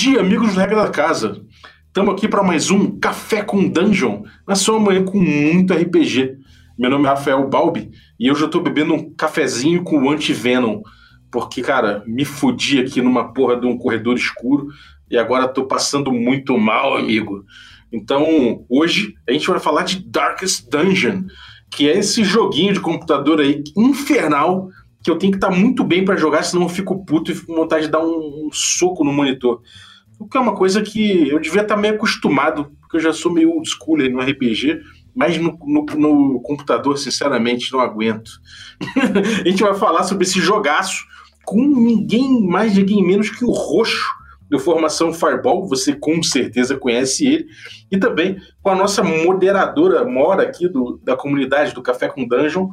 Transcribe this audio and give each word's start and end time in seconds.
dia, 0.00 0.20
amigos 0.20 0.54
do 0.54 0.58
Regra 0.58 0.84
da 0.84 0.88
Casa. 0.88 1.42
Estamos 1.86 2.14
aqui 2.14 2.26
para 2.26 2.42
mais 2.42 2.70
um 2.70 2.98
Café 2.98 3.42
com 3.42 3.68
Dungeon, 3.68 4.22
na 4.48 4.54
sua 4.54 4.80
manhã 4.80 5.04
com 5.04 5.20
muito 5.20 5.74
RPG. 5.74 6.38
Meu 6.78 6.88
nome 6.88 7.04
é 7.04 7.08
Rafael 7.08 7.46
Balbi 7.46 7.90
e 8.18 8.30
hoje 8.30 8.40
eu 8.40 8.46
estou 8.46 8.62
bebendo 8.62 8.94
um 8.94 9.14
cafezinho 9.14 9.84
com 9.84 10.02
o 10.02 10.10
Anti-Venom, 10.10 10.80
porque, 11.30 11.60
cara, 11.60 12.02
me 12.06 12.24
fudi 12.24 12.80
aqui 12.80 13.02
numa 13.02 13.34
porra 13.34 13.60
de 13.60 13.66
um 13.66 13.76
corredor 13.76 14.16
escuro 14.16 14.68
e 15.10 15.18
agora 15.18 15.44
estou 15.44 15.66
passando 15.66 16.10
muito 16.10 16.56
mal, 16.56 16.96
amigo. 16.96 17.44
Então, 17.92 18.64
hoje 18.70 19.12
a 19.28 19.32
gente 19.32 19.46
vai 19.48 19.60
falar 19.60 19.82
de 19.82 20.02
Darkest 20.02 20.66
Dungeon, 20.70 21.24
que 21.70 21.90
é 21.90 21.98
esse 21.98 22.24
joguinho 22.24 22.72
de 22.72 22.80
computador 22.80 23.38
aí 23.38 23.62
infernal 23.76 24.70
que 25.02 25.10
eu 25.10 25.18
tenho 25.18 25.32
que 25.32 25.36
estar 25.36 25.50
tá 25.50 25.54
muito 25.54 25.82
bem 25.84 26.04
para 26.04 26.16
jogar, 26.16 26.42
senão 26.42 26.62
eu 26.62 26.68
fico 26.68 27.04
puto 27.04 27.30
e 27.30 27.34
fico 27.34 27.48
com 27.48 27.56
vontade 27.56 27.86
de 27.86 27.90
dar 27.90 28.00
um, 28.00 28.46
um, 28.46 28.50
soco 28.52 29.04
no 29.04 29.12
monitor. 29.12 29.60
O 30.20 30.28
que 30.28 30.36
é 30.36 30.40
uma 30.40 30.54
coisa 30.54 30.82
que 30.82 31.30
eu 31.30 31.40
devia 31.40 31.62
estar 31.62 31.76
tá 31.76 31.80
meio 31.80 31.94
acostumado, 31.94 32.70
porque 32.78 32.98
eu 32.98 33.00
já 33.00 33.10
sou 33.10 33.32
meio 33.32 33.50
old 33.50 33.66
school 33.66 33.96
no 33.96 34.20
RPG, 34.20 34.78
mas 35.14 35.38
no, 35.38 35.58
no, 35.64 35.84
no 35.96 36.40
computador, 36.42 36.98
sinceramente, 36.98 37.72
não 37.72 37.80
aguento. 37.80 38.30
a 39.42 39.48
gente 39.48 39.62
vai 39.62 39.74
falar 39.74 40.04
sobre 40.04 40.24
esse 40.24 40.38
jogaço 40.38 41.06
com 41.42 41.66
ninguém 41.66 42.46
mais, 42.46 42.76
ninguém 42.76 43.02
menos 43.02 43.30
que 43.30 43.44
o 43.44 43.50
Roxo, 43.50 44.20
do 44.50 44.58
Formação 44.58 45.12
Fireball, 45.12 45.66
você 45.66 45.94
com 45.94 46.22
certeza 46.22 46.76
conhece 46.76 47.26
ele, 47.26 47.46
e 47.90 47.96
também 47.96 48.36
com 48.60 48.70
a 48.70 48.74
nossa 48.74 49.02
moderadora 49.02 50.04
mora 50.04 50.42
aqui 50.42 50.68
do, 50.68 51.00
da 51.02 51.16
comunidade 51.16 51.72
do 51.72 51.80
Café 51.80 52.08
com 52.08 52.26
Dungeon 52.26 52.68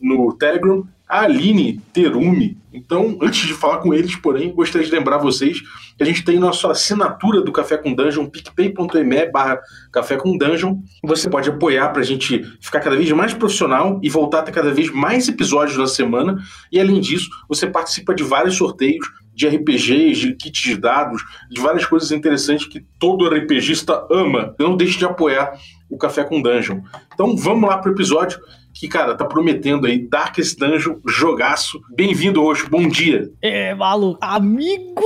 no 0.00 0.32
Telegram, 0.36 0.84
a 1.08 1.22
Aline 1.22 1.80
Terumi. 1.92 2.58
Então, 2.72 3.18
antes 3.22 3.46
de 3.46 3.54
falar 3.54 3.78
com 3.78 3.94
eles, 3.94 4.14
porém, 4.16 4.52
gostaria 4.52 4.86
de 4.86 4.92
lembrar 4.92 5.18
vocês 5.18 5.60
que 5.96 6.02
a 6.02 6.06
gente 6.06 6.22
tem 6.22 6.38
nossa 6.38 6.70
assinatura 6.70 7.40
do 7.40 7.50
Café 7.50 7.76
com 7.76 7.94
Dungeon, 7.94 8.26
picpay.me 8.26 9.30
barra 9.30 9.58
Café 9.90 10.16
com 10.16 10.36
Dungeon. 10.36 10.76
Você 11.02 11.30
pode 11.30 11.48
apoiar 11.48 11.88
para 11.88 12.02
a 12.02 12.04
gente 12.04 12.44
ficar 12.60 12.80
cada 12.80 12.94
vez 12.94 13.10
mais 13.10 13.32
profissional 13.32 13.98
e 14.02 14.10
voltar 14.10 14.40
a 14.40 14.42
ter 14.42 14.52
cada 14.52 14.70
vez 14.70 14.92
mais 14.92 15.26
episódios 15.28 15.78
na 15.78 15.86
semana. 15.86 16.36
E 16.70 16.78
além 16.78 17.00
disso, 17.00 17.28
você 17.48 17.66
participa 17.66 18.14
de 18.14 18.22
vários 18.22 18.56
sorteios 18.56 19.06
de 19.34 19.46
RPGs, 19.48 20.20
de 20.20 20.34
kits 20.34 20.62
de 20.62 20.76
dados, 20.76 21.22
de 21.48 21.60
várias 21.60 21.86
coisas 21.86 22.10
interessantes 22.10 22.66
que 22.66 22.84
todo 22.98 23.28
RPGista 23.28 24.06
ama. 24.10 24.54
Não 24.58 24.76
deixe 24.76 24.98
de 24.98 25.04
apoiar 25.04 25.52
o 25.88 25.96
Café 25.96 26.24
com 26.24 26.42
Dungeon. 26.42 26.80
Então 27.14 27.36
vamos 27.36 27.68
lá 27.68 27.78
pro 27.78 27.92
episódio 27.92 28.38
que, 28.78 28.86
cara, 28.86 29.16
tá 29.16 29.24
prometendo 29.24 29.88
aí 29.88 29.98
Darkest 29.98 30.56
Dungeon, 30.56 30.98
jogaço. 31.04 31.80
Bem-vindo 31.96 32.40
hoje, 32.40 32.64
bom 32.70 32.86
dia. 32.88 33.28
É, 33.42 33.74
maluco, 33.74 34.18
amigo! 34.22 35.02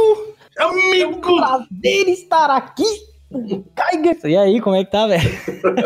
Amigo! 0.59 0.95
É 0.95 1.07
um 1.07 1.21
prazer 1.21 2.09
estar 2.09 2.51
aqui! 2.51 2.85
E 4.25 4.37
aí, 4.37 4.61
como 4.61 4.77
é 4.77 4.85
que 4.85 4.91
tá, 4.91 5.07
velho? 5.07 5.23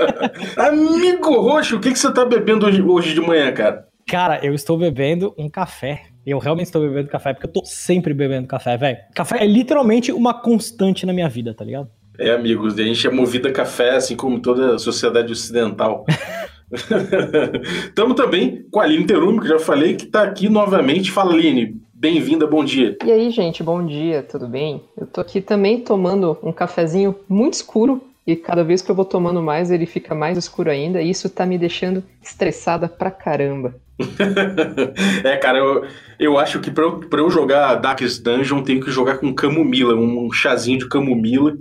amigo 0.58 1.40
Roxo, 1.40 1.76
o 1.76 1.80
que, 1.80 1.92
que 1.92 1.98
você 1.98 2.12
tá 2.12 2.24
bebendo 2.24 2.66
hoje, 2.66 2.82
hoje 2.82 3.14
de 3.14 3.20
manhã, 3.20 3.52
cara? 3.52 3.86
Cara, 4.08 4.44
eu 4.44 4.52
estou 4.52 4.76
bebendo 4.76 5.32
um 5.38 5.48
café. 5.48 6.06
Eu 6.26 6.40
realmente 6.40 6.66
estou 6.66 6.82
bebendo 6.82 7.08
café 7.08 7.32
porque 7.32 7.46
eu 7.46 7.52
tô 7.52 7.64
sempre 7.64 8.12
bebendo 8.12 8.48
café, 8.48 8.76
velho. 8.76 8.98
Café 9.14 9.44
é 9.44 9.46
literalmente 9.46 10.10
uma 10.10 10.34
constante 10.34 11.06
na 11.06 11.12
minha 11.12 11.28
vida, 11.28 11.54
tá 11.54 11.64
ligado? 11.64 11.88
É, 12.18 12.32
amigos, 12.32 12.76
a 12.76 12.82
gente 12.82 13.06
é 13.06 13.10
movido 13.10 13.46
a 13.46 13.52
café, 13.52 13.90
assim 13.90 14.16
como 14.16 14.40
toda 14.40 14.74
a 14.74 14.78
sociedade 14.78 15.30
ocidental. 15.30 16.04
Estamos 17.86 18.16
também 18.16 18.66
com 18.70 18.80
a 18.80 18.84
Aline 18.84 19.06
Terumi, 19.06 19.40
que 19.40 19.48
já 19.48 19.58
falei, 19.58 19.94
que 19.94 20.04
está 20.04 20.22
aqui 20.22 20.48
novamente. 20.48 21.10
Fala, 21.10 21.32
Aline, 21.32 21.80
bem-vinda, 21.94 22.46
bom 22.46 22.64
dia. 22.64 22.96
E 23.04 23.10
aí, 23.10 23.30
gente, 23.30 23.62
bom 23.62 23.84
dia, 23.84 24.22
tudo 24.22 24.48
bem? 24.48 24.82
Eu 24.96 25.06
tô 25.06 25.20
aqui 25.20 25.40
também 25.40 25.80
tomando 25.80 26.36
um 26.42 26.52
cafezinho 26.52 27.14
muito 27.28 27.54
escuro 27.54 28.02
e 28.26 28.34
cada 28.34 28.64
vez 28.64 28.82
que 28.82 28.90
eu 28.90 28.94
vou 28.94 29.04
tomando 29.04 29.40
mais, 29.40 29.70
ele 29.70 29.86
fica 29.86 30.12
mais 30.12 30.36
escuro 30.36 30.68
ainda, 30.68 31.00
e 31.00 31.08
isso 31.08 31.30
tá 31.30 31.46
me 31.46 31.56
deixando 31.56 32.02
estressada 32.20 32.88
pra 32.88 33.08
caramba. 33.08 33.76
é, 35.22 35.36
cara, 35.36 35.58
eu, 35.58 35.86
eu 36.18 36.38
acho 36.38 36.58
que 36.58 36.70
pra 36.70 36.82
eu, 36.82 36.98
pra 36.98 37.20
eu 37.20 37.30
jogar 37.30 37.76
Darkest 37.76 38.22
Dungeon, 38.22 38.62
tenho 38.62 38.80
que 38.80 38.90
jogar 38.90 39.18
com 39.18 39.32
camomila, 39.32 39.94
um 39.94 40.30
chazinho 40.32 40.80
de 40.80 40.88
camomila 40.88 41.56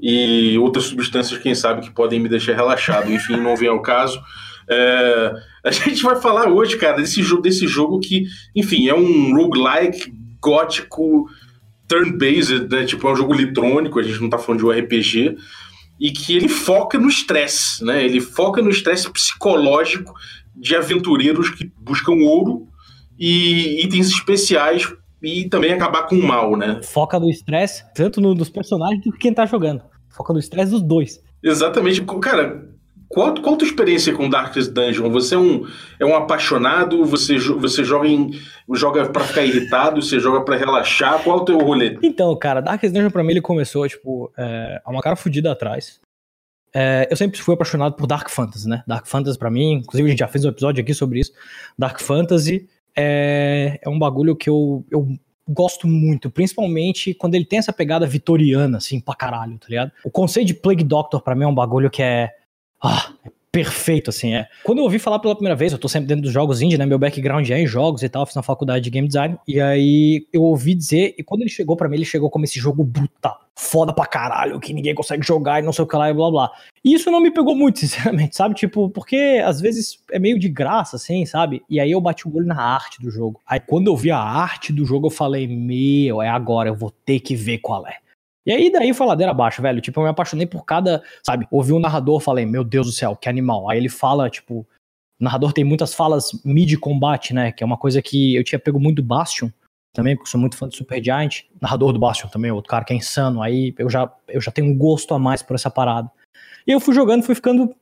e 0.00 0.58
outras 0.58 0.84
substâncias, 0.86 1.40
quem 1.40 1.54
sabe, 1.54 1.82
que 1.82 1.90
podem 1.90 2.20
me 2.20 2.28
deixar 2.28 2.54
relaxado. 2.54 3.12
Enfim, 3.12 3.36
não 3.36 3.56
vem 3.56 3.68
ao 3.68 3.82
caso. 3.82 4.20
É, 4.68 5.32
a 5.64 5.70
gente 5.70 6.02
vai 6.02 6.16
falar 6.16 6.48
hoje, 6.48 6.76
cara, 6.76 6.96
desse 6.96 7.22
jogo, 7.22 7.42
desse 7.42 7.66
jogo 7.66 8.00
que, 8.00 8.26
enfim, 8.54 8.88
é 8.88 8.94
um 8.94 9.34
roguelike 9.34 10.12
gótico 10.40 11.26
turn-based, 11.88 12.68
né? 12.70 12.84
Tipo, 12.84 13.08
é 13.08 13.12
um 13.12 13.16
jogo 13.16 13.34
eletrônico, 13.34 13.98
a 13.98 14.02
gente 14.02 14.20
não 14.20 14.30
tá 14.30 14.38
falando 14.38 14.60
de 14.60 14.66
um 14.66 14.70
RPG, 14.70 15.36
e 16.00 16.10
que 16.10 16.34
ele 16.34 16.48
foca 16.48 16.98
no 16.98 17.08
estresse, 17.08 17.84
né? 17.84 18.04
Ele 18.04 18.20
foca 18.20 18.60
no 18.60 18.70
estresse 18.70 19.10
psicológico 19.10 20.12
de 20.56 20.74
aventureiros 20.74 21.50
que 21.50 21.70
buscam 21.78 22.14
ouro 22.14 22.68
e 23.18 23.84
itens 23.84 24.08
especiais 24.08 24.92
e 25.24 25.48
também 25.48 25.72
acabar 25.72 26.06
com 26.06 26.16
o 26.16 26.22
mal, 26.22 26.56
né? 26.56 26.80
Foca 26.82 27.18
no 27.18 27.30
estresse, 27.30 27.84
tanto 27.94 28.20
no, 28.20 28.34
dos 28.34 28.50
personagens 28.50 29.02
do 29.02 29.12
que 29.12 29.18
quem 29.18 29.32
tá 29.32 29.46
jogando. 29.46 29.82
Foca 30.10 30.32
no 30.32 30.38
estresse 30.38 30.70
dos 30.70 30.82
dois. 30.82 31.20
Exatamente. 31.42 32.02
Cara, 32.20 32.68
qual, 33.08 33.34
qual 33.34 33.54
a 33.54 33.58
tua 33.58 33.66
experiência 33.66 34.12
com 34.12 34.28
Darkest 34.28 34.70
Dungeon? 34.70 35.10
Você 35.10 35.34
é 35.34 35.38
um, 35.38 35.66
é 35.98 36.04
um 36.04 36.14
apaixonado? 36.14 37.04
Você, 37.04 37.38
você 37.38 37.82
joga 37.82 38.06
em, 38.06 38.30
joga 38.74 39.08
para 39.08 39.24
ficar 39.24 39.42
irritado? 39.44 40.02
Você 40.02 40.18
joga 40.18 40.44
para 40.44 40.56
relaxar? 40.56 41.22
Qual 41.22 41.38
é 41.38 41.42
o 41.42 41.44
teu 41.44 41.58
rolê? 41.58 41.98
Então, 42.02 42.36
cara, 42.36 42.60
Darkest 42.60 42.92
Dungeon 42.92 43.10
pra 43.10 43.24
mim 43.24 43.30
ele 43.30 43.40
começou, 43.40 43.88
tipo, 43.88 44.32
é, 44.36 44.80
há 44.84 44.90
uma 44.90 45.00
cara 45.00 45.16
fodida 45.16 45.52
atrás. 45.52 46.00
É, 46.74 47.06
eu 47.08 47.16
sempre 47.16 47.40
fui 47.40 47.54
apaixonado 47.54 47.94
por 47.94 48.06
Dark 48.06 48.28
Fantasy, 48.28 48.68
né? 48.68 48.82
Dark 48.86 49.06
Fantasy 49.06 49.38
para 49.38 49.50
mim, 49.50 49.74
inclusive 49.74 50.08
a 50.08 50.10
gente 50.10 50.18
já 50.18 50.28
fez 50.28 50.44
um 50.44 50.48
episódio 50.48 50.82
aqui 50.82 50.92
sobre 50.92 51.20
isso. 51.20 51.32
Dark 51.78 52.00
Fantasy 52.00 52.68
é, 52.96 53.78
é 53.82 53.88
um 53.88 53.98
bagulho 53.98 54.36
que 54.36 54.48
eu, 54.48 54.84
eu 54.90 55.08
gosto 55.48 55.86
muito, 55.86 56.30
principalmente 56.30 57.14
quando 57.14 57.34
ele 57.34 57.44
tem 57.44 57.58
essa 57.58 57.72
pegada 57.72 58.06
vitoriana, 58.06 58.78
assim, 58.78 59.00
pra 59.00 59.14
caralho, 59.14 59.58
tá 59.58 59.66
ligado? 59.68 59.92
O 60.04 60.10
conceito 60.10 60.48
de 60.48 60.54
Plague 60.54 60.84
Doctor 60.84 61.20
pra 61.20 61.34
mim 61.34 61.44
é 61.44 61.48
um 61.48 61.54
bagulho 61.54 61.90
que 61.90 62.02
é. 62.02 62.30
Ah, 62.82 63.12
é 63.24 63.30
perfeito, 63.54 64.10
assim, 64.10 64.34
é. 64.34 64.48
Quando 64.64 64.78
eu 64.78 64.84
ouvi 64.84 64.98
falar 64.98 65.20
pela 65.20 65.32
primeira 65.32 65.54
vez, 65.54 65.72
eu 65.72 65.78
tô 65.78 65.88
sempre 65.88 66.08
dentro 66.08 66.24
dos 66.24 66.32
jogos 66.32 66.60
indie, 66.60 66.76
né? 66.76 66.84
Meu 66.84 66.98
background 66.98 67.48
é 67.48 67.60
em 67.60 67.68
jogos 67.68 68.02
e 68.02 68.08
tal, 68.08 68.26
fiz 68.26 68.34
na 68.34 68.42
faculdade 68.42 68.82
de 68.82 68.90
game 68.90 69.06
design. 69.06 69.38
E 69.46 69.60
aí 69.60 70.26
eu 70.32 70.42
ouvi 70.42 70.74
dizer, 70.74 71.14
e 71.16 71.22
quando 71.22 71.42
ele 71.42 71.50
chegou 71.50 71.76
para 71.76 71.88
mim, 71.88 71.94
ele 71.94 72.04
chegou 72.04 72.28
como 72.28 72.44
esse 72.44 72.58
jogo 72.58 72.82
brutal, 72.82 73.38
foda 73.54 73.92
pra 73.92 74.06
caralho, 74.06 74.58
que 74.58 74.72
ninguém 74.72 74.92
consegue 74.92 75.24
jogar 75.24 75.60
e 75.60 75.62
não 75.62 75.72
sei 75.72 75.84
o 75.84 75.86
que 75.86 75.94
lá 75.94 76.10
e 76.10 76.12
blá 76.12 76.32
blá. 76.32 76.50
E 76.84 76.94
isso 76.94 77.12
não 77.12 77.20
me 77.20 77.30
pegou 77.30 77.54
muito, 77.54 77.78
sinceramente, 77.86 78.34
sabe? 78.34 78.56
Tipo, 78.56 78.90
porque 78.90 79.40
às 79.46 79.60
vezes 79.60 80.00
é 80.10 80.18
meio 80.18 80.36
de 80.36 80.48
graça, 80.48 80.96
assim, 80.96 81.24
sabe? 81.24 81.62
E 81.70 81.78
aí 81.78 81.92
eu 81.92 82.00
bati 82.00 82.26
o 82.26 82.36
olho 82.36 82.48
na 82.48 82.60
arte 82.60 83.00
do 83.00 83.08
jogo. 83.08 83.40
Aí 83.46 83.60
quando 83.60 83.86
eu 83.86 83.96
vi 83.96 84.10
a 84.10 84.18
arte 84.18 84.72
do 84.72 84.84
jogo, 84.84 85.06
eu 85.06 85.12
falei, 85.12 85.46
meu, 85.46 86.20
é 86.20 86.28
agora, 86.28 86.70
eu 86.70 86.74
vou 86.74 86.90
ter 86.90 87.20
que 87.20 87.36
ver 87.36 87.58
qual 87.58 87.86
é. 87.86 87.98
E 88.46 88.52
aí 88.52 88.70
daí 88.70 88.92
foi 88.92 89.06
ladeira 89.06 89.32
abaixo, 89.32 89.62
velho. 89.62 89.80
Tipo, 89.80 90.00
eu 90.00 90.04
me 90.04 90.10
apaixonei 90.10 90.46
por 90.46 90.64
cada, 90.64 91.02
sabe, 91.22 91.46
ouvi 91.50 91.72
um 91.72 91.78
narrador, 91.78 92.20
falei, 92.20 92.44
meu 92.44 92.62
Deus 92.62 92.86
do 92.86 92.92
céu, 92.92 93.16
que 93.16 93.28
animal. 93.28 93.70
Aí 93.70 93.78
ele 93.78 93.88
fala, 93.88 94.28
tipo, 94.28 94.66
o 95.20 95.24
narrador 95.24 95.52
tem 95.52 95.64
muitas 95.64 95.94
falas 95.94 96.30
mid-combate, 96.44 97.32
né? 97.32 97.52
Que 97.52 97.62
é 97.62 97.66
uma 97.66 97.78
coisa 97.78 98.02
que 98.02 98.34
eu 98.34 98.44
tinha 98.44 98.58
pego 98.58 98.78
muito 98.78 98.96
do 98.96 99.02
Bastion 99.02 99.48
também, 99.94 100.16
porque 100.16 100.28
sou 100.28 100.40
muito 100.40 100.56
fã 100.56 100.68
do 100.68 100.74
Super 100.74 101.02
Giant. 101.02 101.42
Narrador 101.60 101.92
do 101.92 101.98
Bastion 101.98 102.28
também, 102.28 102.50
outro 102.50 102.68
cara 102.68 102.84
que 102.84 102.92
é 102.92 102.96
insano. 102.96 103.40
Aí 103.40 103.74
eu 103.78 103.88
já, 103.88 104.12
eu 104.28 104.40
já 104.40 104.50
tenho 104.50 104.68
um 104.68 104.76
gosto 104.76 105.14
a 105.14 105.18
mais 105.18 105.42
por 105.42 105.54
essa 105.54 105.70
parada. 105.70 106.10
E 106.66 106.72
eu 106.72 106.80
fui 106.80 106.94
jogando, 106.94 107.22
fui 107.22 107.34
ficando 107.34 107.74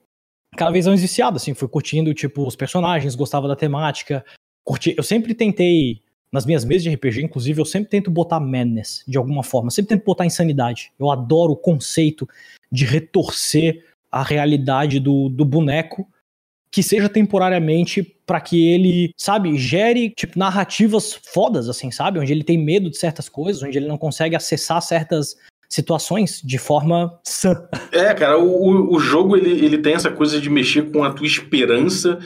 cada 0.56 0.70
vez 0.70 0.86
mais 0.86 1.00
viciado, 1.00 1.36
assim, 1.36 1.54
fui 1.54 1.66
curtindo, 1.68 2.12
tipo, 2.12 2.46
os 2.46 2.54
personagens, 2.54 3.14
gostava 3.14 3.48
da 3.48 3.56
temática. 3.56 4.24
Curti... 4.64 4.94
Eu 4.96 5.02
sempre 5.02 5.34
tentei 5.34 6.02
nas 6.32 6.46
minhas 6.46 6.64
mesas 6.64 6.82
de 6.82 6.90
RPG, 6.90 7.22
inclusive, 7.22 7.60
eu 7.60 7.64
sempre 7.64 7.90
tento 7.90 8.10
botar 8.10 8.40
madness 8.40 9.04
de 9.06 9.18
alguma 9.18 9.42
forma, 9.42 9.70
sempre 9.70 9.90
tento 9.90 10.04
botar 10.04 10.24
insanidade. 10.24 10.90
Eu 10.98 11.10
adoro 11.10 11.52
o 11.52 11.56
conceito 11.56 12.26
de 12.70 12.86
retorcer 12.86 13.84
a 14.10 14.22
realidade 14.22 14.98
do, 14.98 15.28
do 15.28 15.44
boneco 15.44 16.08
que 16.70 16.82
seja 16.82 17.06
temporariamente 17.06 18.02
para 18.24 18.40
que 18.40 18.72
ele, 18.72 19.12
sabe, 19.14 19.58
gere 19.58 20.08
tipo 20.08 20.38
narrativas 20.38 21.12
fodas 21.12 21.68
assim, 21.68 21.90
sabe, 21.90 22.18
onde 22.18 22.32
ele 22.32 22.42
tem 22.42 22.56
medo 22.56 22.88
de 22.88 22.96
certas 22.96 23.28
coisas, 23.28 23.62
onde 23.62 23.76
ele 23.76 23.86
não 23.86 23.98
consegue 23.98 24.34
acessar 24.34 24.80
certas 24.80 25.36
situações 25.68 26.40
de 26.42 26.56
forma 26.56 27.18
sã. 27.22 27.68
É, 27.92 28.14
cara, 28.14 28.38
o, 28.38 28.94
o 28.94 28.98
jogo 28.98 29.36
ele, 29.36 29.50
ele 29.64 29.78
tem 29.78 29.94
essa 29.94 30.10
coisa 30.10 30.40
de 30.40 30.48
mexer 30.48 30.90
com 30.90 31.04
a 31.04 31.12
tua 31.12 31.26
esperança 31.26 32.18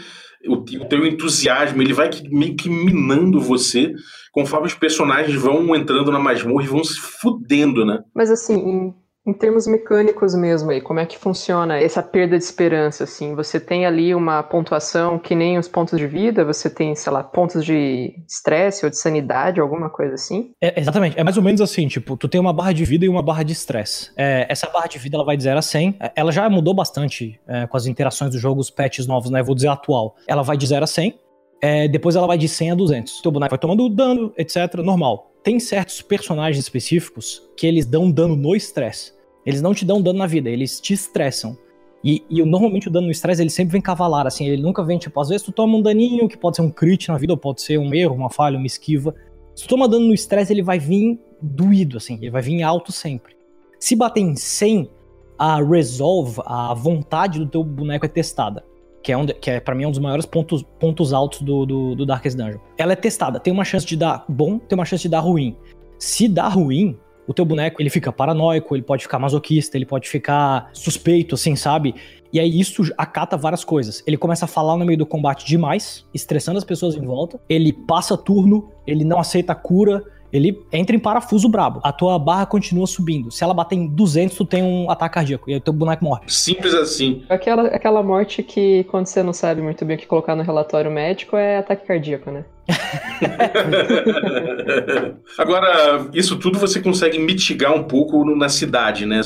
o, 0.48 0.54
o 0.54 0.88
teu 0.88 1.06
entusiasmo, 1.06 1.82
ele 1.82 1.92
vai 1.92 2.10
meio 2.30 2.56
que 2.56 2.68
minando 2.68 3.40
você 3.40 3.92
conforme 4.32 4.66
os 4.66 4.74
personagens 4.74 5.34
vão 5.40 5.74
entrando 5.74 6.12
na 6.12 6.18
masmorra 6.18 6.64
e 6.64 6.68
vão 6.68 6.84
se 6.84 7.00
fudendo, 7.00 7.86
né? 7.86 8.00
Mas 8.14 8.30
assim, 8.30 8.92
Em 9.26 9.32
termos 9.32 9.66
mecânicos 9.66 10.36
mesmo 10.36 10.70
aí, 10.70 10.80
como 10.80 11.00
é 11.00 11.06
que 11.06 11.18
funciona 11.18 11.80
essa 11.80 12.00
perda 12.00 12.38
de 12.38 12.44
esperança, 12.44 13.02
assim? 13.02 13.34
Você 13.34 13.58
tem 13.58 13.84
ali 13.84 14.14
uma 14.14 14.40
pontuação 14.42 15.18
que 15.18 15.34
nem 15.34 15.58
os 15.58 15.66
pontos 15.66 15.98
de 15.98 16.06
vida, 16.06 16.44
você 16.44 16.70
tem, 16.70 16.94
sei 16.94 17.12
lá, 17.12 17.24
pontos 17.24 17.64
de 17.64 18.14
estresse 18.28 18.84
ou 18.84 18.90
de 18.90 18.96
sanidade, 18.96 19.60
alguma 19.60 19.90
coisa 19.90 20.14
assim? 20.14 20.52
É, 20.62 20.80
exatamente, 20.80 21.18
é 21.18 21.24
mais 21.24 21.36
ou 21.36 21.42
menos 21.42 21.60
assim, 21.60 21.88
tipo, 21.88 22.16
tu 22.16 22.28
tem 22.28 22.40
uma 22.40 22.52
barra 22.52 22.72
de 22.72 22.84
vida 22.84 23.04
e 23.04 23.08
uma 23.08 23.22
barra 23.22 23.42
de 23.42 23.52
estresse. 23.52 24.12
É, 24.16 24.46
essa 24.48 24.70
barra 24.70 24.86
de 24.86 24.96
vida, 24.98 25.16
ela 25.16 25.24
vai 25.24 25.36
de 25.36 25.42
0 25.42 25.58
a 25.58 25.62
100, 25.62 25.96
é, 25.98 26.12
ela 26.14 26.30
já 26.30 26.48
mudou 26.48 26.72
bastante 26.72 27.40
é, 27.48 27.66
com 27.66 27.76
as 27.76 27.86
interações 27.86 28.30
do 28.30 28.38
jogo, 28.38 28.60
os 28.60 28.70
patches 28.70 29.08
novos, 29.08 29.28
né, 29.28 29.42
vou 29.42 29.56
dizer 29.56 29.68
atual. 29.68 30.14
Ela 30.28 30.42
vai 30.42 30.56
de 30.56 30.68
0 30.68 30.84
a 30.84 30.86
100, 30.86 31.18
é, 31.60 31.88
depois 31.88 32.14
ela 32.14 32.28
vai 32.28 32.38
de 32.38 32.48
100 32.48 32.70
a 32.70 32.74
200. 32.76 33.22
Teu 33.22 33.32
boneco 33.32 33.50
vai 33.50 33.58
tomando 33.58 33.88
dano, 33.88 34.32
etc, 34.38 34.72
normal. 34.84 35.32
Tem 35.42 35.58
certos 35.58 36.00
personagens 36.02 36.62
específicos 36.62 37.42
que 37.56 37.66
eles 37.66 37.86
dão 37.86 38.10
dano 38.10 38.36
no 38.36 38.54
estresse. 38.54 39.15
Eles 39.46 39.62
não 39.62 39.72
te 39.72 39.84
dão 39.84 40.02
dano 40.02 40.18
na 40.18 40.26
vida, 40.26 40.50
eles 40.50 40.80
te 40.80 40.92
estressam. 40.92 41.56
E, 42.04 42.22
e 42.28 42.44
normalmente 42.44 42.88
o 42.88 42.90
dano 42.90 43.06
no 43.06 43.12
estresse 43.12 43.40
ele 43.40 43.50
sempre 43.50 43.72
vem 43.72 43.80
cavalar, 43.80 44.26
assim, 44.26 44.46
ele 44.46 44.62
nunca 44.62 44.84
vem, 44.84 44.98
tipo, 44.98 45.18
às 45.20 45.28
vezes 45.28 45.44
tu 45.44 45.52
toma 45.52 45.76
um 45.76 45.82
daninho 45.82 46.28
que 46.28 46.36
pode 46.36 46.56
ser 46.56 46.62
um 46.62 46.70
crit 46.70 47.08
na 47.08 47.16
vida, 47.16 47.32
ou 47.32 47.36
pode 47.36 47.62
ser 47.62 47.78
um 47.78 47.94
erro, 47.94 48.14
uma 48.14 48.28
falha, 48.28 48.58
uma 48.58 48.66
esquiva. 48.66 49.14
Se 49.54 49.64
tu 49.64 49.68
toma 49.68 49.88
dano 49.88 50.06
no 50.06 50.14
estresse, 50.14 50.52
ele 50.52 50.62
vai 50.62 50.78
vir 50.78 51.18
doído, 51.40 51.96
assim, 51.96 52.18
ele 52.20 52.30
vai 52.30 52.42
vir 52.42 52.62
alto 52.62 52.92
sempre. 52.92 53.36
Se 53.78 53.94
bater 53.94 54.20
em 54.20 54.36
100, 54.36 54.90
a 55.38 55.62
resolve, 55.62 56.40
a 56.44 56.74
vontade 56.74 57.38
do 57.38 57.46
teu 57.46 57.62
boneco 57.62 58.06
é 58.06 58.08
testada. 58.08 58.64
Que 59.02 59.12
é, 59.12 59.16
um, 59.16 59.26
que 59.26 59.50
é 59.50 59.60
para 59.60 59.74
mim, 59.74 59.86
um 59.86 59.90
dos 59.90 60.00
maiores 60.00 60.26
pontos, 60.26 60.64
pontos 60.80 61.12
altos 61.12 61.42
do, 61.42 61.64
do, 61.64 61.94
do 61.94 62.04
Darkest 62.06 62.36
Dungeon. 62.36 62.58
Ela 62.76 62.92
é 62.92 62.96
testada, 62.96 63.38
tem 63.38 63.52
uma 63.52 63.64
chance 63.64 63.86
de 63.86 63.96
dar 63.96 64.24
bom, 64.28 64.58
tem 64.58 64.76
uma 64.76 64.84
chance 64.84 65.02
de 65.02 65.08
dar 65.08 65.20
ruim. 65.20 65.56
Se 65.98 66.26
dá 66.26 66.48
ruim, 66.48 66.98
o 67.26 67.34
teu 67.34 67.44
boneco 67.44 67.82
ele 67.82 67.90
fica 67.90 68.12
paranoico, 68.12 68.74
ele 68.74 68.82
pode 68.82 69.02
ficar 69.02 69.18
masoquista, 69.18 69.76
ele 69.76 69.86
pode 69.86 70.08
ficar 70.08 70.70
suspeito, 70.72 71.34
assim, 71.34 71.56
sabe? 71.56 71.94
E 72.32 72.40
aí 72.40 72.60
isso 72.60 72.82
acata 72.98 73.36
várias 73.36 73.64
coisas. 73.64 74.02
Ele 74.06 74.16
começa 74.16 74.44
a 74.44 74.48
falar 74.48 74.76
no 74.76 74.84
meio 74.84 74.98
do 74.98 75.06
combate 75.06 75.46
demais, 75.46 76.04
estressando 76.12 76.58
as 76.58 76.64
pessoas 76.64 76.94
em 76.94 77.04
volta. 77.04 77.40
Ele 77.48 77.72
passa 77.72 78.16
turno, 78.16 78.70
ele 78.86 79.04
não 79.04 79.18
aceita 79.18 79.54
cura, 79.54 80.02
ele 80.32 80.60
entra 80.72 80.94
em 80.94 80.98
parafuso 80.98 81.48
brabo. 81.48 81.80
A 81.82 81.92
tua 81.92 82.18
barra 82.18 82.46
continua 82.46 82.86
subindo. 82.86 83.30
Se 83.30 83.44
ela 83.44 83.54
bater 83.54 83.76
em 83.76 83.86
200, 83.86 84.36
tu 84.36 84.44
tem 84.44 84.62
um 84.62 84.90
ataque 84.90 85.14
cardíaco 85.14 85.48
e 85.48 85.54
aí 85.54 85.58
o 85.58 85.62
teu 85.62 85.72
boneco 85.72 86.04
morre. 86.04 86.22
Simples 86.26 86.74
assim. 86.74 87.24
Aquela, 87.28 87.68
aquela 87.68 88.02
morte 88.02 88.42
que, 88.42 88.84
quando 88.84 89.06
você 89.06 89.22
não 89.22 89.32
sabe 89.32 89.62
muito 89.62 89.84
bem 89.84 89.96
o 89.96 90.00
que 90.00 90.06
colocar 90.06 90.36
no 90.36 90.42
relatório 90.42 90.90
médico, 90.90 91.36
é 91.36 91.58
ataque 91.58 91.86
cardíaco, 91.86 92.30
né? 92.30 92.44
Agora, 95.38 96.08
isso 96.12 96.36
tudo 96.36 96.58
você 96.58 96.80
consegue 96.80 97.16
mitigar 97.18 97.72
um 97.72 97.84
pouco 97.84 98.24
na 98.34 98.48
cidade, 98.48 99.06
né? 99.06 99.20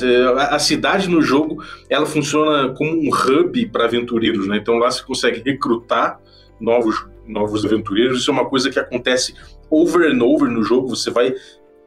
A 0.50 0.58
cidade 0.58 1.08
no 1.08 1.22
jogo, 1.22 1.64
ela 1.88 2.04
funciona 2.04 2.74
como 2.74 2.90
um 2.92 3.08
hub 3.08 3.64
para 3.66 3.86
aventureiros, 3.86 4.46
né? 4.46 4.58
Então 4.58 4.76
lá 4.76 4.90
você 4.90 5.02
consegue 5.02 5.42
recrutar 5.44 6.20
novos 6.60 7.06
novos 7.26 7.64
aventureiros. 7.64 8.20
Isso 8.20 8.30
é 8.30 8.34
uma 8.34 8.48
coisa 8.48 8.70
que 8.70 8.78
acontece 8.78 9.34
over 9.70 10.10
and 10.10 10.22
over 10.22 10.50
no 10.50 10.62
jogo. 10.62 10.88
Você 10.88 11.10
vai 11.10 11.34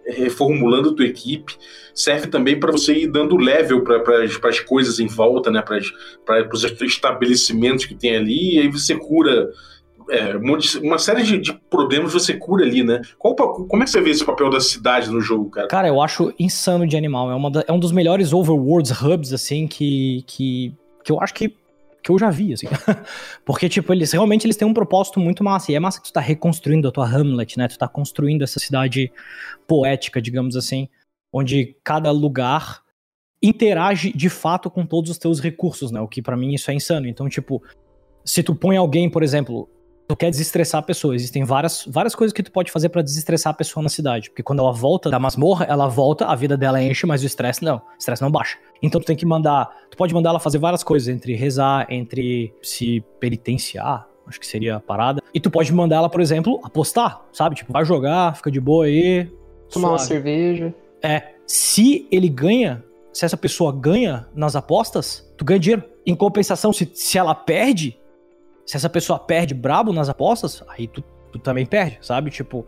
reformulando 0.06 0.96
tua 0.96 1.06
equipe. 1.06 1.56
Serve 1.94 2.28
também 2.28 2.60
para 2.60 2.72
você 2.72 2.94
ir 2.94 3.08
dando 3.08 3.38
level 3.38 3.84
para 3.84 4.50
as 4.50 4.60
coisas 4.60 5.00
em 5.00 5.08
volta, 5.08 5.52
né? 5.52 5.62
Para 5.62 6.50
os 6.52 6.64
estabelecimentos 6.64 7.86
que 7.86 7.96
tem 7.96 8.16
ali. 8.16 8.56
E 8.56 8.60
aí 8.60 8.68
você 8.68 8.96
cura 8.96 9.50
é, 10.10 10.36
uma 10.82 10.98
série 10.98 11.24
de, 11.24 11.38
de, 11.38 11.54
problemas 11.70 12.14
você 12.14 12.34
cura 12.34 12.66
ali, 12.66 12.84
né? 12.84 13.02
Qual, 13.18 13.36
como 13.36 13.84
é 13.84 13.86
que 13.86 13.92
você 13.92 14.02
vê 14.02 14.10
esse 14.10 14.26
papel 14.26 14.50
da 14.50 14.60
cidade 14.60 15.10
no 15.10 15.22
jogo, 15.22 15.50
cara? 15.50 15.68
Cara, 15.68 15.88
eu 15.88 16.02
acho 16.02 16.34
insano 16.38 16.88
de 16.88 16.98
animal. 16.98 17.32
É, 17.32 17.36
uma 17.36 17.52
da, 17.52 17.64
é 17.68 17.72
um 17.72 17.80
dos 17.80 17.92
melhores 17.92 18.34
overworlds 18.34 18.92
hubs, 18.92 19.34
assim, 19.34 19.68
que, 19.68 20.24
que, 20.28 20.74
que 21.04 21.12
eu 21.12 21.22
acho 21.22 21.34
que 21.34 21.56
que 22.04 22.12
eu 22.12 22.20
já 22.20 22.30
vi, 22.30 22.54
assim. 22.54 22.68
Porque, 23.46 23.70
tipo, 23.70 23.94
eles 23.94 24.12
realmente 24.12 24.46
eles 24.46 24.58
têm 24.58 24.68
um 24.68 24.74
propósito 24.74 25.20
muito 25.20 25.44
massa. 25.44 25.72
E 25.72 25.76
é 25.76 25.80
massa 25.80 26.02
que 26.02 26.08
tu 26.08 26.14
tá 26.14 26.20
reconstruindo 26.20 26.88
a 26.88 26.92
tua 26.92 27.08
Hamlet, 27.08 27.58
né? 27.58 27.68
Tu 27.68 27.78
tá 27.78 27.88
construindo 27.88 28.44
essa 28.44 28.60
cidade 28.60 29.12
poética, 29.66 30.22
digamos 30.22 30.56
assim, 30.56 30.90
onde 31.32 31.78
cada 31.84 32.12
lugar 32.12 32.82
interage 33.42 34.14
de 34.14 34.30
fato 34.30 34.70
com 34.70 34.86
todos 34.86 35.10
os 35.12 35.18
teus 35.18 35.40
recursos, 35.40 35.92
né? 35.92 36.02
O 36.02 36.08
que 36.08 36.22
para 36.22 36.38
mim 36.38 36.54
isso 36.54 36.70
é 36.70 36.74
insano. 36.74 37.08
Então, 37.08 37.30
tipo, 37.30 37.64
se 38.26 38.44
tu 38.44 38.54
põe 38.54 38.78
alguém, 38.78 39.10
por 39.10 39.24
exemplo, 39.24 39.70
tu 40.08 40.16
quer 40.16 40.30
desestressar 40.30 40.80
a 40.80 40.84
pessoa. 40.84 41.16
Existem 41.16 41.44
várias, 41.44 41.86
várias 41.88 42.16
coisas 42.16 42.34
que 42.34 42.44
tu 42.44 42.52
pode 42.52 42.72
fazer 42.72 42.90
para 42.90 43.02
desestressar 43.02 43.52
a 43.52 43.56
pessoa 43.56 43.84
na 43.84 43.90
cidade. 43.90 44.30
Porque 44.30 44.44
quando 44.44 44.60
ela 44.60 44.72
volta 44.72 45.10
da 45.10 45.20
masmorra, 45.20 45.66
ela 45.66 45.88
volta, 45.88 46.26
a 46.26 46.36
vida 46.36 46.58
dela 46.58 46.82
enche, 46.82 47.06
mas 47.06 47.24
o 47.24 47.26
estresse 47.26 47.64
não. 47.64 47.78
O 47.78 47.98
estresse 47.98 48.22
não 48.22 48.32
baixa. 48.32 48.58
Então 48.82 49.00
tu 49.00 49.06
tem 49.06 49.16
que 49.16 49.26
mandar. 49.26 49.70
Tu 49.90 49.98
pode 49.98 50.14
mandar 50.14 50.30
ela 50.32 50.40
fazer 50.40 50.58
várias 50.58 50.84
coisas, 50.84 51.08
entre 51.08 51.36
rezar, 51.36 51.88
entre 51.90 52.54
se 52.62 53.04
penitenciar. 53.20 54.08
Acho 54.26 54.40
que 54.40 54.48
seria 54.48 54.78
a 54.78 54.80
parada. 54.80 55.22
E 55.34 55.40
tu 55.40 55.52
pode 55.52 55.72
mandar 55.74 55.98
ela, 55.98 56.10
por 56.10 56.22
exemplo, 56.22 56.60
apostar, 56.64 57.22
sabe? 57.32 57.56
Tipo, 57.56 57.74
vai 57.74 57.84
jogar, 57.84 58.36
fica 58.36 58.50
de 58.50 58.60
boa 58.60 58.86
aí. 58.86 59.26
Tomar 59.70 59.88
suave. 59.88 59.94
uma 59.94 60.00
cerveja. 60.00 60.74
É. 61.02 61.34
Se 61.46 62.08
ele 62.10 62.30
ganha, 62.30 62.84
se 63.12 63.26
essa 63.26 63.36
pessoa 63.36 63.74
ganha 63.74 64.28
nas 64.34 64.56
apostas, 64.56 65.30
tu 65.38 65.44
ganha 65.44 65.60
dinheiro. 65.60 65.84
Em 66.06 66.16
compensação, 66.16 66.72
se, 66.74 66.90
se 66.94 67.18
ela 67.18 67.34
perde, 67.36 67.98
se 68.66 68.78
essa 68.78 68.90
pessoa 68.90 69.20
perde 69.20 69.54
brabo 69.54 69.92
nas 69.92 70.10
apostas, 70.10 70.64
aí 70.68 70.88
tu, 70.88 71.04
tu 71.32 71.40
também 71.40 71.66
perde, 71.66 71.98
sabe? 72.02 72.32
Tipo, 72.32 72.66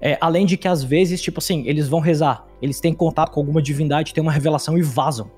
é, 0.00 0.18
além 0.20 0.46
de 0.46 0.56
que 0.56 0.68
às 0.68 0.82
vezes, 0.82 1.20
tipo 1.20 1.38
assim, 1.38 1.64
eles 1.66 1.88
vão 1.88 2.00
rezar, 2.00 2.46
eles 2.60 2.80
têm 2.80 2.92
contato 2.92 3.30
com 3.30 3.40
alguma 3.40 3.62
divindade, 3.62 4.12
tem 4.12 4.22
uma 4.22 4.32
revelação 4.32 4.76
e 4.78 4.82
vazam 4.82 5.30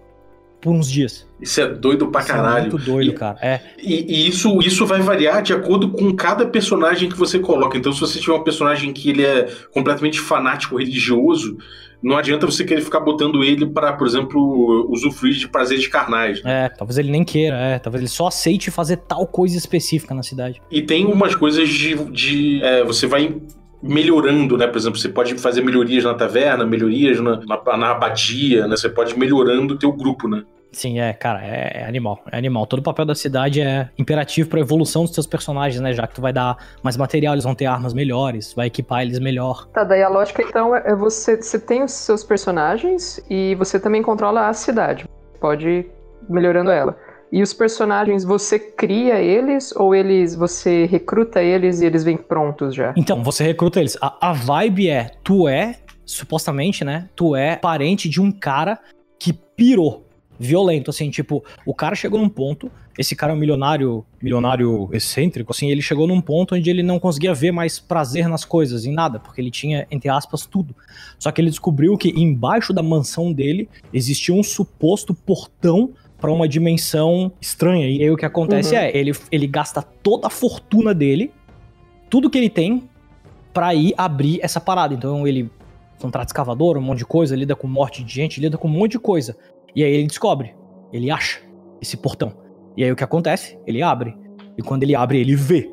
por 0.65 0.73
uns 0.73 0.91
dias. 0.91 1.29
Isso 1.39 1.61
é 1.61 1.69
doido 1.69 2.09
pra 2.09 2.23
isso 2.23 2.31
caralho. 2.31 2.56
É 2.67 2.71
muito 2.71 2.79
doido, 2.79 3.11
e, 3.11 3.15
cara. 3.15 3.39
É. 3.43 3.61
E, 3.79 4.15
e, 4.15 4.29
isso, 4.29 4.59
isso 4.61 4.87
vai 4.87 5.01
variar 5.01 5.43
de 5.43 5.53
acordo 5.53 5.91
com 5.91 6.11
cada 6.15 6.47
personagem 6.47 7.11
que 7.11 7.19
você 7.19 7.39
coloca. 7.39 7.77
Então, 7.77 7.93
se 7.93 8.01
você 8.01 8.19
tiver 8.19 8.33
um 8.33 8.43
personagem 8.43 8.91
que 8.91 9.11
ele 9.11 9.23
é 9.23 9.47
completamente 9.73 10.19
fanático 10.19 10.79
religioso, 10.79 11.59
não 12.05 12.19
adianta 12.19 12.45
você 12.45 12.65
querer 12.65 12.83
ficar 12.83 13.01
botando 13.01 13.43
ele 13.43 13.65
para, 13.65 13.95
por 13.95 14.06
exemplo, 14.06 14.87
usufruir 14.91 15.35
de 15.35 15.49
prazeres 15.49 15.87
carnais. 15.87 16.43
Né? 16.43 16.67
É, 16.67 16.69
talvez 16.69 16.99
ele 16.99 17.11
nem 17.11 17.25
queira, 17.25 17.56
é, 17.56 17.79
talvez 17.79 18.03
ele 18.03 18.11
só 18.11 18.27
aceite 18.27 18.71
fazer 18.71 18.99
tal 18.99 19.27
coisa 19.27 19.56
específica 19.56 20.15
na 20.15 20.23
cidade. 20.23 20.61
E 20.71 20.83
tem 20.83 21.06
umas 21.06 21.35
coisas 21.35 21.67
de. 21.67 21.95
de 22.11 22.62
é, 22.62 22.85
você 22.85 23.06
vai 23.06 23.35
melhorando, 23.83 24.56
né? 24.59 24.67
Por 24.67 24.77
exemplo, 24.77 24.99
você 24.99 25.09
pode 25.09 25.35
fazer 25.37 25.62
melhorias 25.62 26.05
na 26.05 26.15
taverna, 26.15 26.67
melhorias 26.67 27.21
na, 27.21 27.41
na, 27.47 27.77
na 27.77 27.91
abadia, 27.93 28.67
né? 28.67 28.77
Você 28.77 28.89
pode 28.91 29.15
ir 29.15 29.19
melhorando 29.19 29.75
o 29.75 29.79
teu 29.79 29.93
grupo, 29.93 30.29
né? 30.29 30.43
Sim, 30.75 30.99
é, 30.99 31.12
cara, 31.12 31.41
é, 31.44 31.82
é, 31.82 31.87
animal, 31.87 32.21
é 32.31 32.37
animal. 32.37 32.67
Todo 32.67 32.81
o 32.81 32.82
papel 32.82 33.06
da 33.06 33.15
cidade 33.15 33.60
é 33.60 33.89
imperativo 33.96 34.48
para 34.51 34.60
evolução 34.60 35.05
dos 35.05 35.15
seus 35.15 35.27
personagens, 35.27 35.81
né? 35.81 35.93
Já 35.93 36.06
que 36.06 36.15
tu 36.15 36.20
vai 36.20 36.32
dar 36.32 36.56
mais 36.82 36.96
material, 36.96 37.34
eles 37.34 37.44
vão 37.44 37.55
ter 37.55 37.67
armas 37.67 37.94
melhores, 37.94 38.53
vai 38.53 38.67
equipar 38.67 39.03
eles 39.03 39.19
melhor. 39.19 39.69
Tá, 39.72 39.84
daí 39.84 40.03
a 40.03 40.08
lógica 40.08 40.43
então 40.43 40.75
é 40.75 40.94
você, 40.94 41.41
você 41.41 41.58
tem 41.58 41.82
os 41.82 41.93
seus 41.93 42.25
personagens 42.25 43.25
e 43.31 43.55
você 43.55 43.79
também 43.79 44.03
controla 44.03 44.48
a 44.48 44.53
cidade. 44.53 45.05
Pode 45.41 45.69
ir 45.69 45.91
melhorando 46.29 46.70
ela. 46.70 46.96
E 47.31 47.43
os 47.43 47.53
personagens, 47.53 48.25
você 48.25 48.58
cria 48.58 49.19
eles 49.20 49.75
ou 49.75 49.94
eles 49.94 50.37
você 50.37 50.87
recruta 50.87 51.43
eles 51.43 51.81
e 51.81 51.87
eles 51.87 52.05
vêm 52.05 52.17
prontos 52.17 52.75
já? 52.75 52.94
Então, 52.96 53.22
você 53.22 53.43
recruta 53.43 53.81
eles. 53.81 53.96
A, 54.01 54.31
a 54.31 54.32
vibe 54.32 54.89
é, 54.89 55.10
tu 55.22 55.48
é, 55.48 55.77
supostamente, 56.06 56.84
né? 56.84 57.08
Tu 57.17 57.34
é 57.34 57.56
parente 57.56 58.08
de 58.08 58.20
um 58.20 58.31
cara 58.31 58.79
que 59.19 59.32
pirou 59.32 60.04
violento, 60.38 60.91
assim, 60.91 61.10
tipo, 61.10 61.44
o 61.64 61.74
cara 61.74 61.94
chegou 61.94 62.20
num 62.20 62.29
ponto, 62.29 62.70
esse 62.98 63.14
cara 63.14 63.32
é 63.32 63.36
um 63.36 63.38
milionário, 63.38 64.05
milionário 64.22 64.88
excêntrico, 64.93 65.53
assim, 65.53 65.70
ele 65.70 65.82
chegou 65.82 66.06
num 66.06 66.20
ponto 66.20 66.55
onde 66.55 66.69
ele 66.69 66.82
não 66.82 66.98
conseguia 66.98 67.34
ver 67.34 67.53
mais 67.53 67.79
prazer 67.79 68.29
nas 68.29 68.44
coisas, 68.44 68.84
em 68.84 68.93
nada, 68.93 69.19
porque 69.19 69.41
ele 69.41 69.50
tinha, 69.50 69.86
entre 69.91 70.08
aspas, 70.08 70.46
tudo. 70.46 70.74
Só 71.19 71.31
que 71.31 71.41
ele 71.41 71.50
descobriu 71.50 71.96
que 71.96 72.10
embaixo 72.10 72.72
da 72.72 72.82
mansão 72.82 73.32
dele 73.32 73.69
existia 73.93 74.34
um 74.34 74.43
suposto 74.43 75.14
portão 75.14 75.93
para 76.19 76.32
uma 76.32 76.48
dimensão 76.48 77.32
estranha. 77.41 77.88
E 77.88 78.03
aí 78.03 78.10
o 78.10 78.17
que 78.17 78.24
acontece 78.24 78.74
uhum. 78.74 78.81
é, 78.81 78.96
ele, 78.96 79.12
ele 79.31 79.46
gasta 79.46 79.82
toda 79.82 80.26
a 80.26 80.31
fortuna 80.31 80.94
dele, 80.94 81.31
tudo 82.08 82.31
que 82.31 82.38
ele 82.38 82.48
tem, 82.48 82.88
para 83.53 83.74
ir 83.74 83.94
abrir 83.96 84.41
essa 84.43 84.60
parada. 84.60 84.94
Então 84.94 85.26
ele 85.26 85.50
contrata 86.00 86.26
escavador, 86.26 86.76
um 86.76 86.81
monte 86.81 86.98
de 86.98 87.06
coisa, 87.06 87.36
lida 87.36 87.55
com 87.55 87.67
morte 87.67 88.03
de 88.03 88.12
gente, 88.12 88.41
lida 88.41 88.58
com 88.58 88.69
um 88.69 88.70
monte 88.70 88.93
de 88.93 88.98
coisa. 88.98 89.36
E 89.74 89.82
aí 89.82 89.93
ele 89.93 90.06
descobre, 90.06 90.54
ele 90.93 91.10
acha 91.10 91.40
esse 91.81 91.96
portão. 91.96 92.32
E 92.76 92.84
aí 92.84 92.90
o 92.90 92.96
que 92.96 93.04
acontece? 93.04 93.58
Ele 93.66 93.82
abre. 93.82 94.16
E 94.56 94.62
quando 94.62 94.82
ele 94.82 94.94
abre, 94.94 95.19
ele 95.19 95.34
vê. 95.34 95.70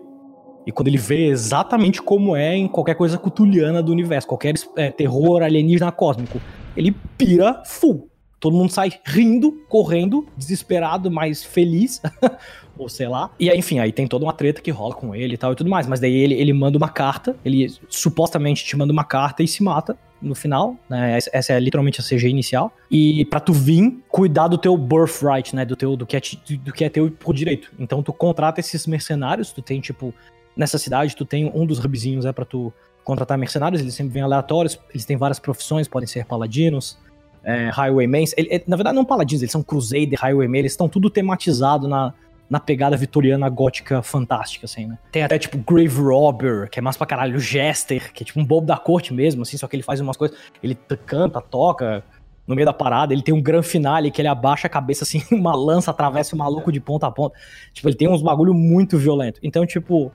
E 0.65 0.71
quando 0.71 0.87
ele 0.87 0.97
vê 0.97 1.27
exatamente 1.27 2.01
como 2.01 2.35
é 2.35 2.55
em 2.55 2.67
qualquer 2.67 2.95
coisa 2.95 3.17
cutuliana 3.17 3.81
do 3.81 3.91
universo, 3.91 4.27
qualquer 4.27 4.53
é, 4.75 4.91
terror 4.91 5.41
alienígena 5.41 5.91
cósmico, 5.91 6.39
ele 6.75 6.95
pira 7.17 7.63
full. 7.65 8.09
todo 8.39 8.55
mundo 8.55 8.71
sai 8.71 8.91
rindo, 9.05 9.51
correndo, 9.67 10.27
desesperado, 10.37 11.09
mas 11.09 11.43
feliz. 11.43 12.01
ou 12.77 12.89
sei 12.89 13.07
lá. 13.07 13.29
E 13.39 13.49
aí, 13.49 13.57
enfim, 13.57 13.79
aí 13.79 13.91
tem 13.91 14.07
toda 14.07 14.25
uma 14.25 14.33
treta 14.33 14.61
que 14.61 14.71
rola 14.71 14.95
com 14.95 15.13
ele 15.13 15.35
e 15.35 15.37
tal 15.37 15.51
e 15.51 15.55
tudo 15.55 15.69
mais. 15.69 15.87
Mas 15.87 15.99
daí 15.99 16.13
ele, 16.13 16.33
ele 16.33 16.53
manda 16.53 16.77
uma 16.77 16.89
carta, 16.89 17.35
ele 17.45 17.67
supostamente 17.89 18.65
te 18.65 18.75
manda 18.75 18.91
uma 18.91 19.03
carta 19.03 19.43
e 19.43 19.47
se 19.47 19.63
mata 19.63 19.97
no 20.21 20.35
final, 20.35 20.75
né? 20.89 21.17
Essa 21.31 21.53
é 21.53 21.59
literalmente 21.59 21.99
a 21.99 22.03
CG 22.03 22.27
inicial. 22.27 22.71
E 22.89 23.25
para 23.25 23.39
tu 23.39 23.53
vir 23.53 23.99
cuidar 24.07 24.47
do 24.47 24.57
teu 24.57 24.77
birthright, 24.77 25.55
né? 25.55 25.65
Do 25.65 25.75
teu 25.75 25.95
do 25.95 26.05
que 26.05 26.15
é, 26.15 26.21
do 26.63 26.71
que 26.71 26.83
é 26.83 26.89
teu 26.89 27.09
por 27.09 27.33
direito. 27.33 27.71
Então 27.79 28.03
tu 28.03 28.13
contrata 28.13 28.59
esses 28.59 28.85
mercenários, 28.85 29.51
tu 29.51 29.61
tem 29.61 29.81
tipo 29.81 30.13
nessa 30.55 30.77
cidade 30.77 31.15
tu 31.15 31.25
tem 31.25 31.49
um 31.53 31.65
dos 31.65 31.83
hubzinhos 31.83 32.25
é 32.25 32.31
para 32.33 32.45
tu 32.45 32.73
contratar 33.03 33.37
mercenários, 33.37 33.81
eles 33.81 33.93
sempre 33.95 34.13
vêm 34.13 34.21
aleatórios, 34.21 34.79
eles 34.91 35.05
têm 35.05 35.17
várias 35.17 35.39
profissões, 35.39 35.87
podem 35.87 36.07
ser 36.07 36.25
paladinos, 36.25 36.99
é, 37.43 37.69
highwaymen, 37.69 38.25
ele, 38.37 38.63
na 38.67 38.75
verdade 38.75 38.95
não 38.95 39.03
paladinos, 39.03 39.41
eles 39.41 39.51
são 39.51 39.63
crusader, 39.63 40.19
highwaymen, 40.19 40.59
eles 40.59 40.73
estão 40.73 40.87
tudo 40.87 41.09
tematizado 41.09 41.87
na, 41.87 42.13
na 42.51 42.59
pegada 42.59 42.97
vitoriana 42.97 43.47
gótica 43.47 44.01
fantástica, 44.01 44.65
assim, 44.65 44.85
né? 44.85 44.97
Tem 45.09 45.23
até, 45.23 45.39
tipo, 45.39 45.57
Grave 45.57 46.01
Robber, 46.01 46.69
que 46.69 46.79
é 46.79 46.81
mais 46.81 46.97
pra 46.97 47.07
caralho, 47.07 47.37
o 47.37 47.39
Jester, 47.39 48.11
que 48.11 48.23
é 48.23 48.25
tipo 48.25 48.41
um 48.41 48.45
bobo 48.45 48.67
da 48.67 48.75
corte 48.75 49.13
mesmo, 49.13 49.43
assim, 49.43 49.55
só 49.55 49.69
que 49.69 49.75
ele 49.77 49.83
faz 49.83 50.01
umas 50.01 50.17
coisas, 50.17 50.37
ele 50.61 50.77
canta, 51.05 51.39
toca, 51.39 52.03
no 52.45 52.53
meio 52.53 52.65
da 52.65 52.73
parada, 52.73 53.13
ele 53.13 53.21
tem 53.21 53.33
um 53.33 53.41
grande 53.41 53.67
finale 53.67 54.11
que 54.11 54.19
ele 54.19 54.27
abaixa 54.27 54.67
a 54.67 54.69
cabeça 54.69 55.05
assim, 55.05 55.23
uma 55.31 55.55
lança 55.55 55.91
atravessa 55.91 56.35
o 56.35 56.37
maluco 56.37 56.73
de 56.73 56.81
ponta 56.81 57.07
a 57.07 57.11
ponta. 57.11 57.37
Tipo, 57.71 57.87
ele 57.87 57.95
tem 57.95 58.09
uns 58.09 58.21
bagulho 58.21 58.53
muito 58.53 58.97
violento. 58.97 59.39
Então, 59.41 59.65
tipo, 59.65 60.11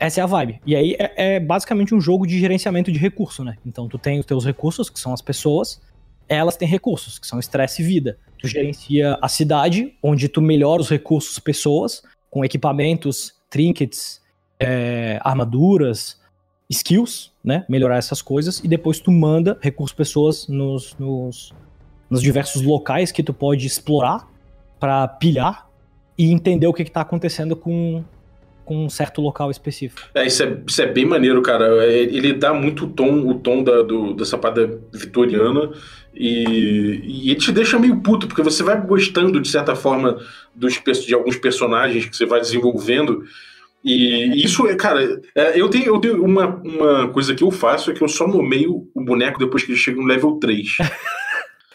essa 0.00 0.22
é 0.22 0.24
a 0.24 0.26
vibe. 0.26 0.62
E 0.64 0.74
aí 0.74 0.96
é, 0.98 1.34
é, 1.34 1.40
basicamente 1.40 1.94
um 1.94 2.00
jogo 2.00 2.26
de 2.26 2.38
gerenciamento 2.38 2.90
de 2.90 2.98
recurso, 2.98 3.44
né? 3.44 3.58
Então 3.66 3.86
tu 3.88 3.98
tem 3.98 4.18
os 4.18 4.24
teus 4.24 4.46
recursos, 4.46 4.88
que 4.88 4.98
são 4.98 5.12
as 5.12 5.20
pessoas, 5.20 5.82
elas 6.26 6.56
têm 6.56 6.66
recursos, 6.66 7.18
que 7.18 7.26
são 7.26 7.38
estresse 7.38 7.82
e 7.82 7.84
vida. 7.84 8.16
Tu 8.44 8.48
gerencia 8.48 9.18
a 9.22 9.28
cidade, 9.28 9.94
onde 10.02 10.28
tu 10.28 10.42
melhora 10.42 10.82
os 10.82 10.90
recursos 10.90 11.38
pessoas, 11.38 12.02
com 12.30 12.44
equipamentos, 12.44 13.32
trinkets, 13.48 14.20
é, 14.60 15.18
armaduras, 15.22 16.20
skills, 16.68 17.32
né? 17.42 17.64
Melhorar 17.68 17.96
essas 17.96 18.20
coisas. 18.20 18.60
E 18.62 18.68
depois 18.68 19.00
tu 19.00 19.10
manda 19.10 19.58
recursos 19.62 19.96
pessoas 19.96 20.46
nos, 20.46 20.94
nos, 20.98 21.54
nos 22.10 22.20
diversos 22.20 22.60
locais 22.60 23.10
que 23.10 23.22
tu 23.22 23.32
pode 23.32 23.66
explorar 23.66 24.28
para 24.78 25.08
pilhar 25.08 25.68
e 26.18 26.30
entender 26.30 26.66
o 26.66 26.72
que, 26.72 26.82
está 26.82 27.00
acontecendo 27.00 27.56
com, 27.56 28.04
com 28.64 28.84
um 28.84 28.90
certo 28.90 29.20
local 29.20 29.50
específico. 29.50 30.02
É, 30.14 30.26
isso 30.26 30.42
é, 30.42 30.58
isso 30.66 30.82
é 30.82 30.86
bem 30.86 31.04
maneiro, 31.06 31.40
cara. 31.42 31.84
É, 31.86 31.98
ele 31.98 32.34
dá 32.34 32.52
muito 32.52 32.86
tom, 32.88 33.26
o 33.28 33.38
tom 33.38 33.62
da, 33.62 33.82
do, 33.82 34.14
dessa 34.14 34.36
parada 34.36 34.80
vitoriana 34.92 35.70
e, 36.14 37.00
e 37.02 37.30
ele 37.30 37.40
te 37.40 37.52
deixa 37.52 37.78
meio 37.78 38.00
puto, 38.00 38.26
porque 38.26 38.42
você 38.42 38.62
vai 38.62 38.80
gostando, 38.80 39.40
de 39.40 39.48
certa 39.48 39.74
forma, 39.74 40.18
dos, 40.54 40.80
de 41.04 41.14
alguns 41.14 41.36
personagens 41.36 42.06
que 42.06 42.16
você 42.16 42.24
vai 42.24 42.40
desenvolvendo. 42.40 43.24
E 43.84 44.42
isso 44.42 44.66
é, 44.66 44.74
cara, 44.74 45.20
é, 45.34 45.60
eu 45.60 45.68
tenho, 45.68 45.86
eu 45.86 45.98
tenho 45.98 46.24
uma, 46.24 46.46
uma 46.64 47.08
coisa 47.08 47.34
que 47.34 47.44
eu 47.44 47.50
faço, 47.50 47.90
é 47.90 47.94
que 47.94 48.02
eu 48.02 48.08
só 48.08 48.26
nomeio 48.26 48.88
o 48.94 49.04
boneco 49.04 49.38
depois 49.38 49.62
que 49.62 49.72
ele 49.72 49.78
chega 49.78 50.00
no 50.00 50.06
level 50.06 50.38
3. 50.38 50.78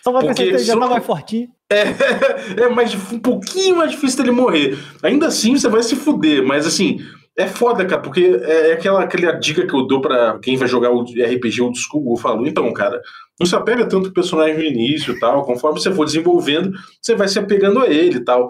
Só 0.02 0.14
pra 0.14 0.22
Porque 0.22 0.44
ele 0.44 0.58
já 0.60 0.78
tá 0.78 0.88
mais 0.88 1.06
fortinho. 1.06 1.50
É, 1.70 1.84
é 2.64 2.70
mais, 2.70 2.96
um 3.12 3.20
pouquinho 3.20 3.76
mais 3.76 3.92
difícil 3.92 4.24
dele 4.24 4.32
morrer. 4.32 4.78
Ainda 5.04 5.28
assim, 5.28 5.58
você 5.58 5.68
vai 5.68 5.84
se 5.84 5.96
fuder, 5.96 6.42
mas 6.42 6.66
assim, 6.66 7.00
é 7.40 7.48
foda, 7.48 7.86
cara, 7.86 8.02
porque 8.02 8.38
é, 8.44 8.72
é 8.72 8.74
aquela, 8.74 9.02
aquela 9.02 9.32
dica 9.32 9.66
que 9.66 9.74
eu 9.74 9.88
dou 9.88 10.02
para 10.02 10.38
quem 10.40 10.58
vai 10.58 10.68
jogar 10.68 10.92
o 10.92 11.04
RPG 11.04 11.62
old 11.62 11.80
school. 11.80 12.14
Eu 12.14 12.22
falo, 12.22 12.46
então, 12.46 12.72
cara, 12.74 13.02
não 13.40 13.48
se 13.48 13.56
apega 13.56 13.88
tanto 13.88 14.08
ao 14.08 14.14
personagem 14.14 14.58
no 14.58 14.64
início 14.64 15.18
tal. 15.20 15.46
Conforme 15.46 15.80
você 15.80 15.90
for 15.90 16.04
desenvolvendo, 16.04 16.74
você 17.02 17.16
vai 17.16 17.30
se 17.30 17.40
apegando 17.40 17.80
a 17.80 17.88
ele 17.88 18.20
tal. 18.20 18.50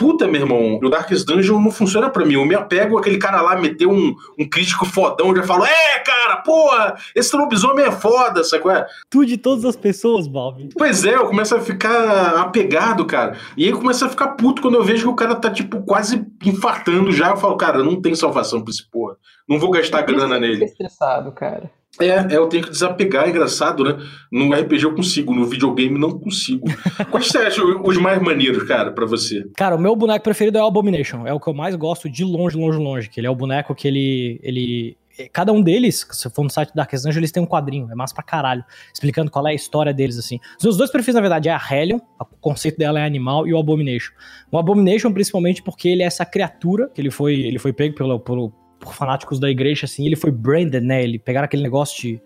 Puta, 0.00 0.26
meu 0.26 0.40
irmão, 0.40 0.78
o 0.82 0.88
Darkest 0.88 1.26
Dungeon 1.26 1.60
não 1.60 1.70
funciona 1.70 2.08
para 2.08 2.24
mim. 2.24 2.32
Eu 2.32 2.46
me 2.46 2.54
apego 2.54 2.96
aquele 2.96 3.18
cara 3.18 3.42
lá, 3.42 3.54
meteu 3.54 3.90
um, 3.90 4.14
um 4.38 4.48
crítico 4.48 4.86
fodão, 4.86 5.36
já 5.36 5.42
falo, 5.42 5.66
é, 5.66 5.98
cara, 5.98 6.36
porra, 6.38 6.96
esse 7.14 7.36
lobisomem 7.36 7.84
é 7.84 7.92
foda, 7.92 8.42
sacou? 8.42 8.70
É? 8.70 8.86
Tu 9.10 9.26
de 9.26 9.36
todas 9.36 9.62
as 9.62 9.76
pessoas, 9.76 10.26
Balvin. 10.26 10.70
Pois 10.74 11.04
é, 11.04 11.16
eu 11.16 11.26
começo 11.26 11.54
a 11.54 11.60
ficar 11.60 12.40
apegado, 12.40 13.04
cara. 13.04 13.36
E 13.58 13.66
aí 13.66 13.72
começa 13.72 14.06
a 14.06 14.08
ficar 14.08 14.28
puto 14.28 14.62
quando 14.62 14.76
eu 14.76 14.82
vejo 14.82 15.02
que 15.02 15.12
o 15.12 15.14
cara 15.14 15.34
tá, 15.34 15.50
tipo, 15.50 15.82
quase 15.82 16.26
infartando 16.46 17.12
já. 17.12 17.28
Eu 17.28 17.36
falo, 17.36 17.58
cara, 17.58 17.84
não 17.84 18.00
tem 18.00 18.14
salvação 18.14 18.62
pra 18.62 18.70
esse 18.70 18.90
porra. 18.90 19.16
Não 19.46 19.58
vou 19.58 19.70
gastar 19.70 20.00
grana 20.00 20.40
nele. 20.40 20.64
estressado, 20.64 21.30
cara. 21.32 21.70
É, 22.00 22.34
é, 22.34 22.36
eu 22.36 22.46
tenho 22.48 22.64
que 22.64 22.70
desapegar, 22.70 23.26
é 23.26 23.30
engraçado, 23.30 23.84
né? 23.84 23.98
No 24.30 24.52
RPG 24.52 24.84
eu 24.84 24.94
consigo, 24.94 25.34
no 25.34 25.46
videogame 25.46 25.98
não 25.98 26.18
consigo. 26.18 26.66
Quais 27.10 27.28
você 27.28 27.38
acha 27.38 27.62
os 27.62 27.96
mais 27.96 28.20
maneiros, 28.22 28.62
cara, 28.64 28.92
para 28.92 29.06
você? 29.06 29.44
Cara, 29.56 29.76
o 29.76 29.78
meu 29.78 29.94
boneco 29.94 30.24
preferido 30.24 30.58
é 30.58 30.62
o 30.62 30.66
Abomination. 30.66 31.26
É 31.26 31.32
o 31.32 31.40
que 31.40 31.48
eu 31.48 31.54
mais 31.54 31.74
gosto 31.76 32.08
de 32.08 32.24
longe, 32.24 32.56
longe, 32.56 32.78
longe. 32.78 33.08
Que 33.08 33.20
ele 33.20 33.26
é 33.26 33.30
o 33.30 33.34
boneco 33.34 33.74
que 33.74 33.86
ele. 33.86 34.40
ele 34.42 34.96
cada 35.32 35.52
um 35.52 35.60
deles, 35.60 36.06
se 36.10 36.30
for 36.30 36.42
no 36.42 36.50
site 36.50 36.74
da 36.74 36.86
Angel, 36.90 37.18
eles 37.18 37.32
têm 37.32 37.42
um 37.42 37.46
quadrinho, 37.46 37.90
é 37.90 37.94
massa 37.94 38.14
pra 38.14 38.22
caralho, 38.22 38.64
explicando 38.92 39.30
qual 39.30 39.46
é 39.46 39.50
a 39.50 39.54
história 39.54 39.92
deles, 39.92 40.18
assim. 40.18 40.38
Os 40.58 40.64
meus 40.64 40.76
dois 40.76 40.90
preferidos, 40.90 41.16
na 41.16 41.20
verdade, 41.20 41.48
é 41.48 41.52
a 41.52 41.60
Hellion, 41.60 41.98
o 42.18 42.24
conceito 42.40 42.78
dela 42.78 43.00
é 43.00 43.04
animal, 43.04 43.46
e 43.46 43.52
o 43.52 43.58
Abomination. 43.58 44.12
O 44.50 44.58
Abomination, 44.58 45.12
principalmente 45.12 45.62
porque 45.62 45.88
ele 45.88 46.02
é 46.02 46.06
essa 46.06 46.24
criatura, 46.24 46.88
que 46.88 47.00
ele 47.00 47.10
foi, 47.10 47.34
ele 47.34 47.58
foi 47.58 47.72
pego 47.72 47.94
pelo, 47.94 48.18
pelo, 48.20 48.52
por 48.80 48.94
fanáticos 48.94 49.38
da 49.38 49.48
igreja, 49.50 49.84
assim, 49.84 50.06
ele 50.06 50.16
foi 50.16 50.30
branded, 50.30 50.82
né? 50.82 51.04
Ele 51.04 51.18
pegaram 51.18 51.44
aquele 51.44 51.62
negócio 51.62 52.00
de, 52.00 52.22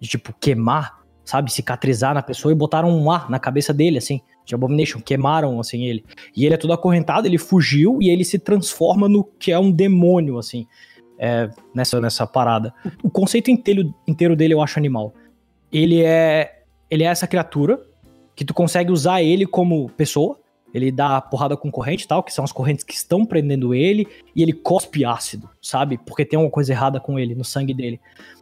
de 0.00 0.08
tipo, 0.08 0.34
queimar, 0.40 1.00
sabe? 1.24 1.52
Cicatrizar 1.52 2.14
na 2.14 2.22
pessoa 2.22 2.50
e 2.50 2.54
botaram 2.54 2.90
um 2.90 3.10
ar 3.10 3.30
na 3.30 3.38
cabeça 3.38 3.72
dele, 3.72 3.98
assim, 3.98 4.20
de 4.44 4.54
Abomination, 4.54 5.00
queimaram, 5.00 5.60
assim, 5.60 5.84
ele. 5.84 6.04
E 6.34 6.44
ele 6.44 6.54
é 6.54 6.58
todo 6.58 6.72
acorrentado, 6.72 7.26
ele 7.26 7.38
fugiu 7.38 7.98
e 8.00 8.08
ele 8.08 8.24
se 8.24 8.38
transforma 8.38 9.08
no 9.08 9.22
que 9.22 9.52
é 9.52 9.58
um 9.58 9.70
demônio, 9.70 10.38
assim, 10.38 10.66
é, 11.18 11.50
nessa, 11.74 12.00
nessa 12.00 12.26
parada. 12.26 12.74
O 13.02 13.10
conceito 13.10 13.50
inteiro, 13.50 13.94
inteiro 14.08 14.34
dele 14.34 14.54
eu 14.54 14.62
acho 14.62 14.78
animal. 14.78 15.14
Ele 15.70 16.02
é, 16.02 16.62
ele 16.90 17.04
é 17.04 17.06
essa 17.06 17.26
criatura 17.26 17.80
que 18.34 18.44
tu 18.44 18.54
consegue 18.54 18.90
usar 18.90 19.22
ele 19.22 19.46
como 19.46 19.90
pessoa, 19.90 20.38
ele 20.72 20.90
dá 20.90 21.20
porrada 21.20 21.56
com 21.56 21.70
corrente 21.70 22.04
e 22.04 22.08
tal, 22.08 22.22
que 22.22 22.32
são 22.32 22.44
as 22.44 22.52
correntes 22.52 22.84
que 22.84 22.94
estão 22.94 23.24
prendendo 23.24 23.74
ele, 23.74 24.06
e 24.34 24.42
ele 24.42 24.52
cospe 24.52 25.04
ácido, 25.04 25.48
sabe? 25.60 25.98
Porque 25.98 26.24
tem 26.24 26.36
alguma 26.36 26.50
coisa 26.50 26.72
errada 26.72 26.98
com 26.98 27.18
ele, 27.18 27.34
no 27.34 27.44
sangue 27.44 27.74
dele. 27.74 28.00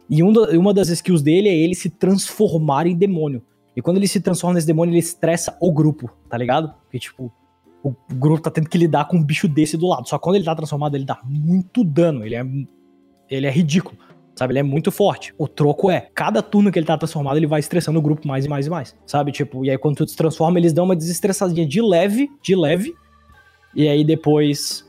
E 0.09 0.23
um 0.23 0.31
do, 0.31 0.43
uma 0.59 0.73
das 0.73 0.89
skills 0.89 1.21
dele 1.21 1.49
é 1.49 1.55
ele 1.55 1.75
se 1.75 1.89
transformar 1.89 2.87
em 2.87 2.95
demônio. 2.95 3.43
E 3.75 3.81
quando 3.81 3.97
ele 3.97 4.07
se 4.07 4.19
transforma 4.19 4.55
nesse 4.55 4.67
demônio, 4.67 4.91
ele 4.91 4.99
estressa 4.99 5.57
o 5.59 5.71
grupo, 5.71 6.09
tá 6.29 6.37
ligado? 6.37 6.73
Porque, 6.83 6.99
tipo, 6.99 7.31
o 7.83 7.95
grupo 8.13 8.41
tá 8.41 8.51
tendo 8.51 8.69
que 8.69 8.77
lidar 8.77 9.05
com 9.05 9.17
um 9.17 9.23
bicho 9.23 9.47
desse 9.47 9.77
do 9.77 9.87
lado. 9.87 10.07
Só 10.07 10.19
quando 10.19 10.35
ele 10.35 10.45
tá 10.45 10.55
transformado, 10.55 10.95
ele 10.95 11.05
dá 11.05 11.19
muito 11.23 11.83
dano. 11.83 12.25
Ele 12.25 12.35
é, 12.35 12.45
ele 13.29 13.47
é 13.47 13.49
ridículo. 13.49 13.97
Sabe, 14.41 14.53
ele 14.53 14.59
é 14.59 14.63
muito 14.63 14.91
forte. 14.91 15.35
O 15.37 15.47
troco 15.47 15.91
é, 15.91 16.07
cada 16.15 16.41
turno 16.41 16.71
que 16.71 16.79
ele 16.79 16.85
tá 16.87 16.97
transformado, 16.97 17.37
ele 17.37 17.45
vai 17.45 17.59
estressando 17.59 17.99
o 17.99 18.01
grupo 18.01 18.27
mais 18.27 18.43
e 18.43 18.49
mais 18.49 18.65
e 18.65 18.71
mais. 18.71 18.95
Sabe, 19.05 19.31
tipo, 19.31 19.63
e 19.63 19.69
aí 19.69 19.77
quando 19.77 19.97
tu 19.97 20.07
se 20.07 20.17
transforma, 20.17 20.57
eles 20.57 20.73
dão 20.73 20.85
uma 20.85 20.95
desestressadinha 20.95 21.63
de 21.63 21.79
leve, 21.79 22.27
de 22.41 22.55
leve. 22.55 22.91
E 23.75 23.87
aí 23.87 24.03
depois 24.03 24.83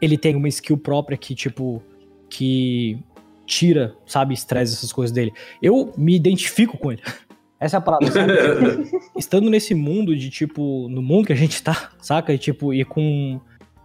ele 0.00 0.16
tem 0.16 0.36
uma 0.36 0.46
skill 0.46 0.78
própria 0.78 1.18
que, 1.18 1.34
tipo, 1.34 1.82
que 2.28 2.96
tira, 3.44 3.96
sabe, 4.06 4.34
estresse, 4.34 4.74
essas 4.74 4.92
coisas 4.92 5.12
dele. 5.12 5.32
Eu 5.60 5.92
me 5.98 6.14
identifico 6.14 6.78
com 6.78 6.92
ele. 6.92 7.02
Essa 7.58 7.76
é 7.76 7.78
a 7.78 7.80
parada, 7.80 8.08
sabe? 8.08 8.32
Estando 9.18 9.50
nesse 9.50 9.74
mundo 9.74 10.14
de, 10.14 10.30
tipo, 10.30 10.86
no 10.88 11.02
mundo 11.02 11.26
que 11.26 11.32
a 11.32 11.36
gente 11.36 11.60
tá, 11.60 11.90
saca? 11.98 12.32
E, 12.32 12.38
tipo, 12.38 12.72
e 12.72 12.84
com, 12.84 13.40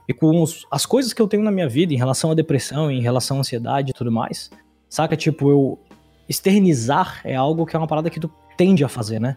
e 0.07 0.13
com 0.13 0.43
os, 0.43 0.67
as 0.69 0.85
coisas 0.85 1.11
que 1.11 1.19
eu 1.19 1.27
tenho 1.27 1.41
na 1.41 1.49
minha 1.49 1.67
vida 1.67 1.91
em 1.91 1.97
relação 1.97 2.29
à 2.29 2.35
depressão, 2.35 2.91
em 2.91 3.01
relação 3.01 3.37
à 3.37 3.39
ansiedade 3.39 3.89
e 3.89 3.93
tudo 3.93 4.11
mais, 4.11 4.51
Saca? 4.95 5.17
Tipo, 5.17 5.49
eu. 5.49 5.79
Externizar 6.27 7.19
é 7.25 7.35
algo 7.35 7.65
que 7.65 7.75
é 7.75 7.79
uma 7.79 7.85
parada 7.85 8.09
que 8.09 8.19
tu 8.19 8.31
tende 8.57 8.81
a 8.81 8.87
fazer, 8.87 9.19
né? 9.19 9.35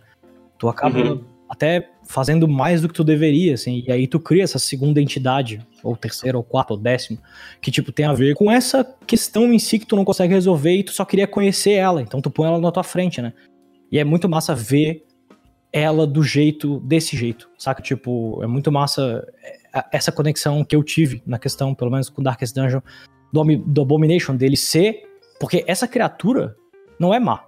Tu 0.56 0.68
acaba 0.68 0.98
uhum. 0.98 1.24
até 1.50 1.90
fazendo 2.06 2.46
mais 2.46 2.80
do 2.80 2.88
que 2.88 2.94
tu 2.94 3.02
deveria, 3.02 3.54
assim, 3.54 3.84
e 3.86 3.90
aí 3.90 4.06
tu 4.06 4.20
cria 4.20 4.44
essa 4.44 4.58
segunda 4.58 5.02
entidade, 5.02 5.60
ou 5.82 5.96
terceira, 5.96 6.38
ou 6.38 6.44
quarta, 6.44 6.72
ou 6.72 6.78
décima, 6.78 7.18
que, 7.60 7.72
tipo, 7.72 7.90
tem 7.90 8.06
a 8.06 8.12
ver 8.12 8.36
com 8.36 8.50
essa 8.50 8.84
questão 9.04 9.52
em 9.52 9.58
si 9.58 9.80
que 9.80 9.84
tu 9.84 9.96
não 9.96 10.04
consegue 10.04 10.32
resolver 10.32 10.74
e 10.76 10.84
tu 10.84 10.92
só 10.92 11.04
queria 11.04 11.26
conhecer 11.26 11.72
ela, 11.72 12.00
então 12.00 12.22
tu 12.22 12.30
põe 12.30 12.46
ela 12.46 12.60
na 12.60 12.70
tua 12.70 12.84
frente, 12.84 13.20
né? 13.20 13.34
E 13.92 13.98
é 13.98 14.04
muito 14.04 14.28
massa 14.28 14.54
ver 14.54 15.04
ela 15.72 16.06
do 16.06 16.22
jeito, 16.22 16.80
desse 16.80 17.16
jeito, 17.16 17.50
saca? 17.58 17.82
Tipo, 17.82 18.42
é 18.42 18.46
muito 18.46 18.72
massa 18.72 19.26
é, 19.74 19.84
essa 19.92 20.12
conexão 20.12 20.64
que 20.64 20.74
eu 20.74 20.82
tive 20.82 21.20
na 21.26 21.38
questão, 21.38 21.74
pelo 21.74 21.90
menos 21.90 22.08
com 22.08 22.22
Darkest 22.22 22.54
Dungeon, 22.54 22.80
do, 23.30 23.44
do 23.44 23.82
Abomination, 23.82 24.34
dele 24.34 24.56
ser 24.56 25.07
porque 25.38 25.64
essa 25.66 25.86
criatura 25.86 26.56
não 26.98 27.14
é 27.14 27.20
má. 27.20 27.44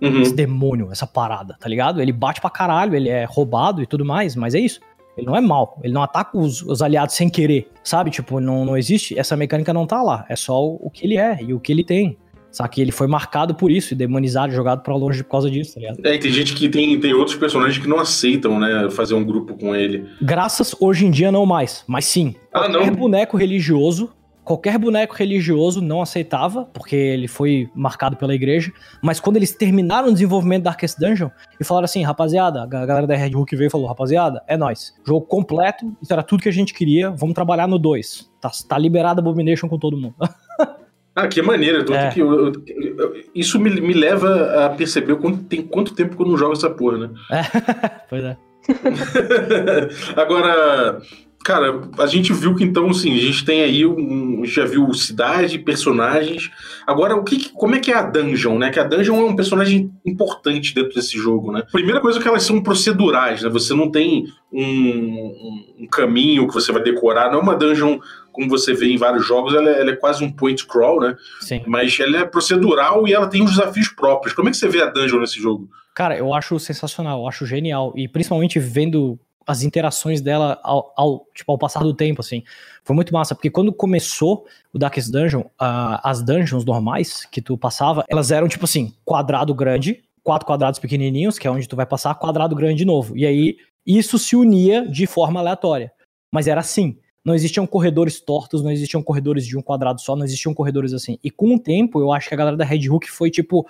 Uhum. 0.00 0.20
Esse 0.20 0.34
demônio, 0.34 0.90
essa 0.92 1.06
parada, 1.06 1.56
tá 1.58 1.68
ligado? 1.68 2.02
Ele 2.02 2.12
bate 2.12 2.40
pra 2.40 2.50
caralho, 2.50 2.94
ele 2.94 3.08
é 3.08 3.24
roubado 3.24 3.82
e 3.82 3.86
tudo 3.86 4.04
mais, 4.04 4.36
mas 4.36 4.54
é 4.54 4.60
isso. 4.60 4.80
Ele 5.16 5.26
não 5.26 5.34
é 5.34 5.40
mal, 5.40 5.80
ele 5.82 5.94
não 5.94 6.02
ataca 6.02 6.36
os, 6.36 6.60
os 6.60 6.82
aliados 6.82 7.14
sem 7.14 7.30
querer, 7.30 7.70
sabe? 7.82 8.10
Tipo, 8.10 8.38
não, 8.38 8.66
não 8.66 8.76
existe, 8.76 9.18
essa 9.18 9.34
mecânica 9.34 9.72
não 9.72 9.86
tá 9.86 10.02
lá. 10.02 10.26
É 10.28 10.36
só 10.36 10.62
o, 10.62 10.78
o, 10.82 10.90
que 10.90 11.06
ele 11.06 11.16
é 11.16 11.38
e 11.42 11.54
o 11.54 11.60
que 11.60 11.72
ele 11.72 11.82
tem, 11.82 12.18
Só 12.52 12.66
que 12.68 12.82
ele 12.82 12.92
foi 12.92 13.06
marcado 13.06 13.54
por 13.54 13.70
isso 13.70 13.94
e 13.94 13.96
demonizado, 13.96 14.52
jogado 14.52 14.82
pra 14.82 14.94
longe 14.94 15.22
por 15.24 15.30
causa 15.30 15.50
disso, 15.50 15.74
tá 15.74 15.80
ligado? 15.80 16.06
É, 16.06 16.14
e 16.14 16.18
tem 16.18 16.30
gente 16.30 16.54
que 16.54 16.68
tem, 16.68 17.00
tem 17.00 17.14
outros 17.14 17.36
personagens 17.36 17.78
que 17.78 17.88
não 17.88 17.98
aceitam, 17.98 18.58
né, 18.58 18.90
fazer 18.90 19.14
um 19.14 19.24
grupo 19.24 19.56
com 19.58 19.74
ele. 19.74 20.06
Graças 20.20 20.76
hoje 20.78 21.06
em 21.06 21.10
dia 21.10 21.32
não 21.32 21.46
mais, 21.46 21.82
mas 21.86 22.04
sim. 22.04 22.34
Ah, 22.52 22.68
não? 22.68 22.90
boneco 22.94 23.38
religioso, 23.38 24.10
qualquer 24.46 24.78
boneco 24.78 25.12
religioso 25.14 25.82
não 25.82 26.00
aceitava, 26.00 26.64
porque 26.72 26.94
ele 26.94 27.26
foi 27.26 27.68
marcado 27.74 28.16
pela 28.16 28.32
igreja. 28.34 28.72
Mas 29.02 29.18
quando 29.18 29.36
eles 29.36 29.52
terminaram 29.54 30.08
o 30.08 30.12
desenvolvimento 30.12 30.62
da 30.62 30.70
Darkest 30.70 30.98
Dungeon 30.98 31.28
e 31.60 31.64
falaram 31.64 31.84
assim, 31.84 32.02
rapaziada, 32.02 32.62
a 32.62 32.66
galera 32.66 33.06
da 33.06 33.16
Red 33.16 33.34
Hook 33.34 33.54
veio 33.56 33.66
e 33.66 33.70
falou, 33.70 33.88
rapaziada, 33.88 34.42
é 34.46 34.56
nóis. 34.56 34.94
Jogo 35.06 35.26
completo, 35.26 35.94
isso 36.00 36.12
era 36.12 36.22
tudo 36.22 36.42
que 36.42 36.48
a 36.48 36.52
gente 36.52 36.72
queria, 36.72 37.10
vamos 37.10 37.34
trabalhar 37.34 37.66
no 37.66 37.78
2. 37.78 38.30
Tá, 38.40 38.50
tá 38.68 38.78
liberado 38.78 39.20
a 39.20 39.22
Abomination 39.22 39.68
com 39.68 39.78
todo 39.78 39.96
mundo. 39.96 40.14
Ah, 41.18 41.26
que 41.28 41.40
maneiro. 41.40 41.78
tanto 41.82 41.96
É. 41.98 42.10
que 42.10 42.20
eu- 42.20 42.30
eu- 42.48 42.52
eu- 42.98 43.24
isso 43.34 43.58
me, 43.58 43.70
me 43.80 43.94
leva 43.94 44.66
a 44.66 44.68
perceber 44.68 45.16
quanto, 45.16 45.44
tem 45.44 45.62
quanto 45.62 45.94
tempo 45.94 46.14
que 46.14 46.22
eu 46.22 46.26
não 46.28 46.36
jogo 46.36 46.52
essa 46.52 46.68
porra, 46.68 46.98
né? 46.98 47.10
pois 48.10 48.22
é. 48.22 48.36
Agora, 50.14 51.00
cara, 51.46 51.80
a 51.98 52.06
gente 52.06 52.32
viu 52.32 52.54
que 52.56 52.64
então, 52.64 52.90
assim, 52.90 53.14
a 53.14 53.20
gente 53.20 53.44
tem 53.44 53.62
aí 53.62 53.86
um. 53.86 54.44
Já 54.44 54.64
viu 54.64 54.92
cidade, 54.92 55.58
personagens. 55.60 56.50
Agora, 56.86 57.14
o 57.16 57.22
que, 57.22 57.50
como 57.50 57.74
é 57.76 57.78
que 57.80 57.92
é 57.92 57.94
a 57.96 58.02
dungeon, 58.02 58.58
né? 58.58 58.70
Que 58.70 58.80
a 58.80 58.84
dungeon 58.84 59.16
é 59.20 59.24
um 59.24 59.36
personagem 59.36 59.90
importante 60.04 60.74
dentro 60.74 60.94
desse 60.94 61.16
jogo, 61.16 61.52
né? 61.52 61.62
Primeira 61.70 62.00
coisa 62.00 62.18
é 62.18 62.22
que 62.22 62.26
elas 62.28 62.42
são 62.42 62.60
procedurais, 62.62 63.42
né? 63.42 63.48
Você 63.48 63.72
não 63.74 63.90
tem 63.90 64.24
um, 64.52 64.62
um- 64.62 65.64
um 65.80 65.86
caminho 65.86 66.46
que 66.48 66.54
você 66.54 66.72
vai 66.72 66.82
decorar. 66.82 67.30
Não 67.30 67.38
é 67.38 67.42
uma 67.42 67.54
dungeon 67.54 67.98
como 68.32 68.48
você 68.48 68.74
vê 68.74 68.92
em 68.92 68.96
vários 68.98 69.24
jogos, 69.26 69.54
ela 69.54 69.70
é, 69.70 69.80
ela 69.80 69.90
é 69.92 69.96
quase 69.96 70.22
um 70.22 70.30
point 70.30 70.66
crawl, 70.66 71.00
né? 71.00 71.16
Sim. 71.40 71.62
Mas 71.66 71.98
ela 72.00 72.18
é 72.18 72.24
procedural 72.24 73.06
e 73.08 73.14
ela 73.14 73.28
tem 73.28 73.42
os 73.42 73.50
desafios 73.52 73.88
próprios. 73.88 74.34
Como 74.34 74.48
é 74.48 74.50
que 74.52 74.58
você 74.58 74.68
vê 74.68 74.82
a 74.82 74.86
dungeon 74.90 75.20
nesse 75.20 75.40
jogo? 75.40 75.68
Cara, 75.94 76.16
eu 76.18 76.34
acho 76.34 76.58
sensacional, 76.58 77.20
eu 77.22 77.28
acho 77.28 77.46
genial. 77.46 77.92
E 77.96 78.06
principalmente 78.06 78.58
vendo 78.58 79.18
as 79.46 79.62
interações 79.62 80.20
dela 80.20 80.58
ao, 80.62 80.92
ao, 80.96 81.26
tipo, 81.34 81.52
ao 81.52 81.58
passar 81.58 81.84
do 81.84 81.94
tempo, 81.94 82.20
assim. 82.20 82.42
Foi 82.82 82.96
muito 82.96 83.12
massa, 83.12 83.34
porque 83.34 83.50
quando 83.50 83.72
começou 83.72 84.46
o 84.72 84.78
Darkest 84.78 85.10
Dungeon, 85.10 85.44
ah, 85.58 86.00
as 86.08 86.22
dungeons 86.22 86.64
normais 86.64 87.24
que 87.26 87.40
tu 87.40 87.56
passava, 87.56 88.04
elas 88.08 88.30
eram 88.30 88.48
tipo 88.48 88.64
assim, 88.64 88.92
quadrado 89.04 89.54
grande, 89.54 90.02
quatro 90.22 90.46
quadrados 90.46 90.80
pequenininhos, 90.80 91.38
que 91.38 91.46
é 91.46 91.50
onde 91.50 91.68
tu 91.68 91.76
vai 91.76 91.86
passar, 91.86 92.14
quadrado 92.16 92.56
grande 92.56 92.78
de 92.78 92.84
novo. 92.84 93.16
E 93.16 93.24
aí, 93.24 93.56
isso 93.86 94.18
se 94.18 94.34
unia 94.34 94.86
de 94.88 95.06
forma 95.06 95.38
aleatória. 95.38 95.92
Mas 96.32 96.48
era 96.48 96.60
assim. 96.60 96.98
Não 97.24 97.34
existiam 97.34 97.66
corredores 97.66 98.20
tortos, 98.20 98.62
não 98.62 98.70
existiam 98.70 99.02
corredores 99.02 99.44
de 99.44 99.56
um 99.56 99.62
quadrado 99.62 100.00
só, 100.00 100.14
não 100.14 100.24
existiam 100.24 100.54
corredores 100.54 100.92
assim. 100.92 101.18
E 101.24 101.30
com 101.30 101.56
o 101.56 101.58
tempo, 101.58 102.00
eu 102.00 102.12
acho 102.12 102.28
que 102.28 102.34
a 102.34 102.36
galera 102.36 102.56
da 102.56 102.64
Red 102.64 102.88
Hook 102.88 103.10
foi 103.10 103.32
tipo, 103.32 103.66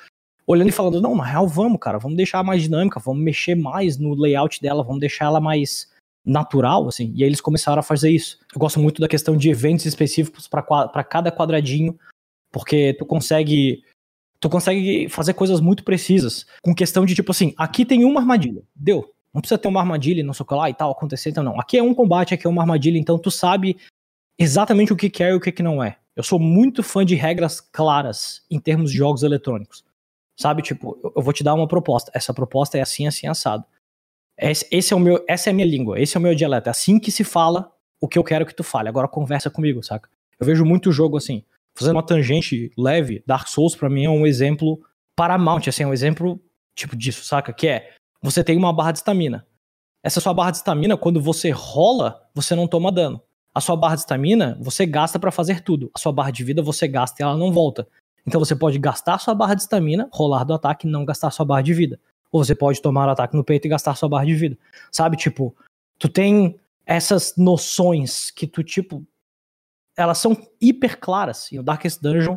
olhando 0.46 0.68
e 0.68 0.72
falando, 0.72 1.00
não, 1.00 1.16
na 1.16 1.24
real, 1.24 1.48
vamos, 1.48 1.78
cara, 1.80 1.98
vamos 1.98 2.16
deixar 2.16 2.42
mais 2.44 2.62
dinâmica, 2.62 3.00
vamos 3.00 3.22
mexer 3.22 3.54
mais 3.54 3.98
no 3.98 4.14
layout 4.14 4.62
dela, 4.62 4.84
vamos 4.84 5.00
deixar 5.00 5.26
ela 5.26 5.40
mais 5.40 5.90
natural, 6.24 6.88
assim. 6.88 7.12
E 7.14 7.22
aí 7.22 7.28
eles 7.28 7.40
começaram 7.40 7.80
a 7.80 7.82
fazer 7.82 8.10
isso. 8.10 8.38
Eu 8.54 8.58
gosto 8.58 8.80
muito 8.80 9.00
da 9.00 9.08
questão 9.08 9.36
de 9.36 9.48
eventos 9.48 9.86
específicos 9.86 10.48
para 10.48 11.04
cada 11.04 11.32
quadradinho, 11.32 11.98
porque 12.52 12.94
tu 12.94 13.04
consegue 13.04 13.82
tu 14.38 14.50
consegue 14.50 15.08
fazer 15.08 15.32
coisas 15.32 15.60
muito 15.60 15.82
precisas, 15.82 16.46
com 16.62 16.74
questão 16.74 17.06
de 17.06 17.14
tipo 17.14 17.32
assim, 17.32 17.54
aqui 17.56 17.84
tem 17.84 18.04
uma 18.04 18.20
armadilha, 18.20 18.62
deu. 18.74 19.10
Não 19.32 19.40
precisa 19.40 19.58
ter 19.58 19.68
uma 19.68 19.80
armadilha, 19.80 20.22
não 20.22 20.32
sei 20.32 20.44
o 20.44 20.46
que 20.46 20.54
lá 20.54 20.70
e 20.70 20.74
tal, 20.74 20.90
acontecer, 20.90 21.30
então 21.30 21.42
não. 21.42 21.58
Aqui 21.58 21.78
é 21.78 21.82
um 21.82 21.94
combate, 21.94 22.34
aqui 22.34 22.46
é 22.46 22.50
uma 22.50 22.62
armadilha, 22.62 22.98
então 22.98 23.18
tu 23.18 23.30
sabe 23.30 23.76
exatamente 24.38 24.92
o 24.92 24.96
que 24.96 25.22
é 25.22 25.30
e 25.30 25.34
o 25.34 25.40
que 25.40 25.62
não 25.62 25.82
é. 25.82 25.96
Eu 26.14 26.22
sou 26.22 26.38
muito 26.38 26.82
fã 26.82 27.04
de 27.04 27.14
regras 27.14 27.60
claras 27.60 28.42
em 28.50 28.58
termos 28.58 28.90
de 28.90 28.96
jogos 28.96 29.22
eletrônicos. 29.22 29.84
Sabe, 30.38 30.62
tipo, 30.62 30.98
eu- 31.16 31.22
vou 31.22 31.32
te 31.32 31.42
dar 31.42 31.54
uma 31.54 31.66
proposta. 31.66 32.10
Essa 32.14 32.34
proposta 32.34 32.76
é 32.78 32.82
assim, 32.82 33.06
assim, 33.06 33.26
assado. 33.26 33.64
Esse, 34.38 34.66
esse 34.70 34.92
é 34.92 34.96
o 34.96 35.00
meu, 35.00 35.24
essa 35.28 35.48
é 35.48 35.50
a 35.50 35.54
minha 35.54 35.66
língua, 35.66 35.98
esse 35.98 36.16
é 36.16 36.20
o 36.20 36.22
meu 36.22 36.34
dialeto. 36.34 36.68
É 36.68 36.70
assim 36.70 36.98
que 36.98 37.10
se 37.10 37.24
fala 37.24 37.72
o 38.00 38.06
que 38.06 38.18
eu 38.18 38.24
quero 38.24 38.44
que 38.44 38.54
tu 38.54 38.62
fale. 38.62 38.88
Agora 38.88 39.08
conversa 39.08 39.50
comigo, 39.50 39.82
saca? 39.82 40.10
Eu 40.38 40.44
vejo 40.46 40.64
muito 40.64 40.92
jogo 40.92 41.16
assim, 41.16 41.42
fazendo 41.74 41.96
uma 41.96 42.02
tangente 42.02 42.70
leve. 42.76 43.22
Dark 43.26 43.48
Souls 43.48 43.74
pra 43.74 43.88
mim 43.88 44.04
é 44.04 44.10
um 44.10 44.26
exemplo 44.26 44.78
paramount, 45.16 45.62
assim, 45.68 45.84
é 45.84 45.86
um 45.86 45.92
exemplo 45.94 46.38
tipo 46.74 46.94
disso, 46.94 47.24
saca? 47.24 47.52
Que 47.54 47.68
é, 47.68 47.94
você 48.20 48.44
tem 48.44 48.58
uma 48.58 48.72
barra 48.74 48.92
de 48.92 48.98
estamina. 48.98 49.46
Essa 50.04 50.20
sua 50.20 50.34
barra 50.34 50.50
de 50.50 50.58
estamina, 50.58 50.96
quando 50.98 51.20
você 51.20 51.50
rola, 51.50 52.28
você 52.34 52.54
não 52.54 52.68
toma 52.68 52.92
dano. 52.92 53.20
A 53.54 53.60
sua 53.62 53.74
barra 53.74 53.94
de 53.94 54.02
estamina, 54.02 54.58
você 54.60 54.84
gasta 54.84 55.18
pra 55.18 55.32
fazer 55.32 55.62
tudo. 55.62 55.90
A 55.94 55.98
sua 55.98 56.12
barra 56.12 56.30
de 56.30 56.44
vida, 56.44 56.62
você 56.62 56.86
gasta 56.86 57.16
e 57.18 57.22
ela 57.24 57.36
não 57.38 57.50
volta. 57.50 57.88
Então 58.26 58.40
você 58.40 58.56
pode 58.56 58.78
gastar 58.78 59.18
sua 59.18 59.34
barra 59.34 59.54
de 59.54 59.62
estamina, 59.62 60.08
rolar 60.12 60.44
do 60.44 60.54
ataque 60.54 60.86
e 60.86 60.90
não 60.90 61.04
gastar 61.04 61.30
sua 61.30 61.46
barra 61.46 61.62
de 61.62 61.72
vida. 61.72 62.00
Ou 62.32 62.44
você 62.44 62.54
pode 62.54 62.82
tomar 62.82 63.06
o 63.06 63.10
ataque 63.10 63.36
no 63.36 63.44
peito 63.44 63.66
e 63.66 63.70
gastar 63.70 63.94
sua 63.94 64.08
barra 64.08 64.26
de 64.26 64.34
vida. 64.34 64.58
Sabe, 64.90 65.16
tipo, 65.16 65.54
tu 65.98 66.08
tem 66.08 66.58
essas 66.84 67.34
noções 67.36 68.30
que 68.30 68.46
tu, 68.46 68.62
tipo, 68.62 69.06
elas 69.96 70.18
são 70.18 70.36
hiper 70.60 70.98
claras. 70.98 71.50
E 71.52 71.56
no 71.56 71.62
Darkest 71.62 72.02
Dungeon, 72.02 72.36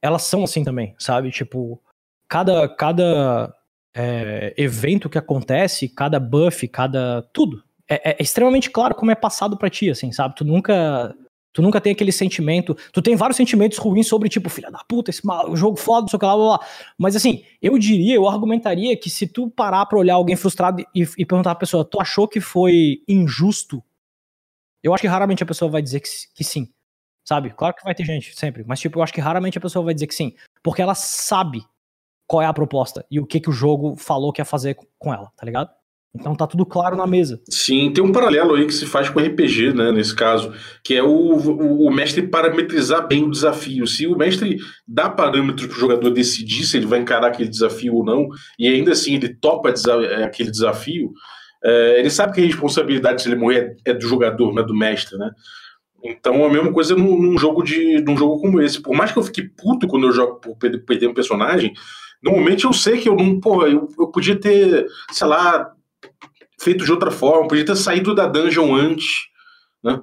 elas 0.00 0.22
são 0.22 0.44
assim 0.44 0.64
também, 0.64 0.94
sabe? 0.98 1.30
Tipo, 1.30 1.80
cada, 2.28 2.68
cada 2.68 3.54
é, 3.94 4.54
evento 4.56 5.08
que 5.08 5.18
acontece, 5.18 5.88
cada 5.88 6.20
buff, 6.20 6.66
cada. 6.68 7.22
tudo. 7.32 7.62
É, 7.88 8.12
é 8.12 8.16
extremamente 8.22 8.70
claro 8.70 8.94
como 8.94 9.10
é 9.10 9.14
passado 9.14 9.56
pra 9.56 9.70
ti, 9.70 9.90
assim, 9.90 10.12
sabe? 10.12 10.34
Tu 10.34 10.44
nunca. 10.44 11.14
Tu 11.56 11.62
nunca 11.62 11.80
tem 11.80 11.92
aquele 11.92 12.12
sentimento. 12.12 12.76
Tu 12.92 13.00
tem 13.00 13.16
vários 13.16 13.38
sentimentos 13.38 13.78
ruins 13.78 14.06
sobre, 14.06 14.28
tipo, 14.28 14.50
filha 14.50 14.70
da 14.70 14.80
puta, 14.86 15.08
esse 15.08 15.24
mal, 15.24 15.56
jogo 15.56 15.78
foda, 15.78 16.02
não 16.02 16.08
sei 16.08 16.18
o 16.18 16.20
que 16.20 16.26
lá, 16.26 16.36
blá, 16.36 16.58
blá. 16.58 16.66
Mas 16.98 17.16
assim, 17.16 17.46
eu 17.62 17.78
diria, 17.78 18.14
eu 18.14 18.28
argumentaria 18.28 18.94
que 18.94 19.08
se 19.08 19.26
tu 19.26 19.48
parar 19.48 19.86
pra 19.86 19.98
olhar 19.98 20.16
alguém 20.16 20.36
frustrado 20.36 20.84
e, 20.94 21.00
e 21.16 21.24
perguntar 21.24 21.54
pra 21.54 21.60
pessoa, 21.60 21.82
tu 21.82 21.98
achou 21.98 22.28
que 22.28 22.42
foi 22.42 23.02
injusto? 23.08 23.82
Eu 24.82 24.92
acho 24.92 25.00
que 25.00 25.06
raramente 25.06 25.42
a 25.42 25.46
pessoa 25.46 25.70
vai 25.70 25.80
dizer 25.80 26.00
que, 26.00 26.10
que 26.34 26.44
sim. 26.44 26.68
Sabe? 27.26 27.48
Claro 27.54 27.74
que 27.74 27.82
vai 27.82 27.94
ter 27.94 28.04
gente, 28.04 28.38
sempre. 28.38 28.62
Mas, 28.66 28.78
tipo, 28.78 28.98
eu 28.98 29.02
acho 29.02 29.14
que 29.14 29.20
raramente 29.22 29.56
a 29.56 29.60
pessoa 29.60 29.82
vai 29.82 29.94
dizer 29.94 30.08
que 30.08 30.14
sim. 30.14 30.34
Porque 30.62 30.82
ela 30.82 30.94
sabe 30.94 31.64
qual 32.26 32.42
é 32.42 32.46
a 32.46 32.52
proposta 32.52 33.02
e 33.10 33.18
o 33.18 33.24
que, 33.24 33.40
que 33.40 33.48
o 33.48 33.52
jogo 33.52 33.96
falou 33.96 34.30
que 34.30 34.42
ia 34.42 34.44
fazer 34.44 34.76
com 34.98 35.14
ela, 35.14 35.32
tá 35.34 35.46
ligado? 35.46 35.70
Então 36.18 36.34
tá 36.34 36.46
tudo 36.46 36.64
claro 36.64 36.96
na 36.96 37.06
mesa. 37.06 37.40
Sim, 37.48 37.92
tem 37.92 38.02
um 38.02 38.12
paralelo 38.12 38.54
aí 38.54 38.66
que 38.66 38.72
se 38.72 38.86
faz 38.86 39.08
com 39.08 39.20
RPG, 39.20 39.72
né, 39.74 39.92
nesse 39.92 40.14
caso, 40.14 40.52
que 40.82 40.94
é 40.94 41.02
o, 41.02 41.08
o, 41.08 41.86
o 41.86 41.90
mestre 41.90 42.26
parametrizar 42.26 43.06
bem 43.06 43.24
o 43.24 43.30
desafio. 43.30 43.86
Se 43.86 44.06
o 44.06 44.16
mestre 44.16 44.56
dá 44.86 45.08
parâmetros 45.08 45.66
para 45.66 45.76
o 45.76 45.80
jogador 45.80 46.10
decidir 46.10 46.64
se 46.64 46.76
ele 46.76 46.86
vai 46.86 46.98
encarar 46.98 47.28
aquele 47.28 47.48
desafio 47.48 47.94
ou 47.94 48.04
não, 48.04 48.28
e 48.58 48.66
ainda 48.66 48.92
assim 48.92 49.14
ele 49.14 49.34
topa 49.34 49.70
desa 49.70 49.92
é, 49.92 50.24
aquele 50.24 50.50
desafio, 50.50 51.12
é, 51.62 52.00
ele 52.00 52.10
sabe 52.10 52.32
que 52.32 52.40
a 52.40 52.46
responsabilidade 52.46 53.22
se 53.22 53.28
ele 53.28 53.36
morrer 53.36 53.76
é 53.84 53.92
do 53.92 54.06
jogador, 54.06 54.52
não 54.52 54.62
é 54.62 54.66
do 54.66 54.74
mestre, 54.74 55.18
né? 55.18 55.30
Então 56.04 56.44
a 56.44 56.50
mesma 56.50 56.72
coisa 56.72 56.94
num, 56.94 57.20
num 57.20 57.38
jogo 57.38 57.62
de 57.62 58.00
num 58.02 58.16
jogo 58.16 58.40
como 58.40 58.60
esse. 58.60 58.80
Por 58.80 58.96
mais 58.96 59.12
que 59.12 59.18
eu 59.18 59.22
fique 59.22 59.42
puto 59.42 59.88
quando 59.88 60.06
eu 60.06 60.12
jogo 60.12 60.40
por 60.40 60.56
perder 60.56 61.08
um 61.08 61.14
personagem, 61.14 61.72
normalmente 62.22 62.64
eu 62.64 62.72
sei 62.72 62.98
que 62.98 63.08
eu 63.08 63.16
não, 63.16 63.40
porra, 63.40 63.68
eu, 63.68 63.88
eu 63.98 64.08
podia 64.08 64.38
ter, 64.38 64.86
sei 65.10 65.26
lá, 65.26 65.72
feito 66.60 66.84
de 66.84 66.92
outra 66.92 67.10
forma, 67.10 67.48
podia 67.48 67.64
ter 67.64 67.76
saído 67.76 68.14
da 68.14 68.26
dungeon 68.26 68.74
antes, 68.74 69.06
né? 69.82 70.00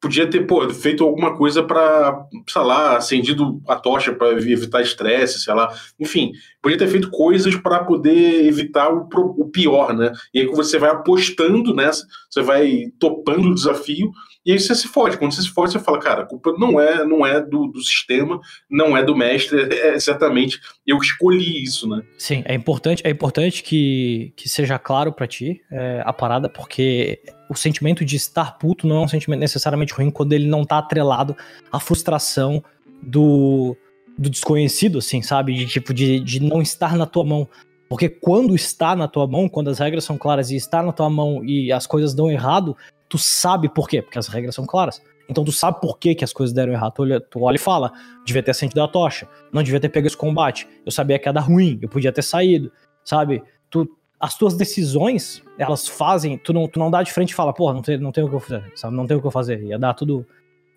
Podia 0.00 0.28
ter, 0.28 0.46
pô, 0.46 0.68
feito 0.68 1.02
alguma 1.02 1.34
coisa 1.34 1.62
para, 1.62 2.26
sei 2.46 2.62
lá, 2.62 2.98
acendido 2.98 3.62
a 3.66 3.74
tocha 3.74 4.12
para 4.12 4.32
evitar 4.32 4.82
estresse, 4.82 5.40
sei 5.40 5.54
lá. 5.54 5.74
Enfim, 5.98 6.30
podia 6.60 6.76
ter 6.76 6.88
feito 6.88 7.10
coisas 7.10 7.56
para 7.56 7.82
poder 7.82 8.44
evitar 8.46 8.92
o, 8.92 9.08
o, 9.38 9.48
pior, 9.48 9.94
né? 9.94 10.12
E 10.34 10.40
aí 10.40 10.46
você 10.46 10.78
vai 10.78 10.90
apostando 10.90 11.74
nessa, 11.74 12.06
você 12.28 12.42
vai 12.42 12.92
topando 12.98 13.48
o 13.48 13.54
desafio 13.54 14.12
e 14.44 14.52
aí 14.52 14.58
você 14.58 14.74
se 14.74 14.88
fode. 14.88 15.16
Quando 15.16 15.32
você 15.32 15.42
se 15.42 15.48
fode, 15.48 15.72
você 15.72 15.78
fala, 15.78 15.98
cara, 15.98 16.22
a 16.22 16.26
culpa 16.26 16.52
não 16.58 16.78
é, 16.78 17.04
não 17.04 17.24
é 17.24 17.40
do, 17.40 17.66
do 17.66 17.80
sistema, 17.80 18.40
não 18.70 18.96
é 18.96 19.02
do 19.02 19.16
mestre, 19.16 19.58
é 19.72 19.98
certamente 19.98 20.60
eu 20.86 20.98
que 20.98 21.06
escolhi 21.06 21.62
isso, 21.62 21.88
né? 21.88 22.02
Sim, 22.18 22.42
é 22.44 22.54
importante, 22.54 23.02
é 23.06 23.10
importante 23.10 23.62
que, 23.62 24.32
que 24.36 24.48
seja 24.48 24.78
claro 24.78 25.12
para 25.12 25.26
ti 25.26 25.62
é, 25.70 26.02
a 26.04 26.12
parada, 26.12 26.48
porque 26.48 27.20
o 27.48 27.54
sentimento 27.54 28.04
de 28.04 28.16
estar 28.16 28.58
puto 28.58 28.86
não 28.86 28.96
é 28.96 29.00
um 29.00 29.08
sentimento 29.08 29.40
necessariamente 29.40 29.94
ruim 29.94 30.10
quando 30.10 30.32
ele 30.32 30.46
não 30.46 30.64
tá 30.64 30.78
atrelado 30.78 31.36
à 31.72 31.80
frustração 31.80 32.62
do, 33.02 33.76
do 34.18 34.28
desconhecido, 34.28 34.98
assim, 34.98 35.22
sabe? 35.22 35.54
De 35.54 35.66
tipo, 35.66 35.94
de, 35.94 36.20
de 36.20 36.40
não 36.40 36.60
estar 36.60 36.96
na 36.96 37.06
tua 37.06 37.24
mão. 37.24 37.48
Porque 37.88 38.08
quando 38.08 38.54
está 38.54 38.96
na 38.96 39.06
tua 39.06 39.26
mão, 39.26 39.48
quando 39.48 39.68
as 39.68 39.78
regras 39.78 40.04
são 40.04 40.16
claras 40.16 40.50
e 40.50 40.56
está 40.56 40.82
na 40.82 40.92
tua 40.92 41.08
mão 41.10 41.44
e 41.44 41.70
as 41.70 41.86
coisas 41.86 42.14
dão 42.14 42.30
errado, 42.30 42.76
tu 43.14 43.18
sabe 43.18 43.68
por 43.68 43.88
quê, 43.88 44.02
porque 44.02 44.18
as 44.18 44.26
regras 44.26 44.56
são 44.56 44.66
claras. 44.66 45.00
Então 45.28 45.44
tu 45.44 45.52
sabe 45.52 45.80
por 45.80 46.00
que, 46.00 46.16
que 46.16 46.24
as 46.24 46.32
coisas 46.32 46.52
deram 46.52 46.72
errado. 46.72 46.94
Tu 46.94 47.02
olha, 47.02 47.20
tu 47.20 47.42
olha 47.42 47.54
e 47.54 47.60
fala, 47.60 47.92
devia 48.24 48.42
ter 48.42 48.50
acendido 48.50 48.82
a 48.82 48.88
tocha, 48.88 49.28
não 49.52 49.62
devia 49.62 49.78
ter 49.78 49.88
pego 49.88 50.08
esse 50.08 50.16
combate, 50.16 50.66
eu 50.84 50.90
sabia 50.90 51.16
que 51.16 51.28
ia 51.28 51.32
dar 51.32 51.42
ruim, 51.42 51.78
eu 51.80 51.88
podia 51.88 52.10
ter 52.10 52.22
saído, 52.22 52.72
sabe? 53.04 53.40
Tu, 53.70 53.88
as 54.18 54.36
tuas 54.36 54.56
decisões, 54.56 55.44
elas 55.56 55.86
fazem, 55.86 56.36
tu 56.36 56.52
não, 56.52 56.66
tu 56.66 56.80
não 56.80 56.90
dá 56.90 57.04
de 57.04 57.12
frente 57.12 57.30
e 57.30 57.34
fala, 57.36 57.52
porra, 57.52 57.72
não 57.72 57.82
tem, 57.82 57.98
não 57.98 58.10
tem 58.10 58.24
o 58.24 58.28
que 58.28 58.34
eu 58.34 58.40
fazer, 58.40 58.72
sabe? 58.74 58.96
Não 58.96 59.06
tem 59.06 59.16
o 59.16 59.20
que 59.20 59.26
eu 59.28 59.30
fazer, 59.30 59.62
ia 59.62 59.78
dar 59.78 59.94
tudo 59.94 60.26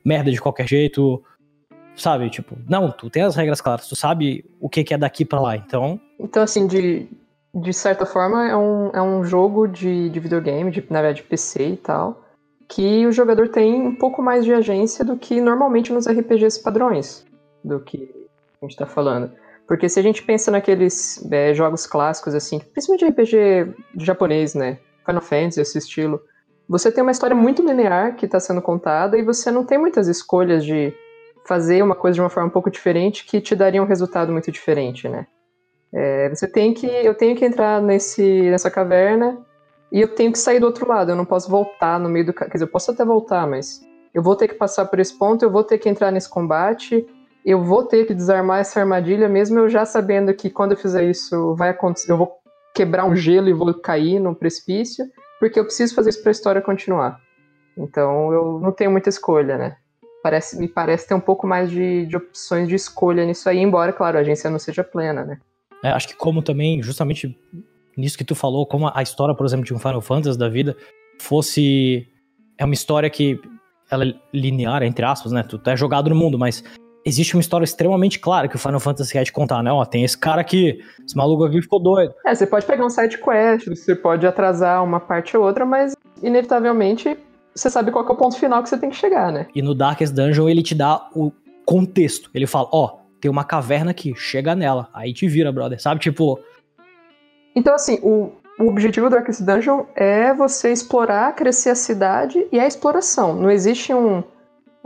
merda 0.06 0.32
de 0.32 0.40
qualquer 0.40 0.68
jeito, 0.68 1.24
sabe? 1.96 2.30
Tipo, 2.30 2.56
não, 2.70 2.92
tu 2.92 3.10
tem 3.10 3.24
as 3.24 3.36
regras 3.36 3.62
claras, 3.62 3.88
tu 3.88 3.96
sabe 3.96 4.46
o 4.62 4.70
que, 4.70 4.84
que 4.84 4.94
é 4.94 4.98
daqui 5.00 5.26
para 5.26 5.42
lá, 5.42 5.56
então. 5.58 6.00
Então, 6.20 6.44
assim, 6.44 6.68
de, 6.68 7.10
de 7.56 7.74
certa 7.74 8.06
forma, 8.06 8.48
é 8.48 8.56
um, 8.56 8.92
é 8.92 9.02
um 9.02 9.24
jogo 9.24 9.66
de, 9.66 10.08
de 10.12 10.20
videogame, 10.20 10.70
de, 10.70 10.86
na 10.88 11.02
verdade, 11.02 11.24
de 11.24 11.28
PC 11.28 11.70
e 11.70 11.78
tal, 11.78 12.27
que 12.68 13.08
o 13.08 13.12
jogador 13.12 13.48
tem 13.48 13.82
um 13.82 13.96
pouco 13.96 14.22
mais 14.22 14.44
de 14.44 14.54
agência 14.54 15.06
do 15.06 15.18
que 15.18 15.40
normalmente 15.40 15.94
nos 15.94 16.08
RPGs 16.08 16.62
padrões, 16.62 17.26
do 17.64 17.80
que 17.80 18.28
a 18.62 18.66
gente 18.66 18.76
tá 18.76 18.86
falando. 18.86 19.32
Porque 19.68 19.88
se 19.90 20.00
a 20.00 20.04
gente 20.04 20.24
pensa 20.24 20.52
naqueles 20.52 21.26
é, 21.32 21.54
jogos 21.54 21.86
clássicos, 21.86 22.34
assim, 22.34 22.60
principalmente 22.60 23.06
RPG 23.06 23.74
japonês, 23.98 24.54
né? 24.54 24.80
Final 25.06 25.22
Fantasy, 25.22 25.62
esse 25.62 25.78
estilo, 25.78 26.22
você 26.68 26.92
tem 26.92 27.02
uma 27.02 27.12
história 27.12 27.36
muito 27.36 27.66
linear 27.66 28.16
que 28.16 28.26
está 28.26 28.40
sendo 28.40 28.62
contada 28.62 29.18
e 29.18 29.24
você 29.24 29.50
não 29.50 29.64
tem 29.64 29.78
muitas 29.78 30.08
escolhas 30.08 30.66
de 30.66 30.94
fazer 31.46 31.82
uma 31.82 31.96
coisa 31.96 32.16
de 32.16 32.22
uma 32.22 32.30
forma 32.30 32.50
um 32.50 32.52
pouco 32.52 32.70
diferente 32.70 33.26
que 33.26 33.40
te 33.40 33.56
daria 33.56 33.82
um 33.82 33.86
resultado 33.86 34.32
muito 34.32 34.52
diferente, 34.52 35.08
né? 35.08 35.26
É, 35.94 36.30
você 36.30 36.46
tem 36.46 36.74
que, 36.74 36.86
eu 36.86 37.14
tenho 37.14 37.36
que 37.36 37.46
entrar 37.46 37.82
nesse, 37.82 38.50
nessa 38.50 38.70
caverna 38.70 39.46
e 39.92 40.02
eu 40.02 40.08
tenho 40.08 40.32
que 40.32 40.40
sair 40.40 40.60
do 40.60 40.66
outro 40.66 40.88
lado. 40.88 41.12
Eu 41.12 41.16
não 41.16 41.26
posso 41.26 41.50
voltar 41.50 42.00
no 42.00 42.10
meio 42.10 42.26
do, 42.26 42.34
quer 42.34 42.50
dizer, 42.50 42.66
eu 42.66 42.70
posso 42.70 42.92
até 42.92 43.04
voltar, 43.06 43.48
mas 43.48 43.82
eu 44.14 44.22
vou 44.22 44.36
ter 44.36 44.48
que 44.48 44.56
passar 44.56 44.86
por 44.86 45.00
esse 45.00 45.18
ponto, 45.18 45.44
eu 45.44 45.52
vou 45.52 45.64
ter 45.64 45.78
que 45.78 45.90
entrar 45.90 46.12
nesse 46.12 46.30
combate, 46.30 47.06
eu 47.46 47.64
vou 47.64 47.84
ter 47.84 48.06
que 48.06 48.14
desarmar 48.14 48.60
essa 48.60 48.80
armadilha, 48.80 49.30
mesmo 49.30 49.60
eu 49.60 49.70
já 49.70 49.86
sabendo 49.86 50.34
que 50.34 50.50
quando 50.50 50.72
eu 50.72 50.78
fizer 50.78 51.04
isso 51.04 51.56
vai 51.56 51.70
acontecer, 51.70 52.12
eu 52.12 52.18
vou 52.18 52.38
quebrar 52.74 53.06
um 53.06 53.16
gelo 53.16 53.48
e 53.48 53.54
vou 53.54 53.74
cair 53.74 54.20
no 54.20 54.36
precipício, 54.36 55.06
porque 55.40 55.60
eu 55.60 55.64
preciso 55.64 55.96
fazer 55.96 56.10
isso 56.10 56.22
para 56.22 56.30
a 56.30 56.32
história 56.32 56.62
continuar. 56.62 57.20
Então 57.78 58.34
eu 58.34 58.60
não 58.60 58.72
tenho 58.72 58.92
muita 58.92 59.10
escolha, 59.10 59.58
né? 59.58 59.78
Parece, 60.22 60.60
me 60.60 60.68
parece 60.68 61.08
ter 61.08 61.14
um 61.14 61.20
pouco 61.20 61.48
mais 61.48 61.70
de, 61.70 62.06
de 62.06 62.18
opções 62.18 62.68
de 62.68 62.76
escolha 62.76 63.24
nisso 63.24 63.48
aí, 63.48 63.60
embora, 63.60 63.94
claro, 63.94 64.18
a 64.18 64.22
agência 64.22 64.50
não 64.50 64.60
seja 64.60 64.84
plena, 64.84 65.24
né? 65.24 65.40
É, 65.84 65.90
acho 65.90 66.08
que 66.08 66.16
como 66.16 66.42
também, 66.42 66.82
justamente 66.82 67.40
nisso 67.98 68.18
que 68.18 68.24
tu 68.24 68.36
falou, 68.36 68.66
como 68.66 68.92
a 68.94 69.02
história, 69.02 69.34
por 69.34 69.46
exemplo, 69.46 69.66
de 69.66 69.74
um 69.74 69.80
Final 69.80 70.02
Fantasy 70.02 70.38
da 70.38 70.48
vida 70.48 70.78
fosse... 71.20 72.08
É 72.58 72.66
uma 72.66 72.74
história 72.74 73.10
que 73.10 73.40
ela 73.90 74.06
é 74.06 74.14
linear, 74.34 74.84
entre 74.84 75.06
aspas, 75.06 75.32
né? 75.32 75.44
Tu 75.44 75.60
é 75.66 75.76
jogado 75.76 76.10
no 76.10 76.16
mundo, 76.16 76.38
mas 76.38 76.64
existe 77.06 77.36
uma 77.36 77.42
história 77.42 77.64
extremamente 77.64 78.20
clara 78.20 78.48
que 78.48 78.56
o 78.56 78.60
Final 78.60 78.80
Fantasy 78.80 79.14
quer 79.14 79.24
te 79.24 79.32
contar, 79.32 79.64
né? 79.64 79.72
Ó, 79.72 79.86
tem 79.86 80.04
esse 80.04 80.18
cara 80.18 80.42
aqui, 80.42 80.80
esse 81.06 81.16
maluco 81.16 81.46
aqui 81.46 81.62
ficou 81.62 81.80
doido. 81.80 82.14
É, 82.26 82.36
você 82.36 82.46
pode 82.46 82.66
pegar 82.66 82.86
um 82.86 82.90
side 82.90 83.18
quest, 83.18 83.68
você 83.68 83.96
pode 83.96 84.28
atrasar 84.28 84.84
uma 84.84 85.00
parte 85.00 85.38
ou 85.38 85.44
outra, 85.44 85.66
mas 85.66 85.96
inevitavelmente 86.22 87.18
você 87.56 87.70
sabe 87.70 87.92
qual 87.92 88.06
é 88.06 88.12
o 88.12 88.16
ponto 88.16 88.38
final 88.38 88.62
que 88.62 88.70
você 88.70 88.78
tem 88.78 88.90
que 88.90 88.96
chegar, 88.96 89.32
né? 89.32 89.48
E 89.56 89.62
no 89.62 89.74
Darkest 89.74 90.14
Dungeon 90.14 90.50
ele 90.50 90.62
te 90.62 90.76
dá 90.76 91.10
o 91.16 91.32
contexto. 91.66 92.30
Ele 92.34 92.46
fala, 92.46 92.68
ó, 92.72 92.98
tem 93.22 93.32
uma 93.32 93.44
caverna 93.44 93.92
aqui, 93.92 94.14
chega 94.16 94.54
nela, 94.54 94.90
aí 94.94 95.14
te 95.14 95.28
vira, 95.28 95.52
brother, 95.52 95.82
sabe? 95.82 96.02
Tipo. 96.02 96.40
Então, 97.58 97.74
assim, 97.74 97.98
o, 98.04 98.32
o 98.60 98.68
objetivo 98.68 99.10
do 99.10 99.16
Darkest 99.16 99.42
Dungeon 99.42 99.86
é 99.96 100.32
você 100.32 100.72
explorar, 100.72 101.34
crescer 101.36 101.72
a 101.72 101.76
cidade 101.76 102.48
e 102.52 102.60
a 102.60 102.68
exploração. 102.68 103.34
Não 103.34 103.50
existe 103.50 103.92
um 103.92 104.24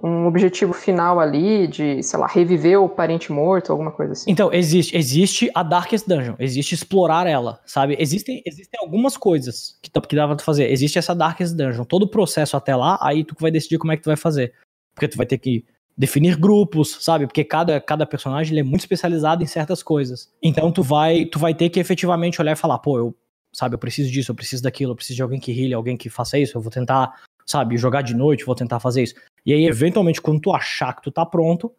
um 0.03 0.25
objetivo 0.25 0.73
final 0.73 1.19
ali 1.19 1.67
de, 1.67 2.01
sei 2.01 2.17
lá, 2.17 2.25
reviver 2.25 2.81
o 2.81 2.89
parente 2.89 3.31
morto, 3.31 3.71
alguma 3.71 3.91
coisa 3.91 4.13
assim. 4.13 4.31
Então, 4.31 4.51
existe, 4.51 4.97
existe 4.97 5.51
a 5.53 5.61
Darkest 5.61 6.07
Dungeon, 6.07 6.33
existe 6.39 6.73
explorar 6.73 7.27
ela, 7.27 7.59
sabe? 7.67 7.95
Existem, 7.99 8.41
existem 8.43 8.79
algumas 8.81 9.15
coisas 9.15 9.77
que, 9.79 9.91
que 9.91 10.15
dá 10.15 10.25
pra 10.25 10.35
tu 10.35 10.43
fazer. 10.43 10.71
Existe 10.71 10.97
essa 10.97 11.13
Darkest 11.13 11.55
Dungeon, 11.55 11.83
todo 11.83 12.03
o 12.03 12.09
processo 12.09 12.57
até 12.57 12.75
lá, 12.75 12.97
aí 12.99 13.23
tu 13.23 13.35
vai 13.39 13.51
decidir 13.51 13.77
como 13.77 13.91
é 13.91 13.97
que 13.97 14.01
tu 14.01 14.09
vai 14.09 14.17
fazer. 14.17 14.53
Porque 14.95 15.07
tu 15.07 15.17
vai 15.17 15.27
ter 15.27 15.37
que 15.37 15.63
definir 16.01 16.35
grupos, 16.35 16.97
sabe? 16.99 17.27
Porque 17.27 17.43
cada, 17.43 17.79
cada 17.79 18.07
personagem 18.07 18.57
é 18.57 18.63
muito 18.63 18.81
especializado 18.81 19.43
em 19.43 19.45
certas 19.45 19.83
coisas. 19.83 20.33
Então 20.41 20.71
tu 20.71 20.81
vai, 20.81 21.25
tu 21.25 21.37
vai 21.37 21.53
ter 21.53 21.69
que 21.69 21.79
efetivamente 21.79 22.41
olhar 22.41 22.53
e 22.53 22.55
falar, 22.55 22.79
pô, 22.79 22.97
eu, 22.97 23.15
sabe, 23.53 23.75
eu 23.75 23.79
preciso 23.79 24.11
disso, 24.11 24.31
eu 24.31 24.35
preciso 24.35 24.63
daquilo, 24.63 24.93
eu 24.93 24.95
preciso 24.95 25.17
de 25.17 25.21
alguém 25.21 25.39
que 25.39 25.51
heale, 25.51 25.75
alguém 25.75 25.95
que 25.95 26.09
faça 26.09 26.39
isso, 26.39 26.57
eu 26.57 26.61
vou 26.61 26.71
tentar 26.71 27.13
sabe, 27.45 27.77
jogar 27.77 28.01
de 28.01 28.15
noite, 28.15 28.45
vou 28.45 28.55
tentar 28.55 28.79
fazer 28.79 29.03
isso. 29.03 29.15
E 29.45 29.53
aí, 29.53 29.65
eventualmente, 29.65 30.21
quando 30.21 30.39
tu 30.39 30.51
achar 30.51 30.93
que 30.95 31.03
tu 31.03 31.11
tá 31.11 31.25
pronto, 31.25 31.71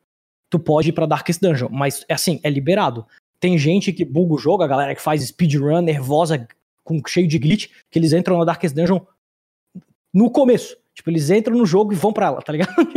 tu 0.51 0.59
pode 0.59 0.91
ir 0.91 0.93
pra 0.93 1.07
Darkest 1.07 1.41
Dungeon. 1.41 1.69
Mas, 1.71 2.05
é 2.09 2.15
assim, 2.15 2.39
é 2.43 2.51
liberado. 2.51 3.07
Tem 3.41 3.57
gente 3.59 3.93
que 3.93 4.05
buga 4.05 4.35
o 4.35 4.39
jogo, 4.39 4.63
a 4.63 4.69
galera 4.69 4.95
que 4.95 5.03
faz 5.03 5.27
speedrun 5.27 5.81
nervosa, 5.81 6.47
com 6.85 7.01
cheio 7.09 7.27
de 7.27 7.39
glitch, 7.39 7.69
que 7.91 7.99
eles 7.99 8.13
entram 8.13 8.39
na 8.39 8.45
Darkest 8.45 8.75
Dungeon 8.75 9.01
no 10.13 10.31
começo. 10.31 10.77
Tipo, 10.95 11.11
eles 11.11 11.31
entram 11.31 11.57
no 11.57 11.65
jogo 11.65 11.93
e 11.93 11.97
vão 11.97 12.13
pra 12.13 12.27
ela, 12.27 12.43
tá 12.43 12.53
ligado? 12.53 12.75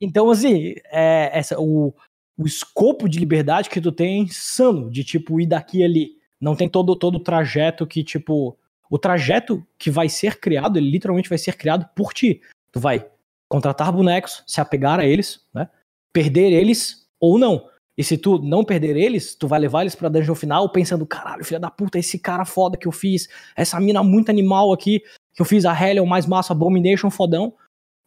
Então, 0.00 0.30
assim, 0.30 0.74
é, 0.90 1.30
essa, 1.32 1.58
o, 1.58 1.94
o 2.36 2.46
escopo 2.46 3.08
de 3.08 3.18
liberdade 3.18 3.70
que 3.70 3.80
tu 3.80 3.90
tem 3.90 4.20
é 4.20 4.22
insano, 4.22 4.90
de, 4.90 5.02
tipo, 5.04 5.40
ir 5.40 5.46
daqui 5.46 5.82
ali. 5.82 6.16
Não 6.40 6.54
tem 6.54 6.68
todo, 6.68 6.94
todo 6.94 7.16
o 7.16 7.22
trajeto 7.22 7.86
que, 7.86 8.04
tipo, 8.04 8.56
o 8.90 8.98
trajeto 8.98 9.66
que 9.78 9.90
vai 9.90 10.08
ser 10.08 10.38
criado, 10.38 10.78
ele 10.78 10.90
literalmente 10.90 11.28
vai 11.28 11.38
ser 11.38 11.56
criado 11.56 11.88
por 11.94 12.12
ti. 12.12 12.40
Tu 12.70 12.78
vai 12.78 13.06
contratar 13.48 13.92
bonecos, 13.92 14.42
se 14.46 14.60
apegar 14.60 15.00
a 15.00 15.06
eles, 15.06 15.44
né? 15.54 15.68
Perder 16.12 16.52
eles 16.52 17.06
ou 17.18 17.38
não. 17.38 17.68
E 17.96 18.04
se 18.04 18.18
tu 18.18 18.38
não 18.38 18.62
perder 18.62 18.96
eles, 18.96 19.34
tu 19.34 19.48
vai 19.48 19.58
levar 19.58 19.80
eles 19.80 19.94
pra 19.94 20.10
dungeon 20.10 20.34
final 20.34 20.68
pensando, 20.70 21.06
caralho, 21.06 21.44
filha 21.44 21.58
da 21.58 21.70
puta, 21.70 21.98
esse 21.98 22.18
cara 22.18 22.44
foda 22.44 22.76
que 22.76 22.86
eu 22.86 22.92
fiz, 22.92 23.28
essa 23.56 23.80
mina 23.80 24.02
muito 24.02 24.28
animal 24.28 24.72
aqui, 24.72 25.00
que 25.32 25.40
eu 25.40 25.46
fiz 25.46 25.64
a 25.64 25.72
Hellion 25.72 26.04
mais 26.04 26.26
massa, 26.26 26.52
Abomination 26.52 27.10
fodão. 27.10 27.54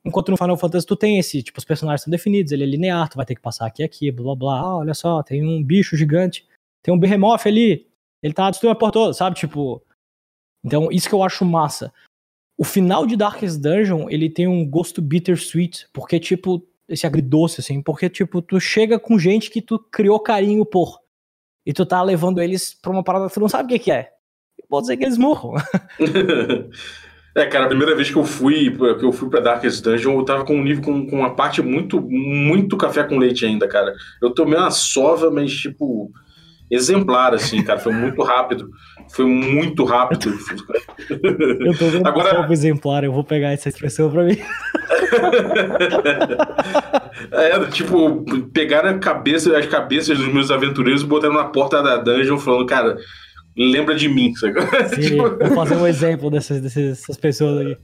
Enquanto 0.05 0.31
no 0.31 0.38
Final 0.38 0.57
Fantasy 0.57 0.88
tu 0.88 0.95
tem 0.95 1.19
esse, 1.19 1.43
tipo, 1.43 1.59
os 1.59 1.65
personagens 1.65 2.03
são 2.03 2.12
definidos, 2.12 2.51
ele 2.51 2.63
é 2.63 2.67
linear, 2.67 3.09
tu 3.09 3.17
vai 3.17 3.25
ter 3.25 3.35
que 3.35 3.41
passar 3.41 3.65
aqui 3.65 3.83
aqui, 3.83 4.12
blá 4.12 4.33
blá, 4.33 4.59
ah, 4.59 4.77
olha 4.77 4.93
só, 4.93 5.21
tem 5.21 5.43
um 5.43 5.62
bicho 5.62 5.97
gigante, 5.97 6.47
tem 6.81 6.93
um 6.93 6.97
Behemoth 6.97 7.45
ali, 7.45 7.88
ele 8.23 8.33
tá 8.33 8.49
destruindo 8.49 8.73
a 8.73 8.79
porta 8.79 8.99
toda, 8.99 9.13
sabe? 9.13 9.35
Tipo, 9.35 9.83
então, 10.63 10.89
isso 10.91 11.07
que 11.07 11.15
eu 11.15 11.23
acho 11.23 11.43
massa. 11.43 11.93
O 12.57 12.63
final 12.63 13.05
de 13.05 13.15
Darkest 13.15 13.59
Dungeon, 13.59 14.09
ele 14.09 14.29
tem 14.29 14.47
um 14.47 14.67
gosto 14.69 15.01
bittersweet, 15.01 15.88
porque, 15.93 16.19
tipo, 16.19 16.65
esse 16.88 17.05
agridoce, 17.05 17.59
assim, 17.59 17.81
porque, 17.81 18.09
tipo, 18.09 18.41
tu 18.41 18.59
chega 18.59 18.97
com 18.99 19.19
gente 19.19 19.49
que 19.49 19.62
tu 19.62 19.79
criou 19.79 20.19
carinho 20.19 20.65
por, 20.65 20.99
e 21.65 21.73
tu 21.73 21.85
tá 21.85 22.01
levando 22.01 22.41
eles 22.41 22.73
pra 22.73 22.91
uma 22.91 23.03
parada 23.03 23.27
que 23.27 23.33
tu 23.33 23.39
não 23.39 23.49
sabe 23.49 23.65
o 23.65 23.77
que, 23.77 23.83
que 23.83 23.91
é. 23.91 24.13
Pode 24.69 24.83
dizer 24.83 24.97
que 24.97 25.03
eles 25.03 25.17
morram. 25.17 25.55
É, 27.39 27.45
cara, 27.45 27.65
a 27.65 27.69
primeira 27.69 27.95
vez 27.95 28.12
que 28.12 28.17
eu 28.17 28.25
fui, 28.25 28.69
que 28.69 29.06
eu 29.06 29.13
fui 29.13 29.30
pra 29.30 29.39
Darkest 29.39 29.82
Dungeon, 29.82 30.19
eu 30.19 30.25
tava 30.25 30.43
com 30.43 30.58
um 30.58 30.63
nível 30.63 30.84
com, 30.84 31.08
com 31.08 31.19
uma 31.19 31.34
parte 31.34 31.62
muito, 31.62 32.02
muito 32.02 32.75
café 32.75 33.02
com 33.04 33.17
leite 33.17 33.45
ainda, 33.45 33.65
cara. 33.65 33.93
Eu 34.21 34.32
tomei 34.32 34.60
uma 34.60 34.69
sova, 34.71 35.32
mas, 35.32 35.49
tipo, 35.49 36.12
exemplar, 36.69 37.34
assim, 37.34 37.63
cara. 37.63 37.80
Foi 37.80 37.93
muito 37.93 38.21
rápido. 38.23 38.69
Foi 39.13 39.25
muito 39.25 39.86
rápido. 39.86 40.38
Eu 41.10 41.78
tô 41.78 41.86
vendo 41.86 42.06
Agora... 42.06 42.45
um 42.45 42.52
exemplar, 42.52 43.06
eu 43.06 43.13
vou 43.13 43.23
pegar 43.23 43.54
essa 43.54 43.69
expressão 43.69 44.12
pra 44.12 44.25
mim. 44.25 44.38
é, 47.32 47.65
tipo, 47.67 48.25
pegaram 48.52 48.89
a 48.89 48.99
cabeça, 48.99 49.58
as 49.58 49.65
cabeças 49.65 50.17
dos 50.17 50.28
meus 50.28 50.52
aventureiros 50.52 51.04
e 51.04 51.06
botaram 51.06 51.36
na 51.36 51.45
porta 51.45 51.82
da 51.82 51.95
dungeon 51.95 52.38
falando, 52.38 52.65
cara, 52.65 52.97
lembra 53.59 53.93
de 53.93 54.07
mim. 54.07 54.33
Sabe? 54.35 54.53
Sim, 54.95 55.01
tipo... 55.01 55.37
vou 55.37 55.55
fazer 55.55 55.75
um 55.75 55.85
exemplo 55.85 56.31
dessas, 56.31 56.61
dessas 56.61 57.17
pessoas 57.17 57.65
aí. 57.65 57.77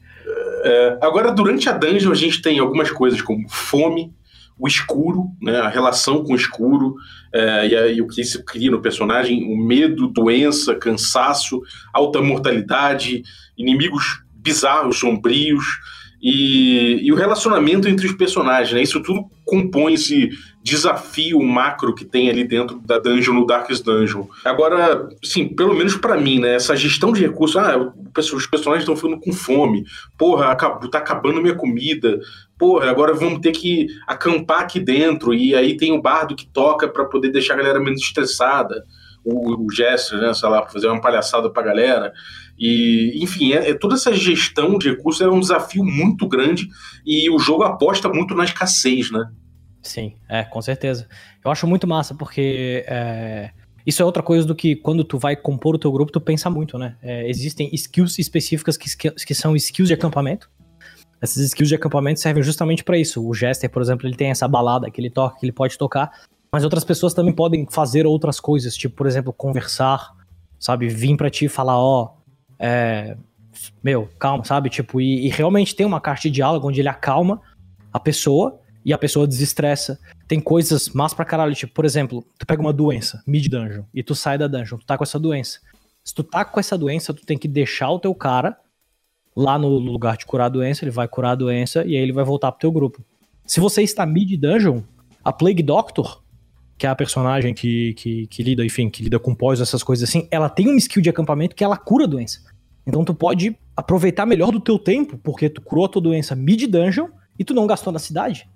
É, 0.63 0.97
agora, 1.01 1.31
durante 1.31 1.69
a 1.69 1.73
dungeon, 1.73 2.11
a 2.11 2.15
gente 2.15 2.41
tem 2.41 2.57
algumas 2.57 2.89
coisas 2.89 3.21
como 3.21 3.47
fome, 3.49 4.13
o 4.57 4.67
escuro, 4.67 5.27
né, 5.41 5.59
a 5.59 5.67
relação 5.67 6.23
com 6.23 6.31
o 6.31 6.35
escuro 6.35 6.95
é, 7.33 7.67
e, 7.67 7.95
e, 7.97 8.01
o 8.01 8.07
que 8.07 8.21
isso 8.21 8.43
cria 8.43 8.71
no 8.71 8.81
personagem, 8.81 9.43
o 9.53 9.57
medo, 9.57 10.07
doença, 10.07 10.73
cansaço, 10.73 11.61
alta 11.93 12.21
mortalidade, 12.21 13.21
inimigos 13.57 14.23
bizarros, 14.33 14.97
sombrios 14.97 15.65
e, 16.21 16.99
e 17.03 17.11
o 17.11 17.15
relacionamento 17.15 17.89
entre 17.89 18.07
os 18.07 18.13
personagens. 18.13 18.73
Né, 18.73 18.81
isso 18.81 19.03
tudo 19.03 19.25
compõe 19.43 19.93
esse 19.93 20.29
desafio 20.65 21.39
macro 21.43 21.93
que 21.93 22.04
tem 22.04 22.28
ali 22.28 22.43
dentro 22.43 22.80
da 22.80 22.97
dungeon, 22.97 23.36
no 23.36 23.45
Darkest 23.45 23.86
Dungeon. 23.86 24.25
Agora, 24.43 25.08
sim, 25.23 25.47
pelo 25.47 25.75
menos 25.75 25.95
para 25.95 26.17
mim, 26.17 26.39
né, 26.39 26.56
essa 26.56 26.75
gestão 26.75 27.13
de 27.13 27.21
recursos, 27.21 27.56
ah, 27.56 27.93
os 28.17 28.47
personagens 28.47 28.82
estão 28.82 28.95
ficando 28.95 29.19
com 29.19 29.32
fome, 29.32 29.86
porra, 30.17 30.47
acabou, 30.47 30.89
tá 30.89 30.97
acabando 30.97 31.39
minha 31.39 31.54
comida, 31.54 32.19
porra, 32.58 32.89
agora 32.89 33.13
vamos 33.13 33.41
ter 33.41 33.51
que 33.51 33.86
acampar 34.08 34.62
aqui 34.62 34.80
dentro, 34.80 35.36
e 35.36 35.54
aí 35.54 35.78
tem 35.78 35.91
o 35.91 36.01
bardo 36.01 36.36
que 36.36 36.47
toca 36.47 36.88
para 36.88 37.06
poder 37.06 37.30
deixar 37.30 37.54
a 37.54 37.58
galera 37.58 37.80
menos 37.80 38.01
estressada, 38.01 38.84
o, 39.23 39.67
o 39.67 39.71
gesto, 39.71 40.17
né, 40.17 40.34
sei 40.34 40.49
lá, 40.49 40.65
fazer 40.65 40.88
uma 40.88 40.99
palhaçada 40.99 41.47
pra 41.47 41.62
galera. 41.62 42.12
E, 42.58 43.19
enfim, 43.21 43.54
é, 43.54 43.69
é, 43.69 43.73
toda 43.75 43.93
essa 43.93 44.12
gestão 44.12 44.80
de 44.80 44.89
recursos 44.89 45.21
é 45.21 45.30
um 45.30 45.39
desafio 45.39 45.84
muito 45.84 46.28
grande 46.28 46.69
e 47.06 47.30
o 47.30 47.38
jogo 47.38 47.62
aposta 47.62 48.10
muito 48.10 48.34
na 48.34 48.45
escassez, 48.45 49.12
né? 49.12 49.30
Sim, 49.86 50.15
é, 50.28 50.43
com 50.43 50.62
certeza. 50.62 51.08
Eu 51.43 51.52
acho 51.52 51.67
muito 51.67 51.86
massa, 51.86 52.15
porque 52.15 52.84
é, 52.88 53.52
isso 53.86 54.02
é 54.02 54.06
outra 54.06 54.24
coisa 54.24 54.45
do 54.45 54.56
que 54.56 54.76
quando 54.76 55.04
tu 55.04 55.19
vai 55.19 55.36
compor 55.36 55.76
o 55.76 55.78
teu 55.78 55.91
grupo, 55.91 56.12
tu 56.12 56.19
pensa 56.19 56.50
muito, 56.50 56.78
né? 56.78 56.98
É, 57.04 57.30
existem 57.30 57.69
skills 57.71 58.17
específicas 58.17 58.76
que, 58.78 58.89
que 59.12 59.36
são 59.36 59.56
skills 59.56 59.88
de 59.88 59.93
acampamento, 59.93 60.50
Essas 61.21 61.43
skills 61.43 61.69
de 61.69 61.76
acampamento 61.76 62.19
servem 62.19 62.41
justamente 62.41 62.84
para 62.84 62.98
isso. 62.98 63.26
O 63.26 63.34
Jester, 63.34 63.69
por 63.69 63.82
exemplo, 63.82 64.08
ele 64.08 64.15
tem 64.15 64.32
essa 64.32 64.48
balada 64.48 64.89
que 64.89 65.00
ele 65.00 65.12
toca, 65.12 65.39
que 65.39 65.45
ele 65.45 65.54
pode 65.54 65.78
tocar, 65.78 66.12
mas 66.52 66.63
outras 66.63 66.84
pessoas 66.84 67.13
também 67.13 67.34
podem 67.34 67.67
fazer 67.69 68.08
outras 68.08 68.39
coisas, 68.39 68.76
tipo, 68.76 68.95
por 68.95 69.06
exemplo, 69.06 69.32
conversar, 69.32 70.13
sabe? 70.60 70.88
Vir 70.88 71.15
para 71.15 71.30
ti 71.30 71.45
e 71.45 71.50
falar, 71.50 71.78
ó, 71.78 72.06
oh, 72.06 72.17
é, 72.58 73.15
meu, 73.84 74.10
calma, 74.17 74.43
sabe? 74.43 74.67
Tipo, 74.69 75.00
e, 75.00 75.28
e, 75.28 75.30
realmente 75.30 75.76
tem 75.76 75.86
uma 75.86 76.02
caixa 76.02 76.24
de 76.24 76.32
diálogo 76.32 76.67
onde 76.67 76.82
ele 76.82 76.89
acalma 76.89 77.39
a 77.93 78.00
pessoa 78.00 78.60
e 78.86 78.93
a 78.93 78.98
pessoa 78.98 79.28
desestressa. 79.28 80.00
Tem 80.28 80.39
coisas 80.39 80.89
más 80.89 81.13
pra 81.13 81.26
caralho, 81.26 81.56
tipo, 81.56 81.74
por 81.74 81.84
exemplo, 81.84 82.24
tu 82.38 82.45
pega 82.45 82.62
uma 82.62 82.71
doença, 82.71 83.24
mid 83.26 83.48
dungeon, 83.48 83.84
e 83.93 84.04
tu 84.04 84.13
sai 84.13 84.38
da 84.38 84.48
dungeon, 84.48 84.78
tu 84.78 84.86
tá 84.86 84.95
com 84.98 85.04
essa 85.04 85.19
doença. 85.19 85.60
Se 86.04 86.13
tu 86.13 86.24
tá 86.24 86.45
com 86.45 86.60
essa 86.60 86.78
doença, 86.78 87.13
tu 87.13 87.26
tem 87.26 87.38
que 87.38 87.48
deixar 87.48 87.89
o 87.89 88.00
teu 88.00 88.13
cara 88.13 88.56
lá 89.36 89.58
no 89.58 89.67
lugar 89.67 90.15
de 90.15 90.26
curar 90.26 90.45
a 90.45 90.50
doença, 90.50 90.86
ele 90.86 90.91
vai 90.91 91.08
curar 91.08 91.32
a 91.32 91.36
doença 91.36 91.84
e 91.84 91.95
aí 91.95 92.02
ele 92.02 92.13
vai 92.13 92.24
voltar 92.24 92.52
pro 92.52 92.62
teu 92.62 92.71
grupo. 92.71 93.04
Se 93.45 93.60
você 93.60 93.82
está 93.82 94.06
mid 94.06 94.39
dungeon, 94.39 94.82
a 95.24 95.34
Plague 95.34 95.63
Doctor, 95.63 96.24
que 96.78 96.86
é 96.86 96.89
a 96.89 96.95
personagem 96.95 97.54
que, 97.54 97.93
que, 97.95 98.28
que 98.28 98.43
lida, 98.43 98.63
enfim, 98.63 98.89
que 98.89 99.04
lida 99.04 99.17
com 99.17 99.34
pós, 99.34 99.60
essas 99.60 99.82
coisas 99.82 100.08
assim, 100.08 100.28
ela 100.30 100.50
tem 100.50 100.67
uma 100.67 100.78
skill 100.78 101.02
de 101.02 101.10
acampamento 101.10 101.56
que 101.56 101.63
ela 101.63 101.78
cura 101.78 102.04
a 102.04 102.08
doença. 102.08 102.39
Então 102.86 103.04
tu 103.04 103.13
pode 103.13 103.58
aproveitar 103.76 104.26
melhor 104.26 104.52
do 104.52 104.60
teu 104.60 104.78
tempo, 104.78 105.17
porque 105.17 105.50
tu 105.50 105.62
curou 105.62 105.86
a 105.86 105.89
tua 105.89 106.02
doença 106.02 106.36
mid-dungeon 106.36 107.08
e 107.38 107.43
tu 107.43 107.54
não 107.54 107.65
gastou 107.65 107.91
na 107.91 108.00
cidade. 108.00 108.48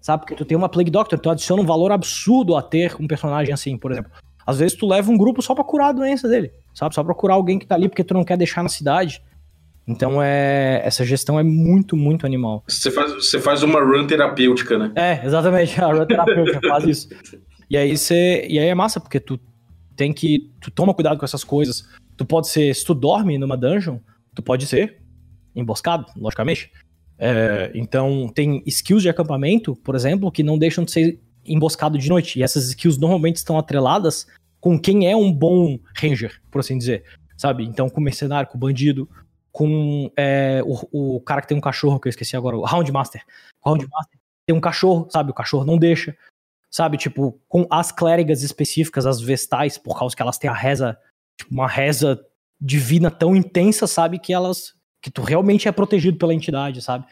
Sabe? 0.00 0.22
Porque 0.22 0.34
tu 0.34 0.44
tem 0.44 0.56
uma 0.56 0.68
Plague 0.68 0.90
Doctor, 0.90 1.18
tu 1.18 1.30
adiciona 1.30 1.62
um 1.62 1.66
valor 1.66 1.92
absurdo 1.92 2.56
a 2.56 2.62
ter 2.62 2.94
um 3.00 3.06
personagem 3.06 3.52
assim, 3.52 3.76
por 3.76 3.92
exemplo. 3.92 4.10
Às 4.46 4.58
vezes 4.58 4.76
tu 4.76 4.86
leva 4.86 5.10
um 5.10 5.18
grupo 5.18 5.42
só 5.42 5.54
pra 5.54 5.64
curar 5.64 5.88
a 5.88 5.92
doença 5.92 6.28
dele, 6.28 6.50
sabe? 6.72 6.94
Só 6.94 7.04
pra 7.04 7.14
curar 7.14 7.34
alguém 7.34 7.58
que 7.58 7.66
tá 7.66 7.74
ali 7.74 7.88
porque 7.88 8.04
tu 8.04 8.14
não 8.14 8.24
quer 8.24 8.36
deixar 8.36 8.62
na 8.62 8.68
cidade. 8.68 9.22
Então 9.86 10.22
é 10.22 10.80
essa 10.84 11.04
gestão 11.04 11.38
é 11.38 11.42
muito, 11.42 11.96
muito 11.96 12.26
animal. 12.26 12.62
Você 12.68 12.90
faz, 12.90 13.12
você 13.12 13.40
faz 13.40 13.62
uma 13.62 13.80
run 13.80 14.06
terapêutica, 14.06 14.78
né? 14.78 14.92
É, 14.94 15.24
exatamente. 15.24 15.78
A 15.82 15.92
run 15.92 16.06
terapêutica 16.06 16.60
faz 16.66 16.84
isso. 16.84 17.08
E 17.70 17.76
aí 17.76 17.96
você. 17.96 18.46
E 18.48 18.58
aí 18.58 18.68
é 18.68 18.74
massa, 18.74 19.00
porque 19.00 19.18
tu 19.18 19.38
tem 19.96 20.12
que. 20.12 20.50
Tu 20.60 20.70
toma 20.70 20.94
cuidado 20.94 21.18
com 21.18 21.24
essas 21.24 21.42
coisas. 21.42 21.86
Tu 22.16 22.24
pode 22.24 22.48
ser, 22.48 22.74
se 22.74 22.84
tu 22.84 22.94
dorme 22.94 23.38
numa 23.38 23.56
dungeon, 23.56 23.98
tu 24.34 24.42
pode 24.42 24.66
ser 24.66 24.98
emboscado, 25.54 26.06
logicamente. 26.16 26.70
É, 27.18 27.70
então, 27.74 28.28
tem 28.28 28.62
skills 28.66 29.02
de 29.02 29.08
acampamento, 29.08 29.74
por 29.76 29.94
exemplo, 29.94 30.30
que 30.30 30.42
não 30.42 30.58
deixam 30.58 30.84
de 30.84 30.92
ser 30.92 31.20
emboscado 31.44 31.98
de 31.98 32.08
noite. 32.08 32.38
E 32.38 32.42
essas 32.42 32.68
skills 32.68 32.98
normalmente 32.98 33.36
estão 33.36 33.58
atreladas 33.58 34.26
com 34.60 34.78
quem 34.78 35.10
é 35.10 35.16
um 35.16 35.32
bom 35.32 35.78
ranger, 35.96 36.40
por 36.50 36.60
assim 36.60 36.78
dizer. 36.78 37.04
Sabe? 37.36 37.64
Então, 37.64 37.88
com 37.88 38.00
mercenário, 38.00 38.48
com 38.48 38.58
bandido, 38.58 39.08
com 39.52 40.10
é, 40.16 40.62
o, 40.64 41.16
o, 41.16 41.20
cara 41.20 41.40
que 41.40 41.48
tem 41.48 41.56
um 41.56 41.60
cachorro, 41.60 41.98
que 41.98 42.08
eu 42.08 42.10
esqueci 42.10 42.36
agora, 42.36 42.56
o 42.56 42.64
Roundmaster. 42.64 43.22
O 43.64 43.70
Roundmaster 43.70 44.18
tem 44.46 44.56
um 44.56 44.60
cachorro, 44.60 45.08
sabe? 45.10 45.30
O 45.30 45.34
cachorro 45.34 45.64
não 45.64 45.78
deixa. 45.78 46.16
Sabe? 46.70 46.96
Tipo, 46.96 47.40
com 47.48 47.66
as 47.70 47.90
clérigas 47.90 48.42
específicas, 48.42 49.06
as 49.06 49.20
vestais, 49.20 49.78
por 49.78 49.98
causa 49.98 50.14
que 50.14 50.22
elas 50.22 50.38
têm 50.38 50.50
a 50.50 50.54
reza 50.54 50.98
tipo, 51.36 51.52
uma 51.52 51.68
reza 51.68 52.20
divina 52.60 53.10
tão 53.10 53.34
intensa, 53.34 53.86
sabe? 53.86 54.18
Que 54.18 54.32
elas. 54.32 54.74
Que 55.02 55.10
tu 55.10 55.22
realmente 55.22 55.68
é 55.68 55.72
protegido 55.72 56.18
pela 56.18 56.34
entidade, 56.34 56.82
sabe? 56.82 57.06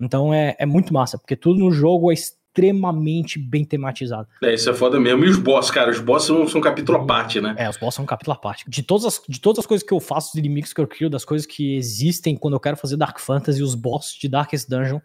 Então 0.00 0.32
é, 0.32 0.56
é 0.58 0.66
muito 0.66 0.92
massa, 0.92 1.18
porque 1.18 1.36
tudo 1.36 1.58
no 1.58 1.70
jogo 1.70 2.10
é 2.10 2.14
extremamente 2.14 3.38
bem 3.38 3.64
tematizado. 3.64 4.28
É, 4.42 4.54
isso 4.54 4.68
é 4.70 4.74
foda 4.74 4.98
mesmo. 4.98 5.24
E 5.24 5.28
os 5.28 5.38
boss, 5.38 5.70
cara, 5.70 5.90
os 5.90 6.00
boss 6.00 6.24
são, 6.24 6.46
são 6.46 6.60
um 6.60 6.62
capítulo 6.62 6.98
à 6.98 7.06
parte, 7.06 7.40
né? 7.40 7.54
É, 7.58 7.68
os 7.68 7.76
boss 7.76 7.94
são 7.94 8.04
um 8.04 8.06
capítulo 8.06 8.36
à 8.36 8.38
parte. 8.38 8.68
De 8.68 8.82
todas, 8.82 9.04
as, 9.04 9.22
de 9.28 9.40
todas 9.40 9.60
as 9.60 9.66
coisas 9.66 9.86
que 9.86 9.92
eu 9.92 10.00
faço, 10.00 10.30
os 10.30 10.34
inimigos 10.34 10.72
que 10.72 10.80
eu 10.80 10.86
crio, 10.86 11.10
das 11.10 11.24
coisas 11.24 11.46
que 11.46 11.76
existem 11.76 12.36
quando 12.36 12.54
eu 12.54 12.60
quero 12.60 12.76
fazer 12.76 12.96
Dark 12.96 13.18
Fantasy, 13.18 13.62
os 13.62 13.74
boss 13.74 14.14
de 14.14 14.28
Darkest 14.28 14.68
Dungeon 14.68 15.00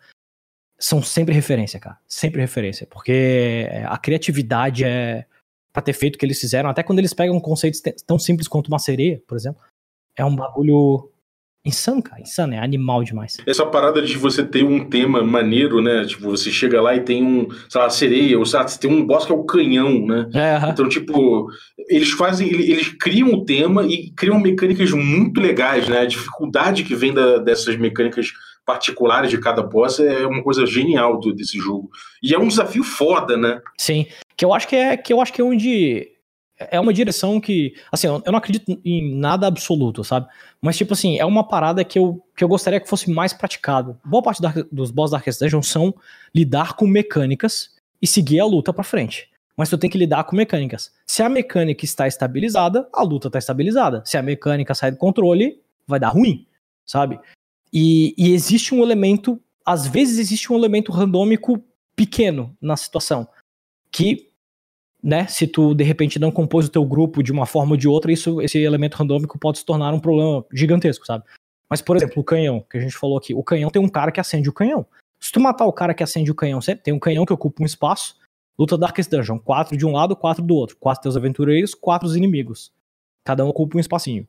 são 0.80 1.02
sempre 1.02 1.34
referência, 1.34 1.80
cara. 1.80 1.98
Sempre 2.08 2.41
referência. 2.41 2.86
Porque 2.88 3.67
a 3.86 3.98
criatividade 3.98 4.84
é, 4.84 5.26
para 5.72 5.82
ter 5.82 5.93
feito 5.93 6.15
o 6.15 6.19
que 6.19 6.26
eles 6.26 6.39
fizeram, 6.39 6.69
até 6.69 6.84
quando 6.84 7.00
eles 7.00 7.13
pegam 7.13 7.39
conceitos 7.39 7.82
tão 8.06 8.19
simples 8.19 8.48
quanto 8.48 8.67
uma 8.67 8.80
sereia, 8.80 9.22
por 9.28 9.36
exemplo. 9.36 9.62
É 10.15 10.24
um 10.24 10.36
bagulho 10.36 11.10
insano, 11.65 12.02
cara. 12.02 12.21
Insano, 12.21 12.54
é 12.54 12.60
animal 12.60 13.04
demais. 13.04 13.38
Essa 13.45 13.65
parada 13.65 14.02
de 14.02 14.17
você 14.17 14.43
ter 14.43 14.63
um 14.63 14.86
tema 14.86 15.23
maneiro, 15.23 15.82
né? 15.82 16.06
Tipo, 16.06 16.30
você 16.30 16.52
chega 16.52 16.82
lá 16.82 16.95
e 16.95 17.02
tem 17.02 17.23
um, 17.23 17.47
sei 17.69 17.82
lá, 17.82 17.89
sereia, 17.89 18.38
ou 18.38 18.45
sei 18.45 18.60
lá, 18.60 18.65
tem 18.65 18.91
um 18.91 19.06
boss 19.06 19.26
que 19.26 19.32
é 19.32 19.36
o 19.36 19.45
canhão, 19.45 20.06
né? 20.06 20.30
É, 20.34 20.69
então, 20.69 20.89
tipo, 20.89 21.47
eles 21.89 22.12
fazem, 22.12 22.47
eles 22.49 22.89
criam 22.89 23.34
o 23.34 23.45
tema 23.45 23.86
e 23.86 24.12
criam 24.12 24.39
mecânicas 24.39 24.91
muito 24.91 25.39
legais, 25.39 25.88
né? 25.88 25.99
A 25.99 26.06
dificuldade 26.06 26.84
que 26.84 26.95
vem 26.95 27.13
da, 27.13 27.38
dessas 27.38 27.78
mecânicas 27.78 28.32
particulares 28.65 29.30
de 29.30 29.38
cada 29.38 29.62
boss 29.62 29.99
é 29.99 30.26
uma 30.26 30.43
coisa 30.43 30.65
genial 30.65 31.19
do, 31.19 31.34
desse 31.34 31.58
jogo. 31.58 31.89
E 32.21 32.34
é 32.34 32.39
um 32.39 32.47
desafio 32.47 32.84
foda, 32.84 33.38
né? 33.38 33.62
Sim. 33.78 34.06
Que 34.36 34.45
eu 34.45 34.54
acho 34.54 34.67
que 34.67 34.76
é, 34.76 34.97
que 34.97 35.13
eu 35.13 35.21
acho 35.21 35.34
que 35.34 35.41
é 35.41 35.43
onde 35.43 36.12
é 36.71 36.80
uma 36.80 36.93
direção 36.93 37.39
que, 37.39 37.73
assim, 37.91 38.08
eu 38.08 38.23
não 38.26 38.38
acredito 38.38 38.80
em 38.84 39.15
nada 39.15 39.47
absoluto, 39.47 40.04
sabe? 40.04 40.28
Mas, 40.62 40.78
tipo 40.78 40.93
assim, 40.93 41.17
é 41.19 41.26
uma 41.26 41.47
parada 41.47 41.84
que 41.84 41.97
eu, 41.97 42.23
que 42.36 42.43
eu 42.43 42.47
gostaria 42.47 42.80
que 42.80 42.89
fosse 42.89 43.10
mais 43.10 43.34
praticado. 43.34 43.99
Boa 44.04 44.21
parte 44.23 44.41
da, 44.41 44.54
dos 44.71 44.91
boss 44.91 45.12
da 45.12 45.17
Darkest 45.17 45.39
Dungeon 45.39 45.62
são 45.62 45.93
lidar 46.34 46.73
com 46.76 46.86
mecânicas 46.88 47.71
e 48.02 48.08
seguir 48.08 48.39
a 48.39 48.45
luta 48.45 48.73
pra 48.73 48.84
frente. 48.84 49.30
Mas 49.56 49.69
tu 49.69 49.78
tem 49.78 49.89
que 49.89 49.97
lidar 49.97 50.23
com 50.23 50.36
mecânicas. 50.36 50.91
Se 51.06 51.21
a 51.21 51.30
mecânica 51.30 51.86
está 51.86 52.08
estabilizada, 52.08 52.88
a 52.93 53.04
luta 53.04 53.28
está 53.28 53.39
estabilizada. 53.39 54.02
Se 54.06 54.17
a 54.17 54.21
mecânica 54.21 54.73
sai 54.73 54.91
do 54.91 54.97
controle, 54.97 55.62
vai 55.88 55.99
dar 55.99 56.10
ruim, 56.10 56.47
sabe? 56.86 57.19
E, 57.71 58.13
e 58.17 58.34
existe 58.34 58.73
um 58.73 58.84
elemento, 58.84 59.39
às 59.65 59.88
vezes 59.88 60.17
existe 60.17 60.52
um 60.52 60.56
elemento 60.56 60.91
randômico 60.91 61.63
pequeno 61.95 62.56
na 62.62 62.76
situação 62.76 63.28
que, 63.93 64.32
né, 65.03 65.27
se 65.27 65.45
tu 65.45 65.75
de 65.75 65.83
repente 65.83 66.17
não 66.17 66.31
compôs 66.31 66.67
o 66.67 66.71
teu 66.71 66.85
grupo 66.85 67.21
de 67.21 67.31
uma 67.31 67.45
forma 67.45 67.71
ou 67.71 67.77
de 67.77 67.87
outra, 67.87 68.11
isso, 68.11 68.41
esse 68.41 68.57
elemento 68.57 68.95
randômico 68.95 69.37
pode 69.37 69.57
se 69.59 69.65
tornar 69.65 69.93
um 69.93 69.99
problema 69.99 70.45
gigantesco, 70.53 71.05
sabe? 71.05 71.25
Mas, 71.69 71.81
por 71.81 71.97
exemplo, 71.97 72.21
o 72.21 72.23
canhão, 72.23 72.65
que 72.69 72.77
a 72.77 72.79
gente 72.79 72.95
falou 72.95 73.17
aqui, 73.17 73.33
o 73.33 73.43
canhão 73.43 73.69
tem 73.69 73.81
um 73.81 73.89
cara 73.89 74.11
que 74.11 74.19
acende 74.19 74.47
o 74.47 74.53
canhão. 74.53 74.85
Se 75.19 75.31
tu 75.31 75.39
matar 75.39 75.65
o 75.65 75.73
cara 75.73 75.93
que 75.93 76.03
acende 76.03 76.31
o 76.31 76.35
canhão, 76.35 76.59
tem 76.83 76.93
um 76.93 76.99
canhão 76.99 77.25
que 77.25 77.33
ocupa 77.33 77.63
um 77.63 77.65
espaço, 77.65 78.15
luta 78.57 78.77
Darkest 78.77 79.09
Dungeon, 79.09 79.39
quatro 79.39 79.75
de 79.75 79.85
um 79.85 79.91
lado, 79.91 80.15
quatro 80.15 80.43
do 80.43 80.55
outro, 80.55 80.77
quatro 80.77 81.01
teus 81.03 81.17
aventureiros, 81.17 81.73
quatro 81.73 82.07
os 82.07 82.15
inimigos. 82.15 82.71
Cada 83.25 83.43
um 83.43 83.49
ocupa 83.49 83.77
um 83.77 83.79
espacinho. 83.79 84.27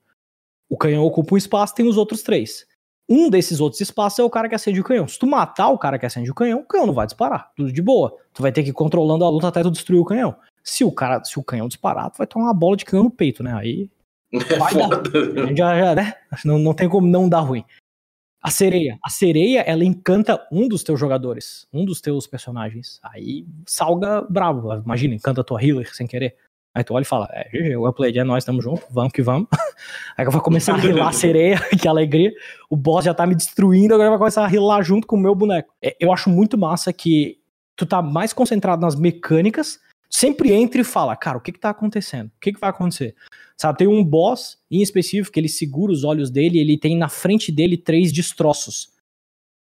O 0.68 0.76
canhão 0.76 1.04
ocupa 1.04 1.34
um 1.34 1.38
espaço, 1.38 1.74
tem 1.74 1.86
os 1.86 1.96
outros 1.96 2.22
três. 2.22 2.66
Um 3.08 3.28
desses 3.28 3.60
outros 3.60 3.80
espaços 3.80 4.18
é 4.18 4.22
o 4.22 4.30
cara 4.30 4.48
que 4.48 4.54
acende 4.54 4.80
o 4.80 4.84
canhão. 4.84 5.06
Se 5.06 5.18
tu 5.18 5.26
matar 5.26 5.68
o 5.68 5.78
cara 5.78 5.98
que 5.98 6.06
acende 6.06 6.30
o 6.30 6.34
canhão, 6.34 6.60
o 6.60 6.66
canhão 6.66 6.86
não 6.86 6.94
vai 6.94 7.06
disparar. 7.06 7.52
Tudo 7.54 7.70
de 7.70 7.82
boa. 7.82 8.16
Tu 8.32 8.40
vai 8.40 8.50
ter 8.50 8.62
que 8.62 8.70
ir 8.70 8.72
controlando 8.72 9.24
a 9.24 9.28
luta 9.28 9.48
até 9.48 9.62
tu 9.62 9.70
destruir 9.70 10.00
o 10.00 10.04
canhão. 10.04 10.34
Se 10.64 10.82
o 10.82 10.90
cara, 10.90 11.22
se 11.22 11.38
o 11.38 11.44
canhão 11.44 11.68
disparar, 11.68 12.10
tu 12.10 12.18
vai 12.18 12.26
tomar 12.26 12.46
uma 12.46 12.54
bola 12.54 12.76
de 12.76 12.84
canhão 12.84 13.04
no 13.04 13.10
peito, 13.10 13.42
né? 13.42 13.54
Aí. 13.54 13.90
É 14.34 14.58
vai 14.58 14.72
foda. 14.72 15.00
Dar, 15.00 15.54
já, 15.54 15.78
já, 15.78 15.94
né? 15.94 16.14
Não, 16.44 16.58
não 16.58 16.74
tem 16.74 16.88
como 16.88 17.06
não 17.06 17.28
dar 17.28 17.38
ruim. 17.38 17.64
A 18.42 18.50
sereia. 18.50 18.98
A 19.02 19.08
sereia, 19.08 19.60
ela 19.60 19.84
encanta 19.84 20.44
um 20.50 20.66
dos 20.66 20.82
teus 20.82 20.98
jogadores, 20.98 21.68
um 21.72 21.84
dos 21.84 22.00
teus 22.00 22.26
personagens. 22.26 22.98
Aí 23.00 23.46
salga 23.64 24.22
bravo. 24.22 24.74
Imagina, 24.74 25.14
encanta 25.14 25.40
a 25.40 25.44
tua 25.44 25.64
healer 25.64 25.94
sem 25.94 26.06
querer. 26.06 26.36
Aí 26.74 26.82
tu 26.82 26.92
olha 26.92 27.04
e 27.04 27.06
fala, 27.06 27.28
é, 27.30 27.48
GG, 27.48 27.76
o 27.76 27.88
Upload 27.88 28.18
é 28.18 28.24
nós, 28.24 28.42
estamos 28.42 28.64
juntos, 28.64 28.84
vamos 28.90 29.12
que 29.12 29.22
vamos. 29.22 29.46
Aí 30.18 30.26
eu 30.26 30.30
vou 30.30 30.40
começar 30.40 30.74
a 30.74 30.76
rilar 30.76 31.08
a 31.08 31.12
sereia, 31.14 31.60
que 31.80 31.86
alegria. 31.86 32.32
O 32.68 32.76
boss 32.76 33.04
já 33.04 33.14
tá 33.14 33.24
me 33.24 33.36
destruindo, 33.36 33.94
agora 33.94 34.10
vai 34.10 34.18
começar 34.18 34.42
a 34.42 34.48
rilar 34.48 34.82
junto 34.82 35.06
com 35.06 35.14
o 35.14 35.20
meu 35.20 35.36
boneco. 35.36 35.72
É, 35.80 35.96
eu 36.00 36.12
acho 36.12 36.28
muito 36.28 36.58
massa 36.58 36.92
que 36.92 37.38
tu 37.76 37.86
tá 37.86 38.02
mais 38.02 38.32
concentrado 38.32 38.82
nas 38.82 38.96
mecânicas, 38.96 39.78
sempre 40.14 40.52
entra 40.52 40.80
e 40.80 40.84
fala, 40.84 41.16
cara, 41.16 41.38
o 41.38 41.40
que 41.40 41.50
que 41.50 41.58
tá 41.58 41.70
acontecendo? 41.70 42.28
O 42.28 42.40
que 42.40 42.52
que 42.52 42.60
vai 42.60 42.70
acontecer? 42.70 43.16
Sabe, 43.56 43.78
tem 43.78 43.88
um 43.88 44.04
boss 44.04 44.58
em 44.70 44.80
específico 44.80 45.32
que 45.32 45.40
ele 45.40 45.48
segura 45.48 45.92
os 45.92 46.04
olhos 46.04 46.30
dele, 46.30 46.58
ele 46.58 46.78
tem 46.78 46.96
na 46.96 47.08
frente 47.08 47.50
dele 47.50 47.76
três 47.76 48.12
destroços. 48.12 48.92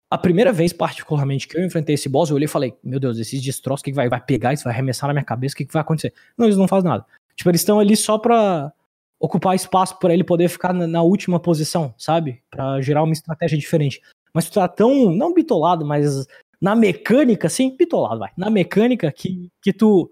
A 0.08 0.16
primeira 0.16 0.52
vez, 0.52 0.72
particularmente, 0.72 1.48
que 1.48 1.58
eu 1.58 1.64
enfrentei 1.64 1.96
esse 1.96 2.08
boss, 2.08 2.30
eu 2.30 2.36
olhei 2.36 2.44
e 2.44 2.48
falei, 2.48 2.74
meu 2.82 3.00
Deus, 3.00 3.18
esses 3.18 3.42
destroços, 3.42 3.80
o 3.80 3.84
que, 3.84 3.90
que 3.90 3.96
vai, 3.96 4.08
vai 4.08 4.20
pegar? 4.20 4.52
Isso 4.52 4.62
vai 4.62 4.72
arremessar 4.72 5.08
na 5.08 5.14
minha 5.14 5.24
cabeça, 5.24 5.54
o 5.54 5.56
que, 5.56 5.66
que 5.66 5.72
vai 5.72 5.82
acontecer? 5.82 6.14
Não, 6.38 6.46
eles 6.46 6.56
não 6.56 6.68
fazem 6.68 6.88
nada. 6.88 7.04
Tipo, 7.34 7.50
eles 7.50 7.60
estão 7.60 7.80
ali 7.80 7.96
só 7.96 8.16
pra 8.16 8.72
ocupar 9.18 9.56
espaço 9.56 9.98
para 9.98 10.14
ele 10.14 10.22
poder 10.22 10.48
ficar 10.48 10.72
na, 10.72 10.86
na, 10.86 11.02
última 11.02 11.40
posição, 11.40 11.92
sabe? 11.98 12.40
Para 12.50 12.80
gerar 12.80 13.02
uma 13.02 13.12
estratégia 13.12 13.58
diferente. 13.58 14.00
Mas 14.32 14.48
tu 14.48 14.54
tá 14.54 14.68
tão, 14.68 15.10
não 15.10 15.34
bitolado, 15.34 15.84
mas 15.84 16.26
na 16.60 16.76
mecânica, 16.76 17.48
sim, 17.48 17.76
bitolado, 17.76 18.20
vai. 18.20 18.30
Na 18.36 18.48
mecânica 18.48 19.10
que, 19.10 19.50
que 19.60 19.72
tu 19.72 20.10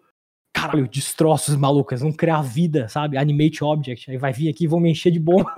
caralho, 0.55 0.88
destroços 0.88 1.57
malucas, 1.57 2.01
vão 2.01 2.12
criar 2.12 2.40
vida, 2.40 2.88
sabe? 2.88 3.19
Animate 3.19 3.64
Object, 3.64 4.11
aí 4.11 4.17
vai 4.17 4.33
vir 4.33 4.49
aqui 4.49 4.64
e 4.64 4.69
vão 4.69 4.79
me 4.79 4.90
encher 4.90 5.11
de 5.11 5.19
bomba. 5.19 5.53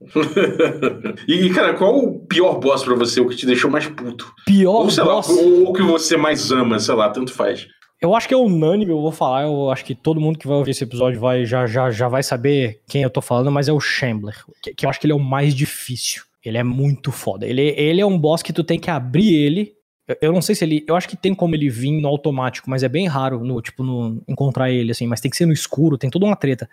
e, 1.28 1.50
cara, 1.50 1.74
qual 1.74 1.96
o 1.98 2.20
pior 2.20 2.58
boss 2.58 2.82
pra 2.82 2.94
você, 2.94 3.20
o 3.20 3.28
que 3.28 3.36
te 3.36 3.44
deixou 3.46 3.70
mais 3.70 3.86
puto? 3.86 4.32
Pior 4.46 4.84
ou, 4.84 4.90
sei 4.90 5.04
boss? 5.04 5.28
Lá, 5.28 5.34
ou 5.34 5.68
o 5.68 5.72
que 5.74 5.82
você 5.82 6.16
mais 6.16 6.50
ama, 6.50 6.78
sei 6.78 6.94
lá, 6.94 7.10
tanto 7.10 7.32
faz. 7.32 7.68
Eu 8.00 8.14
acho 8.14 8.26
que 8.26 8.32
é 8.32 8.36
unânime, 8.36 8.90
eu 8.90 9.00
vou 9.00 9.12
falar, 9.12 9.42
eu 9.42 9.70
acho 9.70 9.84
que 9.84 9.94
todo 9.94 10.20
mundo 10.20 10.38
que 10.38 10.48
vai 10.48 10.56
ouvir 10.56 10.70
esse 10.70 10.84
episódio 10.84 11.20
vai, 11.20 11.44
já, 11.44 11.66
já, 11.66 11.90
já 11.90 12.08
vai 12.08 12.22
saber 12.22 12.80
quem 12.88 13.02
eu 13.02 13.10
tô 13.10 13.20
falando, 13.20 13.52
mas 13.52 13.68
é 13.68 13.72
o 13.72 13.78
Shambler, 13.78 14.42
que, 14.62 14.74
que 14.74 14.86
eu 14.86 14.90
acho 14.90 14.98
que 14.98 15.04
ele 15.04 15.12
é 15.12 15.16
o 15.16 15.20
mais 15.20 15.54
difícil. 15.54 16.22
Ele 16.42 16.56
é 16.56 16.62
muito 16.62 17.12
foda. 17.12 17.46
Ele, 17.46 17.74
ele 17.76 18.00
é 18.00 18.06
um 18.06 18.18
boss 18.18 18.42
que 18.42 18.54
tu 18.54 18.64
tem 18.64 18.78
que 18.78 18.90
abrir 18.90 19.34
ele. 19.34 19.74
Eu, 20.20 20.32
não 20.32 20.42
sei 20.42 20.54
se 20.54 20.64
ele. 20.64 20.84
Eu 20.86 20.96
acho 20.96 21.08
que 21.08 21.16
tem 21.16 21.34
como 21.34 21.54
ele 21.54 21.68
vir 21.68 22.00
no 22.00 22.08
automático, 22.08 22.68
mas 22.68 22.82
é 22.82 22.88
bem 22.88 23.06
raro, 23.06 23.44
no, 23.44 23.60
tipo, 23.60 23.82
no, 23.82 24.22
encontrar 24.26 24.70
ele, 24.70 24.90
assim. 24.92 25.06
Mas 25.06 25.20
tem 25.20 25.30
que 25.30 25.36
ser 25.36 25.46
no 25.46 25.52
escuro, 25.52 25.98
tem 25.98 26.10
toda 26.10 26.26
uma 26.26 26.36
treta. 26.36 26.68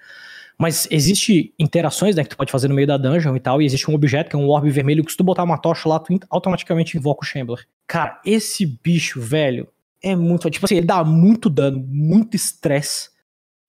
Mas 0.57 0.87
existe 0.89 1.53
interações, 1.59 2.15
né, 2.15 2.23
que 2.23 2.29
tu 2.29 2.37
pode 2.37 2.51
fazer 2.51 2.67
no 2.67 2.73
meio 2.73 2.87
da 2.87 2.97
dungeon 2.97 3.35
e 3.35 3.39
tal, 3.39 3.61
e 3.61 3.65
existe 3.65 3.91
um 3.91 3.93
objeto 3.93 4.29
que 4.29 4.35
é 4.35 4.39
um 4.39 4.49
orbe 4.49 4.71
vermelho 4.71 5.03
que 5.05 5.11
se 5.11 5.17
tu 5.17 5.23
botar 5.23 5.43
uma 5.43 5.57
tocha 5.57 5.87
lá, 5.87 5.99
tu 5.99 6.17
automaticamente 6.31 6.97
invoca 6.97 7.23
o 7.23 7.27
Shambler. 7.27 7.67
Cara, 7.85 8.19
esse 8.25 8.65
bicho, 8.65 9.21
velho, 9.21 9.67
é 10.01 10.15
muito. 10.15 10.49
Tipo 10.49 10.65
assim, 10.65 10.77
ele 10.77 10.87
dá 10.87 11.03
muito 11.03 11.49
dano, 11.49 11.79
muito 11.87 12.35
estresse. 12.35 13.09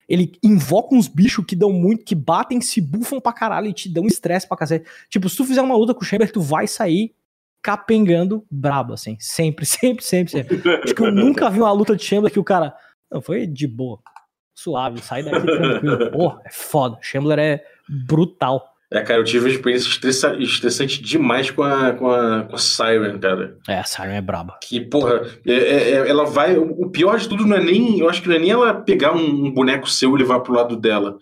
Ele 0.07 0.31
invoca 0.43 0.95
uns 0.95 1.07
bichos 1.07 1.45
que 1.45 1.55
dão 1.55 1.71
muito, 1.71 2.03
que 2.03 2.15
batem, 2.15 2.59
se 2.59 2.81
bufam 2.81 3.21
pra 3.21 3.31
caralho 3.31 3.67
e 3.67 3.73
te 3.73 3.87
dão 3.87 4.07
estresse 4.07 4.47
pra 4.47 4.57
cacete. 4.57 4.89
Tipo, 5.07 5.29
se 5.29 5.37
tu 5.37 5.45
fizer 5.45 5.61
uma 5.61 5.75
luta 5.75 5.93
com 5.93 6.01
o 6.01 6.05
Chamber, 6.05 6.31
tu 6.31 6.41
vai 6.41 6.65
sair 6.65 7.13
capengando 7.61 8.45
brabo, 8.49 8.93
assim. 8.93 9.17
Sempre, 9.19 9.65
sempre, 9.65 10.03
sempre, 10.03 10.31
sempre. 10.31 10.61
Acho 10.83 10.95
que 10.95 11.01
eu 11.01 11.11
nunca 11.11 11.49
vi 11.49 11.59
uma 11.59 11.71
luta 11.71 11.95
de 11.95 12.03
Chamber 12.03 12.31
que 12.31 12.39
o 12.39 12.43
cara. 12.43 12.73
Não, 13.11 13.21
foi 13.21 13.47
de 13.47 13.67
boa. 13.67 13.99
Suave, 14.55 15.01
sai 15.01 15.23
daqui 15.23 15.45
tranquilo. 15.45 16.11
Porra, 16.11 16.41
é 16.45 16.49
foda. 16.51 16.97
Shambler 17.01 17.39
é 17.39 17.63
brutal. 17.87 18.75
É, 18.91 19.01
cara, 19.01 19.19
eu 19.19 19.23
tive 19.23 19.45
uma 19.45 19.51
experiência 19.51 19.87
estressa, 19.87 20.35
estressante 20.35 21.01
demais 21.01 21.51
com 21.51 21.61
a, 21.63 21.93
com, 21.93 22.09
a, 22.09 22.43
com 22.43 22.55
a 22.55 22.57
Siren, 22.57 23.19
cara. 23.19 23.57
É, 23.67 23.79
a 23.79 23.83
Siren 23.83 24.15
é 24.15 24.21
braba. 24.21 24.57
Que, 24.61 24.81
porra, 24.81 25.21
é, 25.45 25.53
é, 25.53 25.91
é 25.91 26.09
ela 26.09 26.25
vai. 26.25 26.57
O 26.57 26.89
pior 26.89 27.17
de 27.19 27.29
tudo 27.29 27.45
não 27.45 27.55
é 27.55 27.63
nem. 27.63 27.99
Eu 27.99 28.09
acho 28.09 28.21
que 28.21 28.27
não 28.27 28.35
é 28.35 28.39
nem 28.39 28.51
ela 28.51 28.73
pegar 28.73 29.15
um, 29.15 29.45
um 29.45 29.51
boneco 29.51 29.89
seu 29.89 30.15
e 30.15 30.19
levar 30.19 30.39
pro 30.39 30.53
lado 30.53 30.75
dela. 30.75 31.17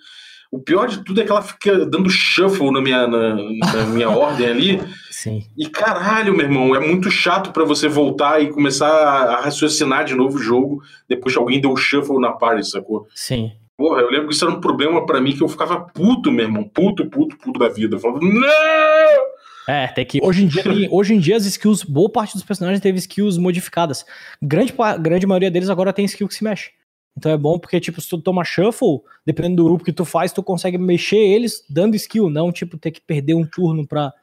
O 0.51 0.59
pior 0.59 0.87
de 0.87 1.03
tudo 1.03 1.19
é 1.19 1.25
que 1.25 1.31
ela 1.31 1.41
fica 1.41 1.85
dando 1.85 2.09
shuffle 2.09 2.71
na 2.71 2.81
minha, 2.81 3.05
na, 3.07 3.35
na 3.35 3.85
minha 3.87 4.09
ordem 4.15 4.47
ali. 4.47 4.81
Sim. 5.11 5.43
E 5.57 5.67
caralho, 5.67 6.35
meu 6.35 6.45
irmão, 6.45 6.75
é 6.75 6.79
muito 6.79 7.11
chato 7.11 7.51
para 7.51 7.65
você 7.65 7.87
voltar 7.87 8.41
e 8.41 8.49
começar 8.51 8.87
a, 8.87 9.41
raciocinar 9.41 10.05
de 10.05 10.15
novo 10.15 10.37
o 10.37 10.41
jogo 10.41 10.81
depois 11.07 11.33
que 11.33 11.39
alguém 11.39 11.59
deu 11.59 11.75
shuffle 11.75 12.19
na 12.19 12.31
party, 12.31 12.69
sacou? 12.69 13.07
Sim. 13.13 13.51
Porra, 13.77 14.01
eu 14.01 14.09
lembro 14.09 14.29
que 14.29 14.33
isso 14.33 14.45
era 14.45 14.53
um 14.53 14.61
problema 14.61 15.05
para 15.05 15.21
mim 15.21 15.35
que 15.35 15.43
eu 15.43 15.47
ficava 15.47 15.79
puto, 15.79 16.31
meu 16.31 16.45
irmão. 16.45 16.63
Puto, 16.63 17.05
puto, 17.09 17.37
puto 17.37 17.59
da 17.59 17.69
vida. 17.69 17.95
Eu 17.95 17.99
falava, 17.99 18.19
não! 18.21 19.27
É, 19.67 19.85
tem 19.87 20.05
que. 20.05 20.19
Hoje 20.23 20.45
em 20.45 20.47
dia, 20.47 20.63
hoje 20.89 21.13
em 21.13 21.19
dia 21.19 21.35
as 21.35 21.45
skills, 21.45 21.83
boa 21.83 22.09
parte 22.09 22.33
dos 22.33 22.43
personagens 22.43 22.81
teve 22.81 22.97
skills 22.97 23.37
modificadas. 23.37 24.05
Grande, 24.41 24.73
grande 24.99 25.27
maioria 25.27 25.51
deles 25.51 25.69
agora 25.69 25.91
tem 25.91 26.05
skill 26.05 26.27
que 26.27 26.33
se 26.33 26.43
mexe. 26.43 26.71
Então 27.17 27.31
é 27.31 27.37
bom 27.37 27.57
porque, 27.57 27.79
tipo, 27.79 27.99
se 27.99 28.07
tu 28.07 28.19
toma 28.19 28.43
shuffle, 28.43 29.01
dependendo 29.25 29.57
do 29.57 29.65
grupo 29.65 29.83
que 29.83 29.91
tu 29.91 30.05
faz, 30.05 30.31
tu 30.31 30.43
consegue 30.43 30.77
mexer 30.77 31.17
eles 31.17 31.65
dando 31.69 31.95
skill, 31.95 32.29
não, 32.29 32.51
tipo, 32.51 32.77
ter 32.77 32.91
que 32.91 33.01
perder 33.01 33.33
um 33.33 33.45
turno 33.45 33.87
pra, 33.87 34.13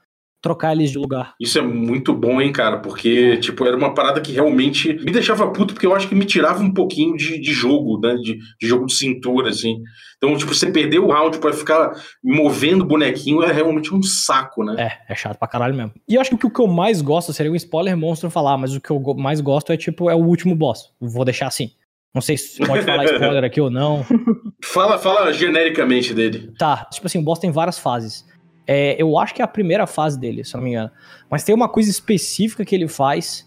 trocar 0.44 0.72
eles 0.72 0.90
de 0.90 0.98
lugar. 0.98 1.34
Isso 1.40 1.58
é 1.58 1.62
muito 1.62 2.12
bom, 2.12 2.38
hein, 2.38 2.52
cara, 2.52 2.76
porque, 2.76 3.38
tipo, 3.38 3.64
era 3.64 3.74
uma 3.74 3.94
parada 3.94 4.20
que 4.20 4.30
realmente 4.30 4.92
me 4.92 5.10
deixava 5.10 5.50
puto, 5.50 5.72
porque 5.72 5.86
eu 5.86 5.94
acho 5.96 6.06
que 6.06 6.14
me 6.14 6.26
tirava 6.26 6.62
um 6.62 6.70
pouquinho 6.70 7.16
de, 7.16 7.40
de 7.40 7.50
jogo, 7.50 7.98
né, 7.98 8.14
de, 8.16 8.36
de 8.60 8.66
jogo 8.66 8.84
de 8.84 8.92
cintura, 8.92 9.48
assim. 9.48 9.78
Então, 10.18 10.36
tipo, 10.36 10.54
você 10.54 10.70
perder 10.70 10.98
o 10.98 11.10
round 11.10 11.38
para 11.38 11.54
ficar 11.54 11.92
movendo 12.22 12.84
bonequinho 12.84 13.42
é 13.42 13.50
realmente 13.50 13.94
um 13.94 14.02
saco, 14.02 14.62
né? 14.62 14.76
É, 15.08 15.12
é 15.14 15.16
chato 15.16 15.38
pra 15.38 15.48
caralho 15.48 15.74
mesmo. 15.74 15.92
E 16.06 16.14
eu 16.16 16.20
acho 16.20 16.36
que 16.36 16.46
o 16.46 16.50
que 16.50 16.60
eu 16.60 16.66
mais 16.66 17.00
gosto 17.00 17.32
seria 17.32 17.50
um 17.50 17.56
spoiler 17.56 17.96
monstro 17.96 18.28
falar, 18.28 18.58
mas 18.58 18.76
o 18.76 18.80
que 18.82 18.90
eu 18.90 19.00
mais 19.16 19.40
gosto 19.40 19.72
é, 19.72 19.78
tipo, 19.78 20.10
é 20.10 20.14
o 20.14 20.26
último 20.26 20.54
boss. 20.54 20.92
Vou 21.00 21.24
deixar 21.24 21.46
assim. 21.46 21.70
Não 22.14 22.20
sei 22.22 22.38
se 22.38 22.64
pode 22.64 22.84
falar 22.84 23.04
spoiler 23.04 23.42
aqui 23.42 23.60
ou 23.60 23.68
não. 23.68 24.06
Fala, 24.62 24.98
fala 24.98 25.30
genericamente 25.30 26.14
dele. 26.14 26.50
Tá, 26.56 26.86
tipo 26.90 27.06
assim, 27.06 27.18
o 27.18 27.22
boss 27.22 27.38
tem 27.38 27.50
várias 27.50 27.78
fases. 27.78 28.24
É, 28.66 28.96
eu 29.00 29.18
acho 29.18 29.34
que 29.34 29.42
é 29.42 29.44
a 29.44 29.48
primeira 29.48 29.86
fase 29.86 30.18
dele, 30.18 30.42
se 30.42 30.54
eu 30.54 30.58
não 30.58 30.64
me 30.64 30.70
engano. 30.70 30.90
Mas 31.28 31.44
tem 31.44 31.54
uma 31.54 31.68
coisa 31.68 31.90
específica 31.90 32.64
que 32.64 32.74
ele 32.74 32.88
faz 32.88 33.46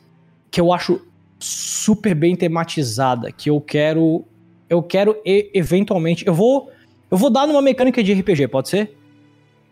que 0.51 0.61
eu 0.61 0.71
acho 0.71 1.01
super 1.39 2.13
bem 2.13 2.35
tematizada, 2.35 3.31
que 3.31 3.49
eu 3.49 3.59
quero 3.59 4.25
eu 4.69 4.83
quero 4.83 5.19
e, 5.25 5.49
eventualmente, 5.53 6.25
eu 6.27 6.33
vou 6.33 6.69
eu 7.09 7.17
vou 7.17 7.31
dar 7.31 7.47
numa 7.47 7.61
mecânica 7.61 8.03
de 8.03 8.13
RPG, 8.13 8.47
pode 8.49 8.69
ser? 8.69 8.95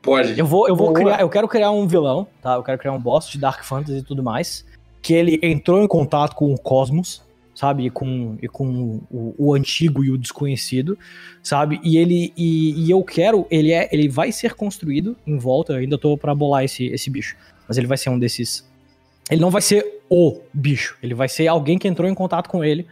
Pode. 0.02 0.40
Eu 0.40 0.48
vou 0.48 0.68
eu 0.68 0.76
vou 0.76 0.94
criar, 0.94 1.22
eu 1.22 1.30
quero 1.30 1.48
criar 1.48 1.70
um 1.70 1.88
vilão, 1.88 2.28
tá? 2.42 2.56
Eu 2.56 2.64
quero 2.64 2.80
criar 2.80 2.94
um 2.94 3.00
boss 3.00 3.28
de 3.28 3.38
Dark 3.38 3.64
Fantasy 3.64 4.00
e 4.00 4.04
tudo 4.04 4.24
mais, 4.24 4.66
que 5.02 5.14
ele 5.14 5.40
entrou 5.44 5.84
em 5.84 5.88
contato 5.88 6.36
com 6.36 6.52
o 6.52 6.58
cosmos 6.58 7.24
sabe? 7.56 7.86
E 7.86 7.90
com, 7.90 8.38
e 8.42 8.48
com 8.48 9.00
o, 9.10 9.34
o, 9.38 9.54
antigo 9.54 10.04
e 10.04 10.12
o 10.12 10.18
desconhecido, 10.18 11.00
sabe? 11.42 11.80
E 11.84 11.98
ele 11.98 12.34
e, 12.36 12.86
e, 12.86 12.92
eu 12.92 13.02
quero, 13.04 13.48
ele 13.50 13.72
é, 13.72 13.88
ele 13.92 14.10
vai 14.10 14.32
ser 14.32 14.54
construído 14.54 15.16
em 15.26 15.38
volta, 15.38 15.74
eu 15.74 15.78
ainda 15.78 15.98
tô 15.98 16.18
para 16.18 16.36
bolar 16.36 16.66
esse, 16.66 16.86
esse 16.88 17.10
bicho, 17.10 17.36
mas 17.68 17.78
ele 17.78 17.88
vai 17.88 17.98
ser 17.98 18.10
um 18.10 18.20
desses. 18.20 18.70
Ele 19.32 19.42
não 19.42 19.50
vai 19.50 19.62
ser 19.62 20.02
o 20.10 20.40
bicho, 20.54 20.98
ele 21.02 21.16
vai 21.16 21.30
ser 21.30 21.48
alguém 21.48 21.80
que 21.80 21.88
entrou 21.88 22.08
em 22.10 22.14
contato 22.14 22.50
com 22.50 22.64
ele, 22.64 22.86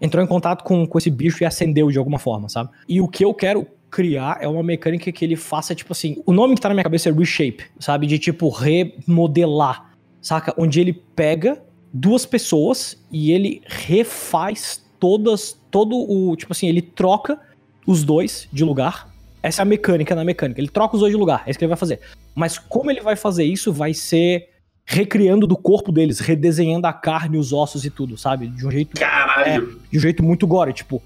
entrou 0.00 0.22
em 0.22 0.26
contato 0.26 0.64
com, 0.64 0.86
com 0.86 0.98
esse 0.98 1.10
bicho 1.10 1.42
e 1.42 1.46
acendeu 1.46 1.90
de 1.90 1.96
alguma 1.96 2.18
forma, 2.18 2.48
sabe? 2.48 2.70
E 2.88 3.00
o 3.00 3.08
que 3.08 3.24
eu 3.24 3.32
quero 3.32 3.66
criar 3.90 4.38
é 4.40 4.48
uma 4.48 4.62
mecânica 4.62 5.10
que 5.10 5.24
ele 5.24 5.36
faça, 5.36 5.74
tipo 5.74 5.92
assim, 5.92 6.22
o 6.26 6.32
nome 6.32 6.56
que 6.56 6.60
tá 6.60 6.68
na 6.68 6.74
minha 6.74 6.84
cabeça 6.84 7.08
é 7.08 7.12
reshape, 7.12 7.64
sabe? 7.78 8.06
De 8.06 8.18
tipo 8.18 8.50
remodelar, 8.50 9.92
saca? 10.20 10.52
Onde 10.58 10.80
ele 10.80 10.92
pega 10.92 11.62
duas 11.92 12.26
pessoas 12.26 12.96
e 13.10 13.32
ele 13.32 13.62
refaz 13.66 14.82
todas, 14.98 15.58
todo 15.70 15.96
o. 15.96 16.36
Tipo 16.36 16.52
assim, 16.52 16.68
ele 16.68 16.82
troca 16.82 17.38
os 17.86 18.04
dois 18.04 18.48
de 18.52 18.64
lugar. 18.64 19.08
Essa 19.42 19.62
é 19.62 19.64
a 19.64 19.66
mecânica 19.66 20.14
na 20.14 20.24
mecânica. 20.24 20.60
Ele 20.60 20.68
troca 20.68 20.94
os 20.94 21.00
dois 21.00 21.12
de 21.12 21.18
lugar. 21.18 21.42
É 21.46 21.50
isso 21.50 21.58
que 21.58 21.64
ele 21.64 21.70
vai 21.70 21.78
fazer. 21.78 22.00
Mas 22.34 22.58
como 22.58 22.90
ele 22.90 23.00
vai 23.00 23.16
fazer 23.16 23.44
isso, 23.44 23.72
vai 23.72 23.94
ser 23.94 24.48
recriando 24.84 25.46
do 25.46 25.56
corpo 25.56 25.92
deles, 25.92 26.18
redesenhando 26.18 26.86
a 26.86 26.92
carne, 26.92 27.36
os 27.36 27.52
ossos 27.52 27.84
e 27.84 27.90
tudo, 27.90 28.16
sabe? 28.16 28.46
De 28.48 28.66
um 28.66 28.70
jeito. 28.70 28.98
Caralho! 28.98 29.46
É, 29.46 29.88
de 29.90 29.98
um 29.98 30.00
jeito 30.00 30.22
muito 30.22 30.46
gore. 30.46 30.72
Tipo, 30.72 31.02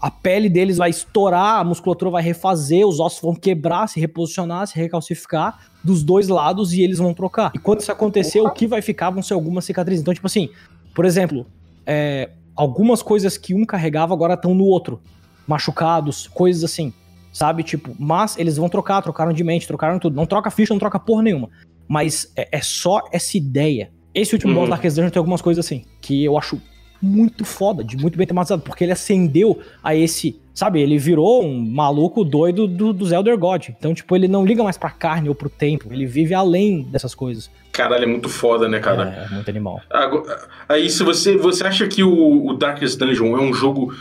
a 0.00 0.10
pele 0.10 0.48
deles 0.48 0.76
vai 0.76 0.90
estourar, 0.90 1.58
a 1.58 1.64
musculatura 1.64 2.10
vai 2.10 2.22
refazer, 2.22 2.86
os 2.86 3.00
ossos 3.00 3.20
vão 3.20 3.34
quebrar, 3.34 3.88
se 3.88 3.98
reposicionar, 3.98 4.66
se 4.66 4.76
recalcificar 4.76 5.58
dos 5.82 6.02
dois 6.02 6.28
lados 6.28 6.72
e 6.72 6.82
eles 6.82 6.98
vão 6.98 7.12
trocar. 7.12 7.50
E 7.54 7.58
quando 7.58 7.80
isso 7.80 7.90
acontecer, 7.90 8.40
o 8.40 8.50
que 8.50 8.66
vai 8.66 8.80
ficar 8.80 9.10
vão 9.10 9.22
ser 9.22 9.34
algumas 9.34 9.64
cicatrizes. 9.64 10.02
Então, 10.02 10.14
tipo 10.14 10.26
assim, 10.26 10.50
por 10.94 11.04
exemplo, 11.04 11.46
é, 11.84 12.30
algumas 12.54 13.02
coisas 13.02 13.36
que 13.36 13.54
um 13.54 13.64
carregava 13.64 14.14
agora 14.14 14.34
estão 14.34 14.54
no 14.54 14.64
outro. 14.64 15.00
Machucados, 15.46 16.28
coisas 16.28 16.62
assim. 16.62 16.92
Sabe? 17.32 17.62
Tipo, 17.62 17.94
mas 17.98 18.36
eles 18.38 18.56
vão 18.56 18.68
trocar, 18.68 19.02
trocaram 19.02 19.32
de 19.32 19.42
mente, 19.42 19.66
trocaram 19.66 19.98
tudo. 19.98 20.14
Não 20.14 20.26
troca 20.26 20.50
ficha, 20.50 20.74
não 20.74 20.78
troca 20.78 20.98
porra 20.98 21.22
nenhuma. 21.22 21.48
Mas 21.86 22.32
é, 22.36 22.48
é 22.52 22.60
só 22.60 23.02
essa 23.12 23.36
ideia. 23.36 23.90
Esse 24.14 24.34
último 24.34 24.52
uhum. 24.52 24.58
boss 24.60 24.68
da 24.68 24.76
Darkest 24.76 24.96
Dungeon 24.96 25.10
tem 25.10 25.20
algumas 25.20 25.42
coisas 25.42 25.64
assim, 25.64 25.84
que 26.00 26.24
eu 26.24 26.36
acho 26.36 26.60
muito 27.00 27.44
foda, 27.44 27.82
de 27.84 27.96
muito 27.96 28.18
bem 28.18 28.26
tematizado, 28.26 28.62
porque 28.62 28.84
ele 28.84 28.92
acendeu 28.92 29.60
a 29.82 29.94
esse. 29.94 30.40
Sabe, 30.54 30.80
ele 30.80 30.98
virou 30.98 31.44
um 31.44 31.60
maluco 31.60 32.24
doido 32.24 32.66
do, 32.66 32.92
dos 32.92 33.12
Elder 33.12 33.38
God. 33.38 33.68
Então, 33.68 33.94
tipo, 33.94 34.16
ele 34.16 34.26
não 34.26 34.44
liga 34.44 34.62
mais 34.64 34.76
pra 34.76 34.90
carne 34.90 35.28
ou 35.28 35.34
pro 35.34 35.48
tempo, 35.48 35.92
ele 35.92 36.04
vive 36.04 36.34
além 36.34 36.82
dessas 36.82 37.14
coisas. 37.14 37.48
Caralho, 37.70 38.02
é 38.02 38.06
muito 38.06 38.28
foda, 38.28 38.68
né, 38.68 38.80
cara? 38.80 39.28
É, 39.30 39.32
é 39.32 39.34
muito 39.34 39.48
animal. 39.48 39.80
Agora, 39.88 40.48
aí, 40.68 40.90
se 40.90 41.04
você, 41.04 41.36
você 41.36 41.64
acha 41.64 41.86
que 41.86 42.02
o, 42.02 42.46
o 42.46 42.54
Darkest 42.54 42.98
Dungeon 42.98 43.36
é 43.36 43.40
um 43.40 43.54
jogo 43.54 43.94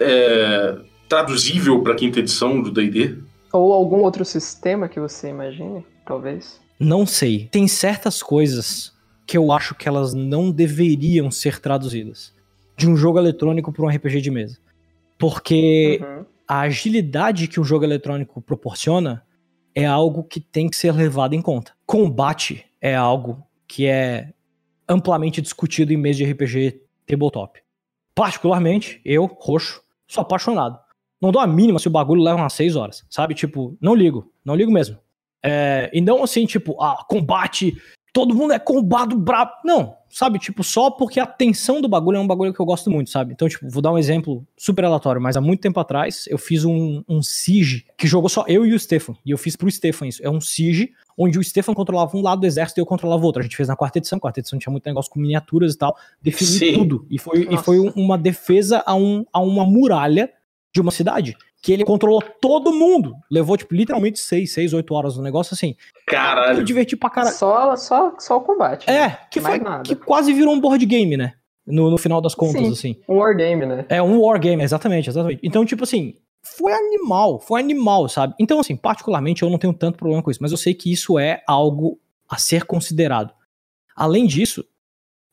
é, 0.00 0.78
traduzível 1.08 1.80
pra 1.80 1.94
quinta 1.94 2.18
edição 2.18 2.60
do 2.60 2.72
DD? 2.72 3.16
Ou 3.52 3.72
algum 3.72 3.98
outro 3.98 4.24
sistema 4.24 4.88
que 4.88 4.98
você 4.98 5.28
imagine, 5.28 5.84
talvez? 6.04 6.60
Não 6.78 7.06
sei. 7.06 7.48
Tem 7.50 7.68
certas 7.68 8.22
coisas 8.22 8.92
que 9.28 9.36
eu 9.36 9.52
acho 9.52 9.74
que 9.74 9.86
elas 9.86 10.14
não 10.14 10.50
deveriam 10.50 11.30
ser 11.30 11.60
traduzidas 11.60 12.34
de 12.74 12.88
um 12.88 12.96
jogo 12.96 13.18
eletrônico 13.18 13.70
para 13.70 13.84
um 13.84 13.88
RPG 13.88 14.22
de 14.22 14.30
mesa. 14.30 14.58
Porque 15.18 16.00
uhum. 16.02 16.24
a 16.48 16.60
agilidade 16.60 17.46
que 17.46 17.60
um 17.60 17.64
jogo 17.64 17.84
eletrônico 17.84 18.40
proporciona 18.40 19.22
é 19.74 19.84
algo 19.84 20.24
que 20.24 20.40
tem 20.40 20.66
que 20.66 20.76
ser 20.76 20.92
levado 20.92 21.34
em 21.34 21.42
conta. 21.42 21.74
Combate 21.84 22.64
é 22.80 22.94
algo 22.96 23.46
que 23.66 23.86
é 23.86 24.32
amplamente 24.88 25.42
discutido 25.42 25.92
em 25.92 25.98
mesa 25.98 26.24
de 26.24 26.32
RPG 26.32 26.80
tabletop. 27.06 27.60
Particularmente, 28.14 28.98
eu, 29.04 29.26
roxo, 29.26 29.82
sou 30.06 30.22
apaixonado. 30.22 30.78
Não 31.20 31.30
dou 31.30 31.42
a 31.42 31.46
mínima 31.46 31.78
se 31.78 31.88
o 31.88 31.90
bagulho 31.90 32.22
leva 32.22 32.38
umas 32.38 32.54
6 32.54 32.76
horas, 32.76 33.04
sabe? 33.10 33.34
Tipo, 33.34 33.76
não 33.78 33.94
ligo, 33.94 34.32
não 34.42 34.54
ligo 34.54 34.72
mesmo. 34.72 34.96
É, 35.44 35.90
e 35.92 36.00
não 36.00 36.22
assim, 36.22 36.46
tipo, 36.46 36.80
ah, 36.82 37.04
combate 37.06 37.76
todo 38.18 38.34
mundo 38.34 38.52
é 38.52 38.58
combado 38.58 39.16
brabo. 39.16 39.52
Não, 39.64 39.94
sabe? 40.10 40.40
Tipo, 40.40 40.64
só 40.64 40.90
porque 40.90 41.20
a 41.20 41.26
tensão 41.26 41.80
do 41.80 41.88
bagulho 41.88 42.16
é 42.16 42.20
um 42.20 42.26
bagulho 42.26 42.52
que 42.52 42.58
eu 42.58 42.66
gosto 42.66 42.90
muito, 42.90 43.10
sabe? 43.10 43.32
Então, 43.32 43.48
tipo, 43.48 43.70
vou 43.70 43.80
dar 43.80 43.92
um 43.92 43.98
exemplo 43.98 44.44
super 44.56 44.84
aleatório, 44.84 45.22
mas 45.22 45.36
há 45.36 45.40
muito 45.40 45.60
tempo 45.60 45.78
atrás 45.78 46.24
eu 46.26 46.36
fiz 46.36 46.64
um, 46.64 47.04
um 47.08 47.22
Siege 47.22 47.86
que 47.96 48.08
jogou 48.08 48.28
só 48.28 48.44
eu 48.48 48.66
e 48.66 48.74
o 48.74 48.78
Stefan. 48.78 49.14
E 49.24 49.30
eu 49.30 49.38
fiz 49.38 49.54
pro 49.54 49.70
Stefan 49.70 50.08
isso. 50.08 50.20
É 50.20 50.28
um 50.28 50.40
Siege 50.40 50.90
onde 51.16 51.38
o 51.38 51.44
Stefan 51.44 51.74
controlava 51.74 52.16
um 52.16 52.20
lado 52.20 52.40
do 52.40 52.46
exército 52.46 52.80
e 52.80 52.82
eu 52.82 52.86
controlava 52.86 53.22
o 53.22 53.26
outro. 53.26 53.38
A 53.38 53.44
gente 53.44 53.56
fez 53.56 53.68
na 53.68 53.76
quarta 53.76 53.98
edição, 53.98 54.18
quarta 54.18 54.40
edição 54.40 54.58
tinha 54.58 54.72
muito 54.72 54.84
negócio 54.84 55.12
com 55.12 55.20
miniaturas 55.20 55.74
e 55.74 55.78
tal. 55.78 55.96
Defini 56.20 56.50
Sim. 56.50 56.74
tudo. 56.74 57.06
E 57.08 57.20
foi, 57.20 57.46
e 57.48 57.56
foi 57.58 57.78
uma 57.78 58.18
defesa 58.18 58.82
a, 58.84 58.96
um, 58.96 59.24
a 59.32 59.38
uma 59.38 59.64
muralha 59.64 60.28
de 60.74 60.80
uma 60.80 60.90
cidade. 60.90 61.36
Que 61.62 61.72
ele 61.72 61.84
controlou 61.84 62.22
todo 62.40 62.72
mundo. 62.72 63.14
Levou, 63.30 63.56
tipo, 63.56 63.74
literalmente 63.74 64.18
6, 64.18 64.52
6, 64.52 64.72
8 64.74 64.94
horas 64.94 65.16
no 65.16 65.22
negócio 65.22 65.54
assim. 65.54 65.74
Caralho. 66.06 66.60
Eu 66.60 66.64
diverti 66.64 66.96
pra 66.96 67.10
caralho. 67.10 67.34
Só, 67.34 67.76
só, 67.76 68.14
só 68.18 68.36
o 68.36 68.40
combate. 68.40 68.88
É, 68.88 69.18
que 69.30 69.40
foi 69.40 69.58
nada. 69.58 69.82
que 69.82 69.96
quase 69.96 70.32
virou 70.32 70.54
um 70.54 70.60
board 70.60 70.84
game, 70.86 71.16
né? 71.16 71.34
No, 71.66 71.90
no 71.90 71.98
final 71.98 72.20
das 72.20 72.34
contas, 72.34 72.62
Sim. 72.62 72.72
assim. 72.72 72.96
Um 73.08 73.16
wargame, 73.16 73.66
né? 73.66 73.84
É 73.88 74.00
um 74.00 74.20
wargame, 74.20 74.62
exatamente, 74.62 75.10
exatamente. 75.10 75.40
Então, 75.42 75.66
tipo 75.66 75.84
assim, 75.84 76.14
foi 76.42 76.72
animal, 76.72 77.38
foi 77.40 77.60
animal, 77.60 78.08
sabe? 78.08 78.34
Então, 78.38 78.58
assim, 78.60 78.74
particularmente 78.76 79.42
eu 79.42 79.50
não 79.50 79.58
tenho 79.58 79.74
tanto 79.74 79.98
problema 79.98 80.22
com 80.22 80.30
isso, 80.30 80.42
mas 80.42 80.52
eu 80.52 80.56
sei 80.56 80.72
que 80.72 80.90
isso 80.90 81.18
é 81.18 81.42
algo 81.46 82.00
a 82.28 82.38
ser 82.38 82.64
considerado. 82.64 83.34
Além 83.94 84.26
disso, 84.26 84.64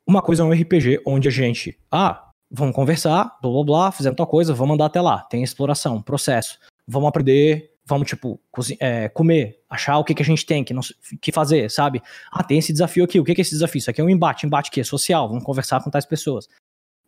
uma 0.08 0.22
coisa 0.22 0.44
é 0.44 0.46
um 0.46 0.52
RPG 0.52 1.02
onde 1.06 1.28
a 1.28 1.32
gente, 1.32 1.78
ah, 1.92 2.25
vamos 2.50 2.76
conversar, 2.76 3.38
blá 3.42 3.52
blá 3.52 3.64
blá, 3.64 3.92
fizemos 3.92 4.18
tal 4.18 4.28
coisa, 4.28 4.54
vamos 4.54 4.76
andar 4.76 4.86
até 4.86 5.02
lá. 5.02 5.20
Tem 5.24 5.44
exploração, 5.44 6.02
processo. 6.02 6.60
Vamos 6.88 7.10
aprender, 7.10 7.72
vamos, 7.86 8.08
tipo, 8.08 8.40
é, 8.80 9.10
comer, 9.10 9.60
achar 9.70 9.98
o 9.98 10.04
que, 10.04 10.14
que 10.14 10.22
a 10.22 10.26
gente 10.26 10.46
tem 10.46 10.64
que, 10.64 10.74
não, 10.74 10.82
que 11.22 11.32
fazer, 11.32 11.70
sabe? 11.70 12.02
Ah, 12.32 12.44
tem 12.44 12.58
esse 12.58 12.72
desafio 12.72 13.04
aqui, 13.04 13.20
o 13.20 13.24
que, 13.24 13.36
que 13.36 13.42
é 13.42 13.44
esse 13.44 13.52
desafio? 13.52 13.80
Isso 13.80 13.90
aqui 13.90 14.02
é 14.02 14.04
um 14.04 14.10
embate, 14.10 14.46
embate 14.46 14.72
que 14.72 14.82
é 14.82 14.84
social, 14.84 15.28
vamos 15.28 15.44
conversar 15.44 15.84
com 15.84 15.90
tais 15.90 16.06
pessoas. 16.06 16.48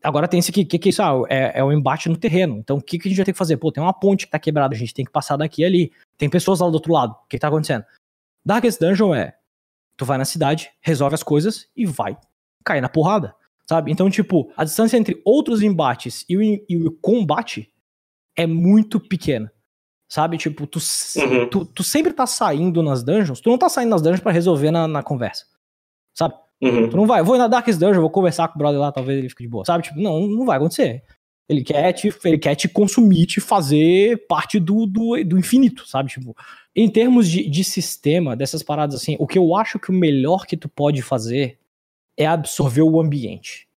Agora 0.03 0.27
tem 0.27 0.39
esse 0.39 0.51
aqui, 0.51 0.61
o 0.61 0.67
que, 0.67 0.77
que 0.77 0.89
é 0.89 0.91
isso? 0.91 1.01
Ah, 1.01 1.23
é, 1.27 1.59
é 1.59 1.63
o 1.63 1.71
embate 1.71 2.07
no 2.07 2.15
terreno. 2.15 2.57
Então 2.59 2.77
o 2.77 2.81
que, 2.81 2.99
que 2.99 3.07
a 3.07 3.09
gente 3.09 3.17
vai 3.17 3.25
ter 3.25 3.33
que 3.33 3.37
fazer? 3.37 3.57
Pô, 3.57 3.71
tem 3.71 3.81
uma 3.81 3.93
ponte 3.93 4.25
que 4.25 4.31
tá 4.31 4.39
quebrada, 4.39 4.75
a 4.75 4.77
gente 4.77 4.93
tem 4.93 5.03
que 5.03 5.11
passar 5.11 5.37
daqui 5.37 5.63
e 5.63 5.65
ali. 5.65 5.91
Tem 6.17 6.29
pessoas 6.29 6.59
lá 6.59 6.69
do 6.69 6.75
outro 6.75 6.93
lado. 6.93 7.11
O 7.11 7.27
que, 7.27 7.37
que 7.37 7.39
tá 7.39 7.47
acontecendo? 7.47 7.83
Darkest 8.45 8.79
Dungeon 8.79 9.15
é: 9.15 9.35
tu 9.97 10.05
vai 10.05 10.17
na 10.17 10.25
cidade, 10.25 10.71
resolve 10.81 11.15
as 11.15 11.23
coisas 11.23 11.67
e 11.75 11.85
vai 11.85 12.15
cair 12.63 12.81
na 12.81 12.89
porrada. 12.89 13.33
Sabe? 13.69 13.91
Então, 13.91 14.09
tipo, 14.09 14.51
a 14.55 14.63
distância 14.63 14.97
entre 14.97 15.21
outros 15.25 15.61
embates 15.61 16.23
e 16.29 16.37
o, 16.37 16.41
e 16.41 16.77
o 16.87 16.91
combate 16.91 17.69
é 18.35 18.47
muito 18.47 18.99
pequena. 18.99 19.51
Sabe? 20.09 20.37
Tipo, 20.37 20.65
tu, 20.65 20.79
Uhum. 21.17 21.49
tu, 21.49 21.65
tu 21.65 21.83
sempre 21.83 22.13
tá 22.13 22.25
saindo 22.25 22.81
nas 22.81 23.03
dungeons, 23.03 23.41
tu 23.41 23.49
não 23.49 23.57
tá 23.57 23.67
saindo 23.67 23.89
nas 23.89 24.01
dungeons 24.01 24.21
pra 24.21 24.31
resolver 24.31 24.71
na, 24.71 24.87
na 24.87 25.03
conversa. 25.03 25.45
Sabe? 26.13 26.33
Uhum. 26.61 26.89
Tu 26.89 26.95
não 26.95 27.05
vai, 27.05 27.21
vou 27.21 27.35
ir 27.35 27.39
na 27.39 27.47
Darkest 27.47 27.77
Dungeon, 27.79 27.99
vou 28.01 28.09
conversar 28.09 28.47
com 28.47 28.55
o 28.55 28.57
brother 28.57 28.79
lá, 28.79 28.91
talvez 28.91 29.19
ele 29.19 29.29
fique 29.29 29.43
de 29.43 29.49
boa. 29.49 29.65
Sabe? 29.65 29.83
Tipo, 29.83 29.99
não, 29.99 30.25
não 30.25 30.45
vai 30.45 30.57
acontecer. 30.57 31.03
Ele 31.49 31.63
quer 31.63 31.93
te, 31.93 32.09
ele 32.25 32.37
quer 32.37 32.55
te 32.55 32.67
consumir, 32.67 33.25
te 33.25 33.39
fazer 33.39 34.25
parte 34.27 34.59
do, 34.59 34.85
do, 34.85 35.23
do 35.23 35.37
infinito, 35.37 35.87
sabe? 35.87 36.09
Tipo, 36.09 36.35
em 36.75 36.89
termos 36.89 37.27
de, 37.29 37.47
de 37.49 37.63
sistema, 37.63 38.35
dessas 38.35 38.63
paradas 38.63 38.95
assim, 38.95 39.15
o 39.19 39.27
que 39.27 39.37
eu 39.37 39.55
acho 39.55 39.77
que 39.77 39.89
o 39.91 39.93
melhor 39.93 40.45
que 40.45 40.57
tu 40.57 40.67
pode 40.67 41.01
fazer 41.01 41.59
é 42.17 42.25
absorver 42.25 42.81
o 42.81 42.99
ambiente. 42.99 43.67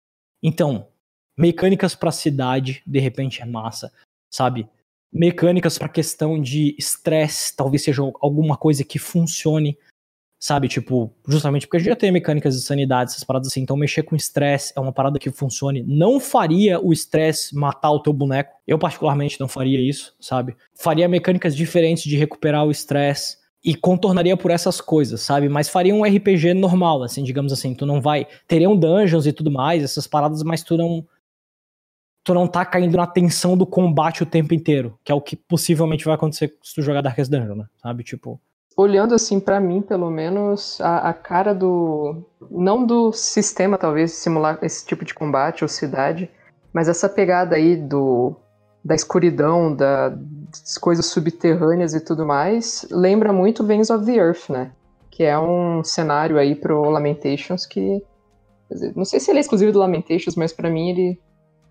Então, 0.43 0.88
mecânicas 1.36 1.95
pra 1.95 2.11
cidade, 2.11 2.82
de 2.86 2.99
repente 2.99 3.43
é 3.43 3.45
massa, 3.45 3.93
sabe? 4.30 4.68
Mecânicas 5.12 5.76
pra 5.76 5.88
questão 5.88 6.41
de 6.41 6.74
estresse, 6.78 7.55
talvez 7.55 7.84
seja 7.84 8.03
alguma 8.20 8.57
coisa 8.57 8.84
que 8.84 8.99
funcione, 8.99 9.76
sabe? 10.41 10.68
Tipo, 10.68 11.12
justamente 11.28 11.66
porque 11.66 11.76
a 11.76 11.80
gente 11.80 11.88
já 11.88 11.97
tem 11.97 12.11
mecânicas 12.11 12.55
de 12.55 12.62
sanidade, 12.62 13.11
essas 13.11 13.24
paradas 13.24 13.49
assim. 13.49 13.61
Então, 13.61 13.76
mexer 13.76 14.05
com 14.05 14.16
estresse 14.16 14.72
é 14.74 14.80
uma 14.80 14.93
parada 14.93 15.18
que 15.18 15.30
funcione. 15.30 15.82
Não 15.82 16.18
faria 16.18 16.80
o 16.80 16.93
estresse 16.93 17.55
matar 17.55 17.91
o 17.91 18.01
teu 18.01 18.12
boneco. 18.12 18.57
Eu, 18.66 18.78
particularmente, 18.78 19.38
não 19.38 19.49
faria 19.49 19.80
isso, 19.80 20.16
sabe? 20.20 20.57
Faria 20.74 21.09
mecânicas 21.09 21.55
diferentes 21.55 22.05
de 22.05 22.16
recuperar 22.16 22.64
o 22.64 22.70
estresse 22.70 23.39
e 23.63 23.75
contornaria 23.75 24.37
por 24.37 24.51
essas 24.51 24.81
coisas, 24.81 25.21
sabe? 25.21 25.49
Mas 25.49 25.69
faria 25.69 25.95
um 25.95 26.03
RPG 26.03 26.55
normal, 26.55 27.03
assim, 27.03 27.23
digamos 27.23 27.53
assim. 27.53 27.75
Tu 27.75 27.85
não 27.85 28.01
vai. 28.01 28.27
Teriam 28.49 28.77
dungeons 28.77 29.27
e 29.27 29.33
tudo 29.33 29.51
mais, 29.51 29.83
essas 29.83 30.07
paradas, 30.07 30.43
mas 30.43 30.63
tu 30.63 30.77
não. 30.77 31.05
Tu 32.23 32.35
não 32.35 32.47
tá 32.47 32.65
caindo 32.65 32.97
na 32.97 33.07
tensão 33.07 33.57
do 33.57 33.67
combate 33.67 34.23
o 34.23 34.27
tempo 34.27 34.53
inteiro, 34.53 34.99
que 35.03 35.11
é 35.11 35.15
o 35.15 35.23
que 35.23 35.35
possivelmente 35.35 36.05
vai 36.05 36.15
acontecer 36.15 36.55
se 36.63 36.75
tu 36.75 36.83
jogar 36.83 37.01
Darkest 37.01 37.31
Dungeon, 37.31 37.55
né? 37.55 37.67
Sabe? 37.83 38.03
Tipo. 38.03 38.41
Olhando 38.77 39.15
assim 39.15 39.41
pra 39.41 39.61
mim, 39.61 39.83
pelo 39.83 40.11
menos, 40.11 40.81
a, 40.81 41.11
a 41.11 41.15
cara 41.15 41.55
do. 41.55 42.25
Não 42.51 42.87
do 42.87 43.13
sistema, 43.13 43.77
talvez, 43.77 44.13
simular 44.13 44.59
esse 44.63 44.87
tipo 44.87 45.05
de 45.05 45.13
combate 45.13 45.65
ou 45.65 45.69
cidade, 45.69 46.31
mas 46.73 46.89
essa 46.89 47.09
pegada 47.09 47.57
aí 47.57 47.77
do. 47.77 48.37
Da 48.85 48.95
escuridão, 48.95 49.74
da, 49.74 50.09
das 50.09 50.78
coisas 50.78 51.07
subterrâneas 51.07 51.95
e 51.95 52.01
tudo 52.01 52.24
mais, 52.24 52.87
lembra 52.91 53.33
muito 53.33 53.64
Veins 53.64 53.91
of 53.91 54.05
the 54.05 54.14
Earth, 54.14 54.49
né? 54.49 54.72
Que 55.11 55.24
é 55.24 55.39
um 55.39 55.85
cenário 55.85 56.39
aí 56.39 56.55
pro 56.55 56.89
Lamentations 56.89 57.66
que. 57.66 58.03
dizer, 58.70 58.93
Não 58.97 59.05
sei 59.05 59.20
se 59.20 59.31
ele 59.31 59.39
é 59.39 59.41
exclusivo 59.41 59.72
do 59.72 59.78
Lamentations, 59.78 60.35
mas 60.35 60.53
pra 60.53 60.70
mim 60.70 60.91
ele, 60.91 61.20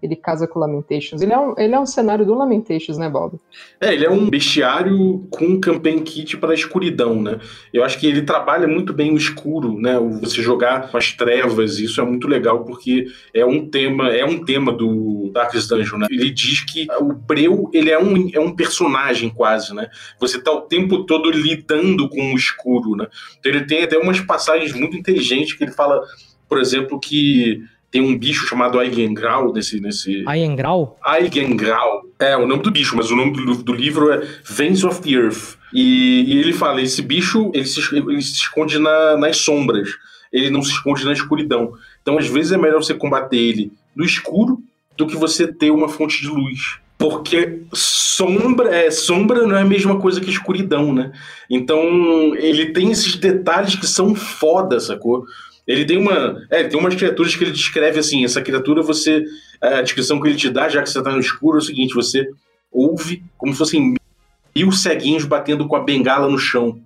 ele 0.02 0.16
casa 0.16 0.47
com 0.47 0.60
Lamentations. 0.60 1.22
Ele 1.22 1.34
é, 1.34 1.38
um, 1.38 1.54
ele 1.58 1.76
é 1.76 1.80
um 1.80 1.86
cenário 1.86 2.26
do 2.26 2.34
Lamentations, 2.34 2.97
né, 2.97 3.10
Bob? 3.10 3.39
É, 3.82 3.93
ele 3.93 4.06
é 4.06 4.10
um 4.10 4.30
bestiário 4.30 5.28
com 5.30 5.60
campaign 5.60 6.02
kit 6.02 6.38
para 6.38 6.52
a 6.52 6.54
escuridão, 6.54 7.22
né? 7.22 7.39
Eu 7.74 7.84
acho 7.84 8.00
que 8.00 8.08
ele 8.08 8.22
trabalha 8.22 8.68
muito 8.68 8.93
bem 8.93 9.14
o 9.14 9.18
escuro, 9.18 9.80
né? 9.80 10.00
Você 10.22 10.41
jogar 10.41 10.89
com 10.89 10.97
as 10.97 11.12
trevas, 11.12 11.80
isso 11.80 12.00
é 12.00 12.06
muito 12.06 12.28
legal 12.28 12.64
porque 12.64 13.08
é 13.34 13.45
um 13.45 13.68
tema, 13.70 14.10
é 14.10 14.26
um 14.26 14.43
tema 14.43 14.72
do 14.72 15.30
Darkest 15.34 15.70
Dungeon, 15.70 16.00
né? 16.00 16.08
Ele 16.10 16.30
diz 16.30 16.62
que 16.62 16.88
o 17.00 17.14
Breu, 17.14 17.70
ele 17.74 17.89
é 17.89 18.02
um, 18.02 18.30
é 18.34 18.39
um 18.39 18.56
personagem 18.56 19.30
quase, 19.30 19.74
né? 19.74 19.89
Você 20.20 20.41
tá 20.41 20.52
o 20.52 20.62
tempo 20.62 21.04
todo 21.04 21.30
lidando 21.30 22.08
com 22.10 22.34
o 22.34 22.38
escuro, 22.38 22.95
né? 22.95 23.08
Então 23.38 23.52
ele 23.52 23.66
tem 23.66 23.84
até 23.84 23.97
umas 23.97 24.20
passagens 24.22 24.74
muito 24.74 24.95
inteligentes 24.95 25.54
que 25.54 25.64
ele 25.64 25.72
fala, 25.72 26.02
por 26.47 26.60
exemplo, 26.60 27.00
que 27.00 27.62
tem 27.92 28.02
um 28.02 28.18
bicho 28.18 28.48
chamado 28.48 28.80
Eigengrau 28.82 29.52
nesse, 29.54 29.80
nesse, 29.80 30.24
Ayengrau? 30.28 30.98
Eigengrau. 31.06 32.04
É 32.20 32.36
o 32.38 32.46
nome 32.46 32.62
do 32.64 32.72
bicho, 32.72 32.96
mas 32.96 33.10
o 33.12 33.16
nome 33.16 33.32
do, 33.32 33.56
do 33.64 33.74
livro 33.74 34.12
é 34.12 34.28
Veins 34.46 34.84
of 34.84 35.02
the 35.02 35.12
Earth. 35.12 35.58
E, 35.74 36.24
e 36.28 36.40
ele 36.40 36.54
fala: 36.54 36.82
esse 36.82 37.02
bicho 37.02 37.52
ele 37.54 37.66
se, 37.66 37.80
ele 37.96 38.22
se 38.22 38.34
esconde 38.34 38.78
na- 38.80 39.18
nas 39.18 39.38
sombras. 39.38 39.90
Ele 40.32 40.50
não 40.50 40.62
se 40.62 40.72
esconde 40.72 41.04
na 41.06 41.14
escuridão. 41.14 41.74
Então, 42.02 42.18
às 42.20 42.28
vezes, 42.28 42.52
é 42.52 42.58
melhor 42.58 42.84
você 42.84 42.94
combater 42.94 43.38
ele 43.38 43.72
no 43.96 44.06
escuro 44.06 44.60
do 44.96 45.08
que 45.08 45.16
você 45.16 45.48
ter 45.52 45.72
uma 45.72 45.90
fonte 45.90 46.22
de 46.22 46.28
luz. 46.28 46.78
Porque 47.00 47.62
sombra, 47.74 48.76
é, 48.76 48.92
sombra 48.92 49.48
não 49.48 49.56
é 49.56 49.62
a 49.62 49.66
mesma 49.66 50.00
coisa 50.00 50.20
que 50.20 50.30
escuridão, 50.30 50.94
né? 50.94 51.12
Então, 51.50 51.82
ele 52.36 52.68
tem 52.74 52.92
esses 52.92 53.16
detalhes 53.16 53.76
que 53.76 53.88
são 53.88 54.14
foda, 54.14 54.80
sacou? 54.80 55.24
Ele 55.70 55.86
tem 55.86 55.99
uma. 55.99 56.41
É, 56.49 56.63
tem 56.63 56.80
umas 56.80 56.95
criaturas 56.95 57.36
que 57.36 57.43
ele 57.43 57.51
descreve 57.51 57.99
assim: 57.99 58.26
essa 58.26 58.41
criatura, 58.41 58.82
você. 58.82 59.24
A 59.61 59.84
descrição 59.84 60.20
que 60.20 60.28
ele 60.28 60.36
te 60.36 60.49
dá, 60.49 60.67
já 60.67 60.82
que 60.82 60.89
você 60.89 61.03
tá 61.03 61.11
no 61.11 61.20
escuro, 61.20 61.59
é 61.59 61.61
o 61.61 61.63
seguinte: 61.63 61.93
você 61.93 62.28
ouve 62.72 63.24
como 63.38 63.53
se 63.53 63.59
fossem 63.59 63.93
mil 64.55 64.72
ceguinhos 64.72 65.26
batendo 65.26 65.67
com 65.67 65.76
a 65.76 65.84
bengala 65.84 66.28
no 66.28 66.39
chão. 66.39 66.80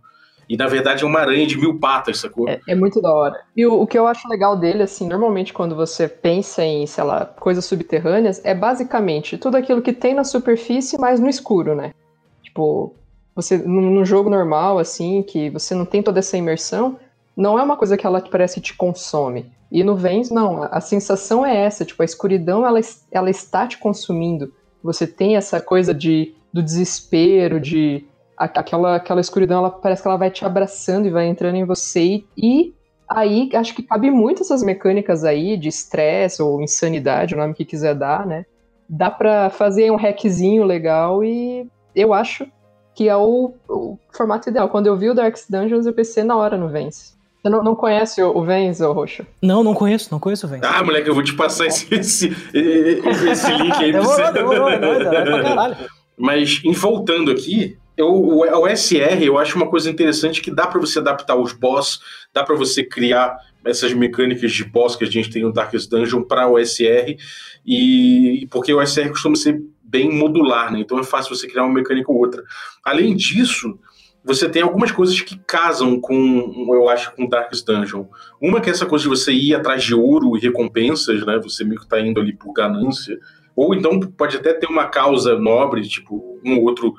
E 0.49 0.57
na 0.57 0.67
verdade 0.67 1.05
é 1.05 1.07
uma 1.07 1.19
aranha 1.19 1.47
de 1.47 1.57
mil 1.57 1.79
patas, 1.79 2.19
sacou? 2.19 2.49
É, 2.49 2.59
é 2.67 2.75
muito 2.75 3.01
da 3.01 3.09
hora. 3.09 3.39
E 3.55 3.65
o, 3.65 3.81
o 3.81 3.87
que 3.87 3.97
eu 3.97 4.05
acho 4.05 4.27
legal 4.27 4.57
dele, 4.57 4.83
assim, 4.83 5.07
normalmente 5.07 5.53
quando 5.53 5.73
você 5.73 6.05
pensa 6.05 6.61
em, 6.61 6.85
sei 6.85 7.05
lá, 7.05 7.25
coisas 7.25 7.63
subterrâneas, 7.63 8.43
é 8.43 8.53
basicamente 8.53 9.37
tudo 9.37 9.55
aquilo 9.55 9.81
que 9.81 9.93
tem 9.93 10.13
na 10.13 10.25
superfície, 10.25 10.99
mas 10.99 11.21
no 11.21 11.29
escuro, 11.29 11.73
né? 11.73 11.93
Tipo, 12.41 12.93
você, 13.33 13.57
num, 13.57 13.89
num 13.89 14.05
jogo 14.05 14.29
normal, 14.29 14.77
assim, 14.77 15.23
que 15.23 15.49
você 15.49 15.73
não 15.73 15.85
tem 15.85 16.03
toda 16.03 16.19
essa 16.19 16.37
imersão, 16.37 16.99
não 17.35 17.57
é 17.57 17.63
uma 17.63 17.77
coisa 17.77 17.97
que 17.97 18.05
ela 18.05 18.21
parece 18.21 18.61
te 18.61 18.75
consome. 18.75 19.51
E 19.71 19.83
no 19.83 19.95
Vens, 19.95 20.29
não, 20.29 20.63
a, 20.63 20.79
sensação 20.79 21.45
é 21.45 21.55
essa, 21.55 21.83
tipo, 21.83 22.01
a 22.01 22.05
escuridão, 22.05 22.65
ela, 22.65 22.79
ela 23.11 23.29
está 23.29 23.65
te 23.65 23.79
consumindo. 23.79 24.53
Você 24.83 25.07
tem 25.07 25.35
essa 25.35 25.59
coisa 25.59 25.93
de, 25.93 26.35
do 26.53 26.61
desespero, 26.61 27.59
de 27.59 28.05
aquela, 28.37 28.97
aquela 28.97 29.19
escuridão, 29.19 29.59
ela 29.59 29.71
parece 29.71 30.03
que 30.03 30.07
ela 30.07 30.17
vai 30.17 30.29
te 30.29 30.45
abraçando 30.45 31.07
e 31.07 31.11
vai 31.11 31.25
entrando 31.25 31.55
em 31.55 31.65
você. 31.65 32.23
E 32.37 32.73
aí, 33.09 33.49
acho 33.55 33.73
que 33.73 33.81
cabe 33.81 34.11
muito 34.11 34.43
essas 34.43 34.61
mecânicas 34.61 35.23
aí 35.23 35.57
de 35.57 35.69
estresse 35.69 36.41
ou 36.41 36.61
insanidade, 36.61 37.33
o 37.33 37.37
nome 37.37 37.55
que 37.55 37.65
quiser 37.65 37.95
dar, 37.95 38.27
né? 38.27 38.45
Dá 38.87 39.09
pra 39.09 39.49
fazer 39.49 39.91
um 39.91 39.95
hackzinho 39.95 40.63
legal 40.63 41.23
e 41.23 41.67
eu 41.95 42.13
acho 42.13 42.45
que 42.93 43.09
é 43.09 43.15
o, 43.15 43.53
o 43.67 43.97
formato 44.11 44.49
ideal. 44.49 44.69
Quando 44.69 44.85
eu 44.85 44.95
vi 44.95 45.09
o 45.09 45.15
Dark 45.15 45.35
Dungeons, 45.49 45.87
eu 45.87 45.93
pensei 45.93 46.23
na 46.23 46.37
hora 46.37 46.57
no 46.57 46.69
Vence. 46.69 47.13
Você 47.43 47.49
não, 47.49 47.61
não 47.61 47.75
conhece 47.75 48.23
o, 48.23 48.37
o 48.37 48.41
Vence, 48.45 48.81
ô 48.81 48.93
Roxo? 48.93 49.27
Não, 49.41 49.65
não 49.65 49.73
conheço, 49.73 50.07
não 50.09 50.17
conheço, 50.17 50.47
velho. 50.47 50.61
Ah, 50.65 50.81
moleque, 50.81 51.09
eu 51.09 51.13
vou 51.13 51.23
te 51.23 51.33
passar 51.33 51.65
esse, 51.67 51.93
esse, 51.93 52.27
esse 52.53 53.51
link 53.57 53.73
aí 53.73 53.91
pra 53.91 53.99
demorou, 53.99 54.25
você. 54.25 54.31
demorou, 54.31 54.69
é 54.69 54.75
é 54.75 54.79
nóis 54.79 55.03
pra 55.03 55.43
caralho. 55.43 55.75
Mas, 56.17 56.61
em 56.63 56.71
voltando 56.71 57.29
aqui, 57.29 57.77
eu, 57.97 58.07
o, 58.07 58.61
o 58.61 58.67
SR 58.69 59.21
eu 59.21 59.37
acho 59.37 59.57
uma 59.57 59.67
coisa 59.67 59.89
interessante 59.89 60.41
que 60.41 60.49
dá 60.49 60.67
pra 60.67 60.79
você 60.79 60.99
adaptar 60.99 61.35
os 61.35 61.51
boss, 61.51 61.99
dá 62.33 62.45
pra 62.45 62.55
você 62.55 62.81
criar 62.81 63.37
essas 63.65 63.93
mecânicas 63.93 64.53
de 64.53 64.63
boss 64.63 64.95
que 64.95 65.03
a 65.03 65.07
gente 65.11 65.29
tem 65.29 65.41
no 65.41 65.51
Darkest 65.51 65.89
Dungeon 65.89 66.23
para 66.23 66.47
o 66.47 66.57
SR, 66.57 67.17
e 67.65 68.47
porque 68.51 68.73
o 68.73 68.85
SR 68.85 69.09
costuma 69.09 69.35
ser 69.35 69.61
bem 69.83 70.09
modular, 70.09 70.71
né? 70.71 70.79
Então 70.79 70.97
é 70.97 71.03
fácil 71.03 71.35
você 71.35 71.45
criar 71.45 71.65
uma 71.65 71.73
mecânica 71.73 72.09
ou 72.09 72.17
outra. 72.17 72.41
Além 72.85 73.13
disso, 73.15 73.77
você 74.23 74.47
tem 74.47 74.61
algumas 74.61 74.91
coisas 74.91 75.19
que 75.19 75.37
casam 75.45 75.99
com, 75.99 76.67
eu 76.73 76.87
acho, 76.87 77.13
com 77.13 77.27
Darkest 77.27 77.65
Dungeon. 77.65 78.05
Uma 78.41 78.61
que 78.61 78.69
é 78.69 78.71
essa 78.71 78.85
coisa 78.85 79.03
de 79.03 79.09
você 79.09 79.33
ir 79.33 79.53
atrás 79.53 79.83
de 79.83 79.93
ouro 79.93 80.37
e 80.37 80.39
recompensas, 80.39 81.25
né? 81.25 81.37
Você 81.43 81.63
meio 81.63 81.81
que 81.81 81.87
tá 81.87 81.99
indo 81.99 82.19
ali 82.19 82.33
por 82.33 82.53
ganância. 82.53 83.19
Ou 83.55 83.75
então 83.75 83.99
pode 83.99 84.37
até 84.37 84.53
ter 84.53 84.67
uma 84.67 84.87
causa 84.87 85.37
nobre, 85.37 85.87
tipo 85.87 86.39
um 86.43 86.59
outro 86.61 86.95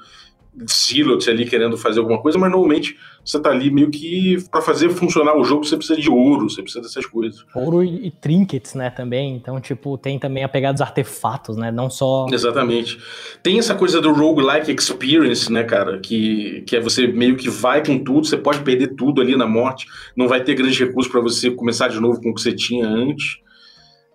silos 0.66 1.26
ali 1.28 1.44
querendo 1.44 1.76
fazer 1.76 2.00
alguma 2.00 2.20
coisa, 2.20 2.38
mas 2.38 2.50
normalmente 2.50 2.96
você 3.24 3.40
tá 3.40 3.50
ali 3.50 3.70
meio 3.70 3.90
que 3.90 4.36
para 4.50 4.60
fazer 4.60 4.90
funcionar 4.90 5.36
o 5.36 5.42
jogo 5.42 5.64
você 5.64 5.76
precisa 5.76 6.00
de 6.00 6.08
ouro, 6.08 6.48
você 6.48 6.62
precisa 6.62 6.82
dessas 6.82 7.06
coisas. 7.06 7.44
Ouro 7.54 7.82
e, 7.82 8.06
e 8.06 8.10
trinkets, 8.10 8.74
né, 8.74 8.90
também. 8.90 9.34
Então, 9.34 9.60
tipo, 9.60 9.98
tem 9.98 10.18
também 10.18 10.44
a 10.44 10.48
pegada 10.48 10.74
dos 10.74 10.82
artefatos, 10.82 11.56
né, 11.56 11.72
não 11.72 11.90
só... 11.90 12.26
Exatamente. 12.30 12.98
Tem 13.42 13.58
essa 13.58 13.74
coisa 13.74 14.00
do 14.00 14.12
roguelike 14.12 14.70
experience, 14.70 15.50
né, 15.50 15.64
cara, 15.64 15.98
que, 15.98 16.62
que 16.66 16.76
é 16.76 16.80
você 16.80 17.06
meio 17.06 17.36
que 17.36 17.48
vai 17.50 17.84
com 17.84 17.98
tudo, 17.98 18.26
você 18.26 18.36
pode 18.36 18.60
perder 18.60 18.94
tudo 18.94 19.20
ali 19.20 19.36
na 19.36 19.46
morte, 19.46 19.86
não 20.16 20.28
vai 20.28 20.42
ter 20.42 20.54
grandes 20.54 20.78
recursos 20.78 21.10
para 21.10 21.20
você 21.20 21.50
começar 21.50 21.88
de 21.88 21.98
novo 21.98 22.20
com 22.20 22.30
o 22.30 22.34
que 22.34 22.40
você 22.40 22.52
tinha 22.52 22.86
antes. 22.86 23.42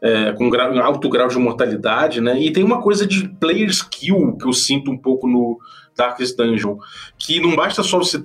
É, 0.02 0.32
com 0.32 0.48
um 0.48 0.82
alto 0.82 1.10
grau 1.10 1.28
de 1.28 1.38
mortalidade, 1.38 2.22
né? 2.22 2.40
E 2.40 2.54
tem 2.54 2.64
uma 2.64 2.82
coisa 2.82 3.06
de 3.06 3.28
player 3.28 3.68
skill 3.68 4.38
que 4.38 4.48
eu 4.48 4.54
sinto 4.54 4.90
um 4.90 4.98
pouco 4.98 5.28
no, 5.28 5.60
Darkest 5.96 6.36
Dungeon, 6.38 6.78
que 7.18 7.40
não 7.40 7.56
basta 7.56 7.84
só 7.84 7.98
você 7.98 8.24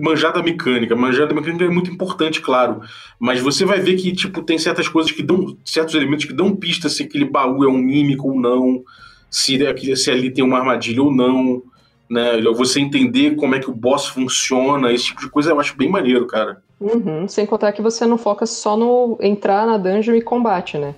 manjar 0.00 0.32
da 0.32 0.42
mecânica, 0.42 0.96
manjar 0.96 1.28
da 1.28 1.34
mecânica 1.34 1.64
é 1.64 1.68
muito 1.68 1.90
importante, 1.90 2.40
claro, 2.40 2.80
mas 3.18 3.40
você 3.40 3.64
vai 3.64 3.78
ver 3.78 3.96
que 3.96 4.12
tipo 4.12 4.42
tem 4.42 4.58
certas 4.58 4.88
coisas 4.88 5.12
que 5.12 5.22
dão 5.22 5.56
certos 5.64 5.94
elementos 5.94 6.24
que 6.24 6.32
dão 6.32 6.56
pista 6.56 6.88
se 6.88 7.02
aquele 7.02 7.26
baú 7.26 7.62
é 7.62 7.68
um 7.68 7.76
mímico 7.76 8.30
ou 8.30 8.40
não, 8.40 8.82
se, 9.30 9.58
se 9.96 10.10
ali 10.10 10.30
tem 10.30 10.42
uma 10.42 10.58
armadilha 10.58 11.02
ou 11.02 11.12
não, 11.12 11.62
né? 12.08 12.40
Você 12.54 12.80
entender 12.80 13.36
como 13.36 13.54
é 13.54 13.58
que 13.58 13.68
o 13.68 13.74
boss 13.74 14.06
funciona, 14.06 14.92
esse 14.92 15.06
tipo 15.06 15.20
de 15.20 15.28
coisa 15.28 15.50
eu 15.50 15.60
acho 15.60 15.76
bem 15.76 15.90
maneiro, 15.90 16.26
cara. 16.26 16.62
Uhum, 16.80 17.26
sem 17.26 17.44
contar 17.44 17.72
que 17.72 17.82
você 17.82 18.06
não 18.06 18.18
foca 18.18 18.46
só 18.46 18.76
no 18.76 19.18
entrar 19.20 19.66
na 19.66 19.76
dungeon 19.76 20.14
e 20.14 20.22
combate, 20.22 20.78
né? 20.78 20.94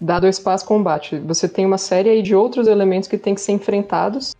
Dado 0.00 0.24
o 0.24 0.28
espaço 0.28 0.66
combate. 0.66 1.18
Você 1.20 1.48
tem 1.48 1.64
uma 1.64 1.78
série 1.78 2.10
aí 2.10 2.22
de 2.22 2.34
outros 2.34 2.66
elementos 2.66 3.08
que 3.08 3.16
tem 3.16 3.34
que 3.34 3.40
ser 3.40 3.52
enfrentados 3.52 4.34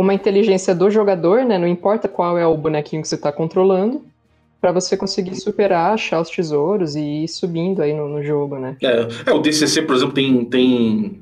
uma 0.00 0.14
inteligência 0.14 0.74
do 0.74 0.90
jogador, 0.90 1.44
né? 1.44 1.58
Não 1.58 1.68
importa 1.68 2.08
qual 2.08 2.38
é 2.38 2.46
o 2.46 2.56
bonequinho 2.56 3.02
que 3.02 3.08
você 3.08 3.16
está 3.16 3.30
controlando, 3.30 4.02
para 4.58 4.72
você 4.72 4.96
conseguir 4.96 5.34
superar, 5.34 5.92
achar 5.92 6.20
os 6.20 6.30
tesouros 6.30 6.96
e 6.96 7.24
ir 7.24 7.28
subindo 7.28 7.82
aí 7.82 7.92
no, 7.92 8.08
no 8.08 8.22
jogo, 8.22 8.58
né? 8.58 8.76
É, 8.82 9.06
é, 9.26 9.32
o 9.32 9.38
DCC, 9.38 9.82
por 9.82 9.94
exemplo, 9.94 10.14
tem, 10.14 10.44
tem 10.46 11.20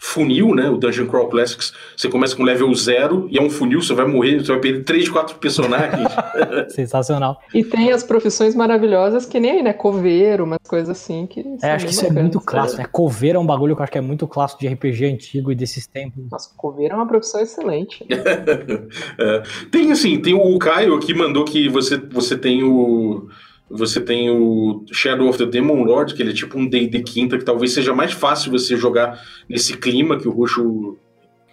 funil, 0.00 0.54
né? 0.54 0.68
O 0.70 0.78
Dungeon 0.78 1.06
Crawl 1.06 1.28
Classics. 1.28 1.72
Você 1.94 2.08
começa 2.08 2.34
com 2.34 2.42
level 2.42 2.74
zero 2.74 3.28
e 3.30 3.38
é 3.38 3.42
um 3.42 3.50
funil, 3.50 3.82
você 3.82 3.92
vai 3.92 4.06
morrer, 4.06 4.38
você 4.38 4.50
vai 4.50 4.60
perder 4.60 4.82
3, 4.82 5.08
4 5.10 5.36
personagens. 5.36 6.08
Sensacional. 6.74 7.38
E 7.54 7.62
tem 7.62 7.92
as 7.92 8.02
profissões 8.02 8.54
maravilhosas 8.54 9.26
que 9.26 9.38
nem, 9.38 9.62
né? 9.62 9.74
Coveiro, 9.74 10.44
umas 10.44 10.58
coisas 10.66 10.88
assim 10.88 11.26
que. 11.26 11.44
É, 11.62 11.72
acho 11.72 11.84
que 11.84 11.92
isso 11.92 12.06
é 12.06 12.10
muito 12.10 12.40
clássico, 12.40 12.80
né? 12.80 12.88
Coveiro 12.90 13.36
é 13.36 13.40
um 13.40 13.46
bagulho 13.46 13.76
que 13.76 13.80
eu 13.80 13.84
acho 13.84 13.92
que 13.92 13.98
é 13.98 14.00
muito 14.00 14.26
clássico 14.26 14.60
de 14.60 14.68
RPG 14.68 15.04
antigo 15.04 15.52
e 15.52 15.54
desses 15.54 15.86
tempos. 15.86 16.24
Nossa, 16.30 16.50
coveiro 16.56 16.94
é 16.94 16.96
uma 16.96 17.06
profissão 17.06 17.40
excelente. 17.40 18.04
é. 18.08 19.42
Tem 19.70 19.92
assim, 19.92 20.18
tem 20.20 20.32
o 20.32 20.58
Caio 20.58 20.98
que 20.98 21.12
mandou 21.12 21.44
que 21.44 21.68
você, 21.68 21.98
você 21.98 22.36
tem 22.38 22.64
o 22.64 23.28
você 23.70 24.00
tem 24.00 24.28
o 24.28 24.84
Shadow 24.92 25.28
of 25.28 25.38
the 25.38 25.46
Demon 25.46 25.84
Lord, 25.84 26.14
que 26.14 26.22
ele 26.22 26.30
é 26.30 26.34
tipo 26.34 26.58
um 26.58 26.68
D&D 26.68 27.02
quinta, 27.02 27.38
que 27.38 27.44
talvez 27.44 27.72
seja 27.72 27.94
mais 27.94 28.12
fácil 28.12 28.50
você 28.50 28.76
jogar 28.76 29.22
nesse 29.48 29.76
clima 29.76 30.18
que 30.18 30.26
o 30.26 30.32
roxo 30.32 30.98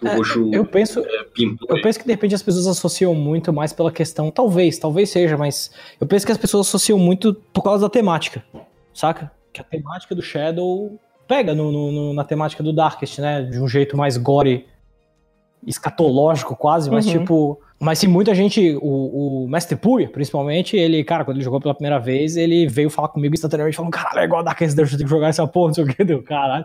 o 0.00 0.06
é, 0.06 0.14
roxo 0.14 0.50
eu 0.52 0.64
penso, 0.64 1.00
é, 1.00 1.24
eu 1.68 1.82
penso 1.82 1.98
que 1.98 2.04
de 2.04 2.12
repente 2.12 2.34
as 2.34 2.42
pessoas 2.42 2.66
associam 2.66 3.14
muito 3.14 3.52
mais 3.52 3.72
pela 3.72 3.90
questão, 3.90 4.30
talvez, 4.30 4.78
talvez 4.78 5.10
seja, 5.10 5.36
mas 5.36 5.72
eu 6.00 6.06
penso 6.06 6.26
que 6.26 6.32
as 6.32 6.38
pessoas 6.38 6.66
associam 6.66 6.98
muito 6.98 7.34
por 7.52 7.62
causa 7.62 7.82
da 7.82 7.90
temática, 7.90 8.44
saca? 8.92 9.30
Que 9.52 9.60
a 9.60 9.64
temática 9.64 10.14
do 10.14 10.22
Shadow 10.22 10.98
pega 11.26 11.54
no, 11.54 11.70
no, 11.70 12.14
na 12.14 12.24
temática 12.24 12.62
do 12.62 12.72
Darkest, 12.72 13.18
né? 13.18 13.42
De 13.42 13.60
um 13.60 13.68
jeito 13.68 13.96
mais 13.96 14.16
gore, 14.16 14.66
escatológico 15.66 16.56
quase, 16.56 16.90
mas 16.90 17.06
uhum. 17.06 17.12
tipo 17.12 17.60
mas 17.80 18.00
se 18.00 18.08
muita 18.08 18.34
gente, 18.34 18.76
o, 18.82 19.44
o 19.44 19.48
Mestre 19.48 19.76
Puri, 19.76 20.08
principalmente, 20.08 20.76
ele, 20.76 21.04
cara, 21.04 21.24
quando 21.24 21.36
ele 21.36 21.44
jogou 21.44 21.60
pela 21.60 21.74
primeira 21.74 22.00
vez, 22.00 22.36
ele 22.36 22.66
veio 22.66 22.90
falar 22.90 23.08
comigo 23.08 23.34
instantaneamente, 23.34 23.76
falando, 23.76 23.92
caralho, 23.92 24.18
é 24.18 24.24
igual 24.24 24.42
Darkest 24.42 24.74
Dungeon, 24.74 24.96
tem 24.98 25.06
que 25.06 25.10
jogar 25.10 25.28
essa 25.28 25.46
porra, 25.46 25.68
não 25.68 25.74
sei 25.74 25.84
o 25.84 25.86
que, 25.86 26.02
deu, 26.04 26.20
caralho. 26.22 26.64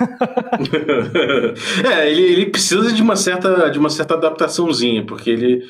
é, 1.92 2.10
ele, 2.10 2.22
ele 2.22 2.46
precisa 2.46 2.90
de 2.92 3.02
uma 3.02 3.14
certa, 3.14 3.68
de 3.68 3.78
uma 3.78 3.90
certa 3.90 4.14
adaptaçãozinha, 4.14 5.04
porque 5.04 5.28
ele, 5.28 5.62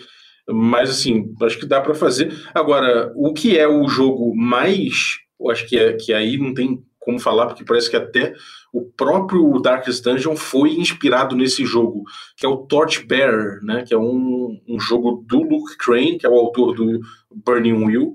mas 0.49 0.91
assim, 0.91 1.35
acho 1.43 1.59
que 1.59 1.67
dá 1.67 1.81
para 1.81 1.95
fazer. 1.95 2.33
Agora, 2.55 3.13
o 3.17 3.33
que 3.33 3.59
é 3.59 3.67
o 3.67 3.89
jogo 3.89 4.33
mais, 4.37 5.19
eu 5.41 5.51
acho 5.51 5.67
que, 5.67 5.77
é, 5.77 5.95
que 5.95 6.13
aí 6.13 6.39
não 6.39 6.55
tem 6.55 6.81
como 7.05 7.21
falar, 7.21 7.47
porque 7.47 7.65
parece 7.65 7.91
que 7.91 7.97
até 7.97 8.35
o 8.73 8.83
próprio 8.83 9.61
Darkest 9.61 10.03
Dungeon 10.03 10.35
foi 10.35 10.71
inspirado 10.71 11.37
nesse 11.37 11.65
jogo, 11.65 12.05
que 12.37 12.47
é 12.47 12.49
o 12.49 12.57
Torchbearer, 12.57 13.61
né, 13.63 13.85
que 13.87 13.93
é 13.93 13.99
um, 13.99 14.59
um 14.67 14.81
jogo 14.81 15.25
do 15.27 15.43
Luke 15.43 15.77
Crane, 15.77 16.19
que 16.19 16.27
é 16.27 16.29
o 16.29 16.35
autor 16.35 16.75
do 16.75 17.01
Burning 17.31 17.85
Wheel, 17.85 18.15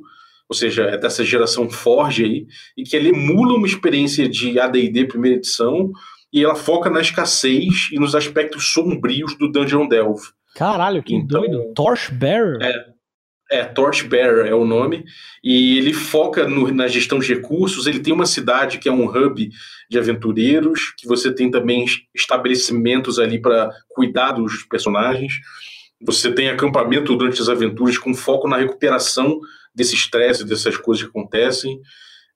ou 0.49 0.55
seja, 0.55 0.83
é 0.83 0.97
dessa 0.97 1.23
geração 1.23 1.69
Forge 1.69 2.25
aí, 2.25 2.47
e 2.75 2.83
que 2.83 2.95
ele 2.95 3.09
emula 3.09 3.53
uma 3.53 3.67
experiência 3.67 4.27
de 4.27 4.59
AD&D 4.59 5.05
primeira 5.05 5.37
edição, 5.37 5.91
e 6.33 6.43
ela 6.43 6.55
foca 6.55 6.89
na 6.89 7.01
escassez 7.01 7.89
e 7.91 7.99
nos 7.99 8.15
aspectos 8.15 8.73
sombrios 8.73 9.37
do 9.37 9.51
Dungeon 9.51 9.87
Delve. 9.87 10.27
Caralho, 10.55 11.03
que 11.03 11.15
então, 11.15 11.41
doido! 11.41 11.73
Torchbearer? 11.73 12.57
É, 12.61 12.85
é, 13.49 13.63
Torchbearer 13.63 14.45
é 14.45 14.53
o 14.53 14.63
nome, 14.63 15.05
e 15.43 15.77
ele 15.77 15.93
foca 15.93 16.47
no, 16.47 16.71
na 16.71 16.87
gestão 16.87 17.19
de 17.19 17.33
recursos. 17.33 17.87
Ele 17.87 17.99
tem 17.99 18.13
uma 18.13 18.25
cidade 18.25 18.77
que 18.77 18.87
é 18.87 18.91
um 18.91 19.05
hub 19.05 19.49
de 19.89 19.97
aventureiros, 19.97 20.93
que 20.97 21.07
você 21.07 21.33
tem 21.33 21.49
também 21.49 21.85
estabelecimentos 22.15 23.17
ali 23.17 23.41
para 23.41 23.71
cuidar 23.87 24.33
dos 24.33 24.63
personagens. 24.63 25.33
Você 26.01 26.31
tem 26.31 26.49
acampamento 26.49 27.15
durante 27.15 27.41
as 27.41 27.49
aventuras 27.49 27.97
com 27.97 28.13
foco 28.13 28.47
na 28.47 28.57
recuperação 28.57 29.39
desse 29.73 29.95
estresse, 29.95 30.45
dessas 30.45 30.77
coisas 30.77 31.03
que 31.03 31.09
acontecem. 31.09 31.79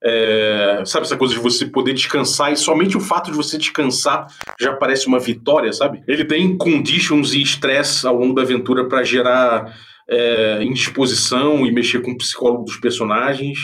É, 0.06 0.82
sabe 0.84 1.06
essa 1.06 1.16
coisa 1.16 1.32
de 1.32 1.40
você 1.40 1.64
poder 1.64 1.94
descansar 1.94 2.52
e 2.52 2.56
somente 2.56 2.94
o 2.94 3.00
fato 3.00 3.30
de 3.30 3.36
você 3.36 3.56
descansar 3.56 4.26
já 4.60 4.74
parece 4.74 5.06
uma 5.06 5.18
vitória, 5.18 5.72
sabe? 5.72 6.02
Ele 6.06 6.26
tem 6.26 6.58
conditions 6.58 7.32
e 7.32 7.40
estresse 7.40 8.06
ao 8.06 8.14
longo 8.14 8.34
da 8.34 8.42
aventura 8.42 8.86
para 8.86 9.02
gerar 9.02 9.74
é, 10.08 10.62
indisposição 10.62 11.66
e 11.66 11.72
mexer 11.72 12.02
com 12.02 12.12
o 12.12 12.16
psicólogo 12.16 12.64
dos 12.64 12.76
personagens. 12.76 13.58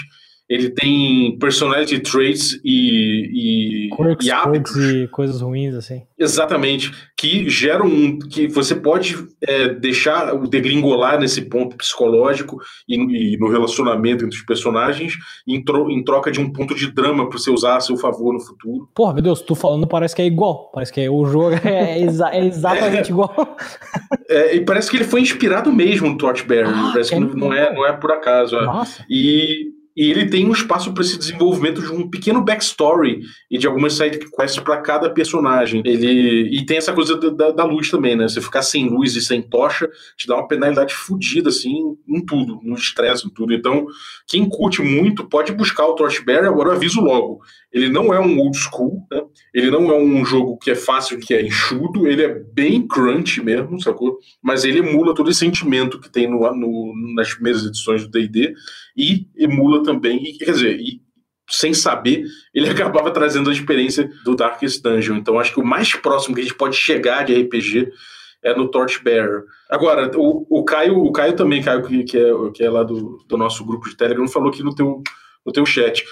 Ele 0.51 0.69
tem 0.69 1.39
personality 1.39 2.01
traits 2.01 2.61
e, 2.65 3.87
e, 3.87 3.97
quirks, 3.97 4.27
e 4.27 4.33
hábitos. 4.33 4.77
e 4.77 5.07
coisas 5.07 5.41
ruins, 5.41 5.77
assim. 5.77 6.03
Exatamente. 6.19 6.91
Que 7.17 7.49
geram 7.49 7.87
um. 7.87 8.19
que 8.19 8.49
você 8.49 8.75
pode 8.75 9.17
é, 9.41 9.69
deixar 9.69 10.35
o 10.35 10.49
degringolar 10.49 11.21
nesse 11.21 11.43
ponto 11.43 11.77
psicológico 11.77 12.59
e, 12.89 12.97
e, 12.97 13.39
no 13.39 13.49
relacionamento 13.49 14.25
entre 14.25 14.37
os 14.37 14.45
personagens 14.45 15.15
em, 15.47 15.63
tro, 15.63 15.89
em 15.89 16.03
troca 16.03 16.33
de 16.33 16.41
um 16.41 16.53
ponto 16.53 16.75
de 16.75 16.91
drama 16.91 17.29
para 17.29 17.39
você 17.39 17.51
usar 17.51 17.77
a 17.77 17.81
seu 17.81 17.97
favor 17.97 18.35
no 18.35 18.41
futuro. 18.41 18.89
Porra, 18.93 19.15
meu 19.15 19.23
Deus, 19.23 19.41
tu 19.41 19.55
falando 19.55 19.87
parece 19.87 20.17
que 20.17 20.23
é 20.23 20.27
igual. 20.27 20.73
Parece 20.75 20.93
que 20.93 21.01
é, 21.01 21.09
o 21.09 21.25
jogo 21.27 21.55
é, 21.65 22.03
exa 22.03 22.29
é 22.31 22.45
exatamente 22.45 23.11
igual. 23.13 23.57
É, 24.29 24.57
e 24.57 24.65
parece 24.65 24.91
que 24.91 24.97
ele 24.97 25.05
foi 25.05 25.21
inspirado 25.21 25.73
mesmo 25.73 26.09
no 26.09 26.19
Torchbearer. 26.19 26.69
Ah, 26.69 26.91
parece 26.93 27.11
que 27.11 27.21
não 27.21 27.53
é, 27.53 27.73
não 27.73 27.87
é 27.87 27.93
por 27.93 28.11
acaso. 28.11 28.57
É. 28.57 28.65
Nossa. 28.65 29.07
E 29.09 29.79
e 30.01 30.11
ele 30.11 30.31
tem 30.31 30.49
um 30.49 30.53
espaço 30.53 30.95
para 30.95 31.03
esse 31.03 31.19
desenvolvimento 31.19 31.83
de 31.83 31.93
um 31.93 32.09
pequeno 32.09 32.43
backstory 32.43 33.21
e 33.51 33.59
de 33.59 33.67
algumas 33.67 33.93
side 33.93 34.19
quests 34.19 34.59
para 34.65 34.79
cada 34.79 35.11
personagem. 35.11 35.83
Ele 35.85 36.49
e 36.57 36.65
tem 36.65 36.79
essa 36.79 36.95
coisa 36.95 37.19
da, 37.19 37.51
da, 37.51 37.65
luz 37.65 37.91
também, 37.91 38.17
né? 38.17 38.27
Você 38.27 38.41
ficar 38.41 38.63
sem 38.63 38.89
luz 38.89 39.15
e 39.15 39.21
sem 39.21 39.43
tocha 39.43 39.91
te 40.17 40.27
dá 40.27 40.37
uma 40.37 40.49
penalidade 40.49 40.95
fodida 40.95 41.51
assim 41.51 41.99
em 42.09 42.25
tudo, 42.25 42.59
no 42.63 42.77
estresse, 42.77 43.27
em 43.27 43.31
tudo. 43.31 43.53
Então, 43.53 43.87
quem 44.27 44.49
curte 44.49 44.81
muito 44.81 45.29
pode 45.29 45.53
buscar 45.53 45.85
o 45.85 45.95
Torchbearer. 45.95 46.49
Agora 46.49 46.71
eu 46.71 46.77
aviso 46.77 47.03
logo, 47.03 47.43
ele 47.73 47.89
não 47.89 48.13
é 48.13 48.21
um 48.21 48.39
old 48.41 48.57
school, 48.57 49.07
né? 49.11 49.23
Ele 49.55 49.71
não 49.71 49.91
é 49.91 49.97
um 49.97 50.25
jogo 50.25 50.59
que 50.59 50.73
é 50.73 50.75
fácil, 50.75 51.21
que 51.21 51.33
é 51.33 51.43
enxuto. 51.43 52.07
Ele 52.07 52.23
é 52.23 52.29
bem 52.29 52.87
crunch 52.87 53.41
mesmo, 53.43 53.81
sacou? 53.81 54.19
Mas 54.43 54.65
ele 54.65 54.81
emula 54.81 55.15
todo 55.15 55.31
esse 55.31 55.41
sentimento 55.41 56.01
que 56.01 56.11
tem 56.11 56.29
no, 56.29 56.41
no 56.55 57.15
nas 57.15 57.33
primeiras 57.33 57.65
edições 57.65 58.03
do 58.03 58.11
D&D 58.11 58.55
e 58.97 59.27
emula 59.37 59.83
também, 59.85 60.21
quer 60.39 60.53
dizer, 60.53 60.81
e, 60.81 61.01
sem 61.49 61.73
saber, 61.73 62.25
ele 62.53 62.69
acabava 62.71 63.11
trazendo 63.11 63.51
a 63.51 63.53
experiência 63.53 64.11
do 64.25 64.35
Darkest 64.35 64.83
Dungeon. 64.83 65.17
Então 65.17 65.39
acho 65.39 65.55
que 65.55 65.61
o 65.61 65.67
mais 65.67 65.95
próximo 65.95 66.35
que 66.35 66.41
a 66.41 66.45
gente 66.45 66.57
pode 66.57 66.77
chegar 66.77 67.25
de 67.25 67.41
RPG 67.41 67.89
é 68.43 68.55
no 68.55 68.69
Torchbearer. 68.69 69.45
Agora, 69.69 70.11
o, 70.17 70.47
o 70.51 70.65
Caio, 70.65 70.99
o 70.99 71.13
Caio 71.13 71.37
também, 71.37 71.63
Caio, 71.63 71.83
que, 71.85 72.05
que, 72.05 72.19
é, 72.19 72.33
que 72.55 72.65
é 72.65 72.71
lá 72.71 72.83
do, 72.83 73.23
do 73.29 73.37
nosso 73.37 73.65
grupo 73.65 73.89
de 73.89 73.97
Telegram, 73.97 74.27
falou 74.27 74.49
aqui 74.49 74.63
no 74.63 74.75
teu, 74.75 75.03
no 75.45 75.53
teu 75.53 75.65
chat. 75.67 76.03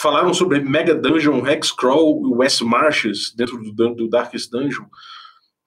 Falaram 0.00 0.32
sobre 0.32 0.60
Mega 0.60 0.94
Dungeon, 0.94 1.44
Hexcrawl 1.44 2.22
e 2.28 2.34
West 2.36 2.60
Marches 2.62 3.34
dentro 3.34 3.58
do, 3.58 3.94
do 3.94 4.08
Darkest 4.08 4.48
Dungeon. 4.48 4.84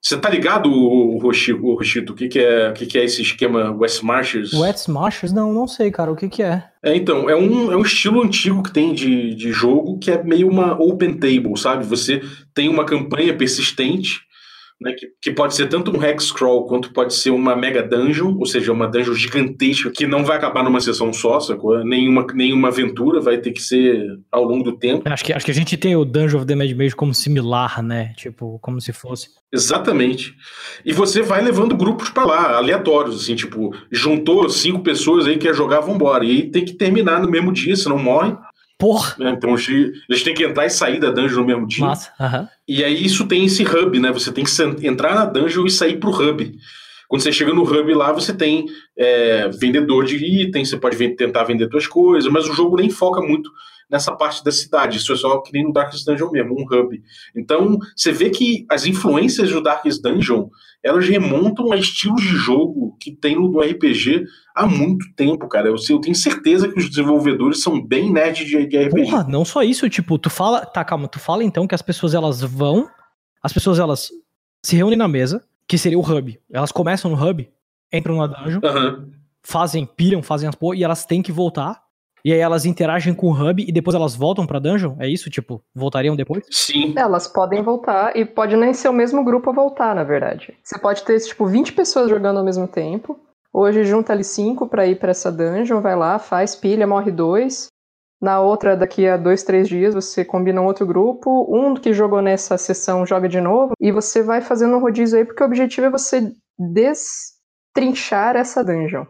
Você 0.00 0.16
tá 0.16 0.30
ligado, 0.30 0.70
Rochito, 1.18 1.74
Rochito 1.74 2.12
o 2.14 2.16
que, 2.16 2.28
que, 2.28 2.38
é, 2.38 2.70
o 2.70 2.72
que, 2.72 2.86
que 2.86 2.98
é 2.98 3.04
esse 3.04 3.20
esquema 3.20 3.70
West 3.70 4.02
Marches? 4.02 4.54
West 4.54 4.88
Marches? 4.88 5.32
Não, 5.32 5.52
não 5.52 5.68
sei, 5.68 5.90
cara. 5.90 6.10
O 6.10 6.16
que, 6.16 6.30
que 6.30 6.42
é? 6.42 6.64
É, 6.82 6.96
então, 6.96 7.28
é 7.28 7.36
um, 7.36 7.70
é 7.70 7.76
um 7.76 7.82
estilo 7.82 8.22
antigo 8.22 8.62
que 8.62 8.72
tem 8.72 8.94
de, 8.94 9.34
de 9.34 9.52
jogo 9.52 9.98
que 9.98 10.10
é 10.10 10.22
meio 10.24 10.48
uma 10.48 10.80
open 10.80 11.12
table, 11.12 11.56
sabe? 11.56 11.84
Você 11.84 12.22
tem 12.54 12.70
uma 12.70 12.86
campanha 12.86 13.36
persistente 13.36 14.22
né, 14.82 14.92
que, 14.92 15.08
que, 15.20 15.30
pode 15.30 15.54
ser 15.54 15.68
tanto 15.68 15.96
um 15.96 16.02
hex 16.02 16.30
crawl 16.32 16.66
quanto 16.66 16.92
pode 16.92 17.14
ser 17.14 17.30
uma 17.30 17.56
mega 17.56 17.82
dungeon, 17.82 18.36
ou 18.38 18.46
seja, 18.46 18.72
uma 18.72 18.86
dungeon 18.86 19.14
gigantesca 19.14 19.90
que 19.90 20.06
não 20.06 20.24
vai 20.24 20.36
acabar 20.36 20.62
numa 20.62 20.80
sessão 20.80 21.12
só, 21.12 21.40
sacou? 21.40 21.84
Nenhuma, 21.84 22.26
nenhuma 22.34 22.68
aventura 22.68 23.20
vai 23.20 23.38
ter 23.38 23.52
que 23.52 23.62
ser 23.62 24.18
ao 24.30 24.44
longo 24.44 24.64
do 24.64 24.76
tempo. 24.76 25.08
Acho 25.08 25.24
que, 25.24 25.32
acho 25.32 25.44
que 25.44 25.50
a 25.50 25.54
gente 25.54 25.76
tem 25.76 25.96
o 25.96 26.04
Dungeon 26.04 26.38
of 26.38 26.46
the 26.46 26.54
Mad 26.54 26.70
Mage 26.72 26.96
como 26.96 27.14
similar, 27.14 27.82
né? 27.82 28.12
Tipo, 28.16 28.58
como 28.60 28.80
se 28.80 28.92
fosse. 28.92 29.28
Exatamente. 29.52 30.34
E 30.84 30.92
você 30.92 31.22
vai 31.22 31.42
levando 31.42 31.76
grupos 31.76 32.10
para 32.10 32.24
lá, 32.24 32.56
aleatórios, 32.56 33.22
assim, 33.22 33.34
tipo, 33.34 33.74
juntou 33.90 34.48
cinco 34.48 34.80
pessoas 34.80 35.26
aí 35.26 35.34
que 35.34 35.46
quer 35.46 35.54
jogar, 35.54 35.80
vambora. 35.80 36.24
E 36.24 36.30
aí 36.30 36.50
tem 36.50 36.64
que 36.64 36.72
terminar 36.72 37.20
no 37.20 37.30
mesmo 37.30 37.52
dia, 37.52 37.76
senão 37.76 37.98
morre. 37.98 38.34
Porra! 38.82 39.14
Né? 39.16 39.30
Então 39.30 39.54
eles 39.54 40.24
têm 40.24 40.34
que 40.34 40.42
entrar 40.42 40.66
e 40.66 40.70
sair 40.70 40.98
da 40.98 41.12
dungeon 41.12 41.42
no 41.42 41.46
mesmo 41.46 41.68
dia. 41.68 41.86
Massa. 41.86 42.10
Uhum. 42.18 42.48
E 42.66 42.82
aí 42.82 43.04
isso 43.04 43.28
tem 43.28 43.44
esse 43.44 43.62
hub, 43.62 43.96
né? 44.00 44.10
Você 44.10 44.32
tem 44.32 44.44
que 44.44 44.50
entrar 44.88 45.14
na 45.14 45.24
dungeon 45.24 45.64
e 45.66 45.70
sair 45.70 46.00
pro 46.00 46.10
hub. 46.10 46.52
Quando 47.06 47.22
você 47.22 47.30
chega 47.30 47.54
no 47.54 47.62
hub 47.62 47.94
lá, 47.94 48.10
você 48.10 48.34
tem 48.34 48.66
é, 48.98 49.48
vendedor 49.50 50.04
de 50.04 50.16
itens, 50.16 50.68
você 50.68 50.76
pode 50.76 50.96
tentar 51.10 51.44
vender 51.44 51.70
suas 51.70 51.86
coisas, 51.86 52.28
mas 52.32 52.48
o 52.48 52.52
jogo 52.52 52.76
nem 52.76 52.90
foca 52.90 53.20
muito 53.20 53.48
nessa 53.92 54.10
parte 54.10 54.42
da 54.42 54.50
cidade. 54.50 54.96
Isso 54.96 55.12
é 55.12 55.16
só 55.16 55.38
que 55.42 55.52
nem 55.52 55.64
no 55.64 55.72
Darkest 55.72 56.06
Dungeon 56.06 56.30
mesmo, 56.30 56.58
um 56.58 56.64
hub. 56.64 57.02
Então, 57.36 57.78
você 57.94 58.10
vê 58.10 58.30
que 58.30 58.64
as 58.70 58.86
influências 58.86 59.50
do 59.50 59.62
Darkest 59.62 60.00
Dungeon, 60.00 60.48
elas 60.82 61.06
remontam 61.06 61.70
a 61.70 61.76
estilos 61.76 62.22
de 62.22 62.34
jogo 62.34 62.96
que 62.98 63.12
tem 63.12 63.36
no 63.36 63.60
RPG 63.60 64.24
há 64.54 64.66
muito 64.66 65.04
tempo, 65.14 65.46
cara. 65.46 65.68
Eu, 65.68 65.76
eu 65.90 66.00
tenho 66.00 66.16
certeza 66.16 66.68
que 66.68 66.78
os 66.78 66.88
desenvolvedores 66.88 67.62
são 67.62 67.84
bem 67.86 68.10
nerd 68.10 68.46
de, 68.46 68.66
de 68.66 68.78
RPG. 68.78 69.10
Porra, 69.10 69.24
não 69.24 69.44
só 69.44 69.62
isso, 69.62 69.88
tipo, 69.90 70.18
tu 70.18 70.30
fala, 70.30 70.64
tá, 70.64 70.82
calma, 70.82 71.06
tu 71.06 71.20
fala 71.20 71.44
então 71.44 71.66
que 71.66 71.74
as 71.74 71.82
pessoas 71.82 72.14
elas 72.14 72.40
vão, 72.40 72.88
as 73.42 73.52
pessoas 73.52 73.78
elas 73.78 74.08
se 74.62 74.74
reúnem 74.74 74.96
na 74.96 75.06
mesa, 75.06 75.44
que 75.68 75.76
seria 75.76 75.98
o 75.98 76.02
hub. 76.02 76.40
Elas 76.50 76.72
começam 76.72 77.10
no 77.10 77.22
hub, 77.22 77.46
entram 77.92 78.16
na 78.16 78.26
dungeon, 78.26 78.60
uhum. 78.64 79.10
fazem, 79.42 79.84
piram, 79.84 80.22
fazem 80.22 80.48
as 80.48 80.54
porra, 80.54 80.76
e 80.76 80.82
elas 80.82 81.04
têm 81.04 81.20
que 81.20 81.30
voltar 81.30 81.82
e 82.24 82.32
aí 82.32 82.38
elas 82.38 82.64
interagem 82.64 83.14
com 83.14 83.28
o 83.28 83.32
hub 83.32 83.64
e 83.66 83.72
depois 83.72 83.94
elas 83.94 84.14
voltam 84.14 84.46
pra 84.46 84.58
dungeon? 84.58 84.94
É 84.98 85.08
isso? 85.08 85.30
Tipo, 85.30 85.62
voltariam 85.74 86.16
depois? 86.16 86.44
Sim. 86.50 86.94
Elas 86.96 87.26
podem 87.26 87.62
voltar 87.62 88.16
e 88.16 88.24
pode 88.24 88.56
nem 88.56 88.72
ser 88.72 88.88
o 88.88 88.92
mesmo 88.92 89.24
grupo 89.24 89.50
a 89.50 89.52
voltar, 89.52 89.94
na 89.94 90.04
verdade. 90.04 90.54
Você 90.62 90.78
pode 90.78 91.02
ter, 91.02 91.18
tipo, 91.20 91.46
20 91.46 91.72
pessoas 91.72 92.08
jogando 92.08 92.38
ao 92.38 92.44
mesmo 92.44 92.68
tempo. 92.68 93.18
Hoje 93.52 93.84
junta 93.84 94.12
ali 94.12 94.24
5 94.24 94.66
pra 94.66 94.86
ir 94.86 94.98
pra 94.98 95.10
essa 95.10 95.30
dungeon, 95.30 95.80
vai 95.80 95.94
lá, 95.94 96.18
faz 96.18 96.56
pilha, 96.56 96.86
morre 96.86 97.10
dois. 97.10 97.66
Na 98.20 98.40
outra, 98.40 98.76
daqui 98.76 99.06
a 99.08 99.16
dois, 99.16 99.42
três 99.42 99.68
dias, 99.68 99.94
você 99.94 100.24
combina 100.24 100.60
um 100.60 100.66
outro 100.66 100.86
grupo. 100.86 101.44
Um 101.50 101.74
que 101.74 101.92
jogou 101.92 102.22
nessa 102.22 102.56
sessão 102.56 103.04
joga 103.04 103.28
de 103.28 103.40
novo. 103.40 103.72
E 103.80 103.90
você 103.90 104.22
vai 104.22 104.40
fazendo 104.40 104.76
um 104.76 104.80
rodízio 104.80 105.18
aí, 105.18 105.24
porque 105.24 105.42
o 105.42 105.46
objetivo 105.46 105.88
é 105.88 105.90
você 105.90 106.32
destrinchar 106.56 108.36
essa 108.36 108.62
dungeon. 108.62 109.04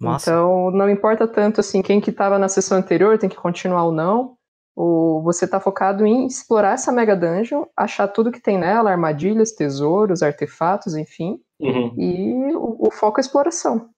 Massa. 0.00 0.30
Então, 0.30 0.70
não 0.70 0.88
importa 0.88 1.26
tanto 1.26 1.60
assim 1.60 1.82
quem 1.82 2.00
que 2.00 2.10
estava 2.10 2.38
na 2.38 2.48
sessão 2.48 2.78
anterior 2.78 3.18
tem 3.18 3.28
que 3.28 3.36
continuar 3.36 3.84
ou 3.84 3.92
não. 3.92 4.36
Ou 4.76 5.20
você 5.22 5.44
está 5.44 5.58
focado 5.58 6.06
em 6.06 6.24
explorar 6.26 6.74
essa 6.74 6.92
mega 6.92 7.16
dungeon, 7.16 7.64
achar 7.76 8.06
tudo 8.06 8.30
que 8.30 8.40
tem 8.40 8.56
nela, 8.56 8.92
armadilhas, 8.92 9.50
tesouros, 9.50 10.22
artefatos, 10.22 10.94
enfim. 10.94 11.40
Uhum. 11.60 11.94
E 11.98 12.54
o, 12.54 12.86
o, 12.86 12.90
foco 12.92 13.18
é 13.18 13.20
exploração. 13.20 13.90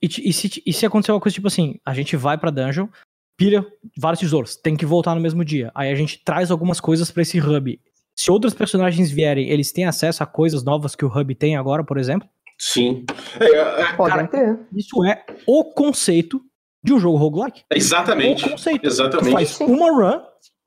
E, 0.00 0.06
e, 0.06 0.32
se, 0.32 0.62
e 0.64 0.72
se 0.72 0.86
acontecer 0.86 1.10
uma 1.10 1.20
coisa 1.20 1.34
tipo 1.34 1.48
assim, 1.48 1.80
a 1.84 1.92
gente 1.92 2.16
vai 2.16 2.38
pra 2.38 2.52
dungeon, 2.52 2.86
pilha 3.36 3.66
vários 3.98 4.20
tesouros, 4.20 4.54
tem 4.54 4.76
que 4.76 4.86
voltar 4.86 5.16
no 5.16 5.20
mesmo 5.20 5.44
dia. 5.44 5.72
Aí 5.74 5.90
a 5.90 5.94
gente 5.96 6.22
traz 6.24 6.52
algumas 6.52 6.78
coisas 6.78 7.10
para 7.10 7.22
esse 7.22 7.40
hub. 7.40 7.80
Se 8.16 8.30
outros 8.30 8.54
personagens 8.54 9.10
vierem, 9.10 9.48
eles 9.48 9.72
têm 9.72 9.86
acesso 9.86 10.22
a 10.22 10.26
coisas 10.26 10.62
novas 10.62 10.94
que 10.94 11.04
o 11.04 11.08
hub 11.08 11.34
tem 11.34 11.56
agora, 11.56 11.82
por 11.82 11.98
exemplo? 11.98 12.28
Sim. 12.58 13.04
É, 13.38 13.44
é, 13.44 13.92
Podem 13.92 14.26
cara, 14.26 14.28
ter. 14.28 14.58
Isso 14.74 15.04
é 15.04 15.24
o 15.46 15.64
conceito 15.64 16.42
de 16.82 16.92
um 16.92 16.98
jogo 16.98 17.16
roguelike. 17.16 17.62
Exatamente. 17.72 18.44
O 18.46 18.50
conceito. 18.50 18.86
Exatamente. 18.86 19.28
Tu 19.28 19.32
faz 19.32 19.60
uma 19.60 19.90
run, 19.90 20.20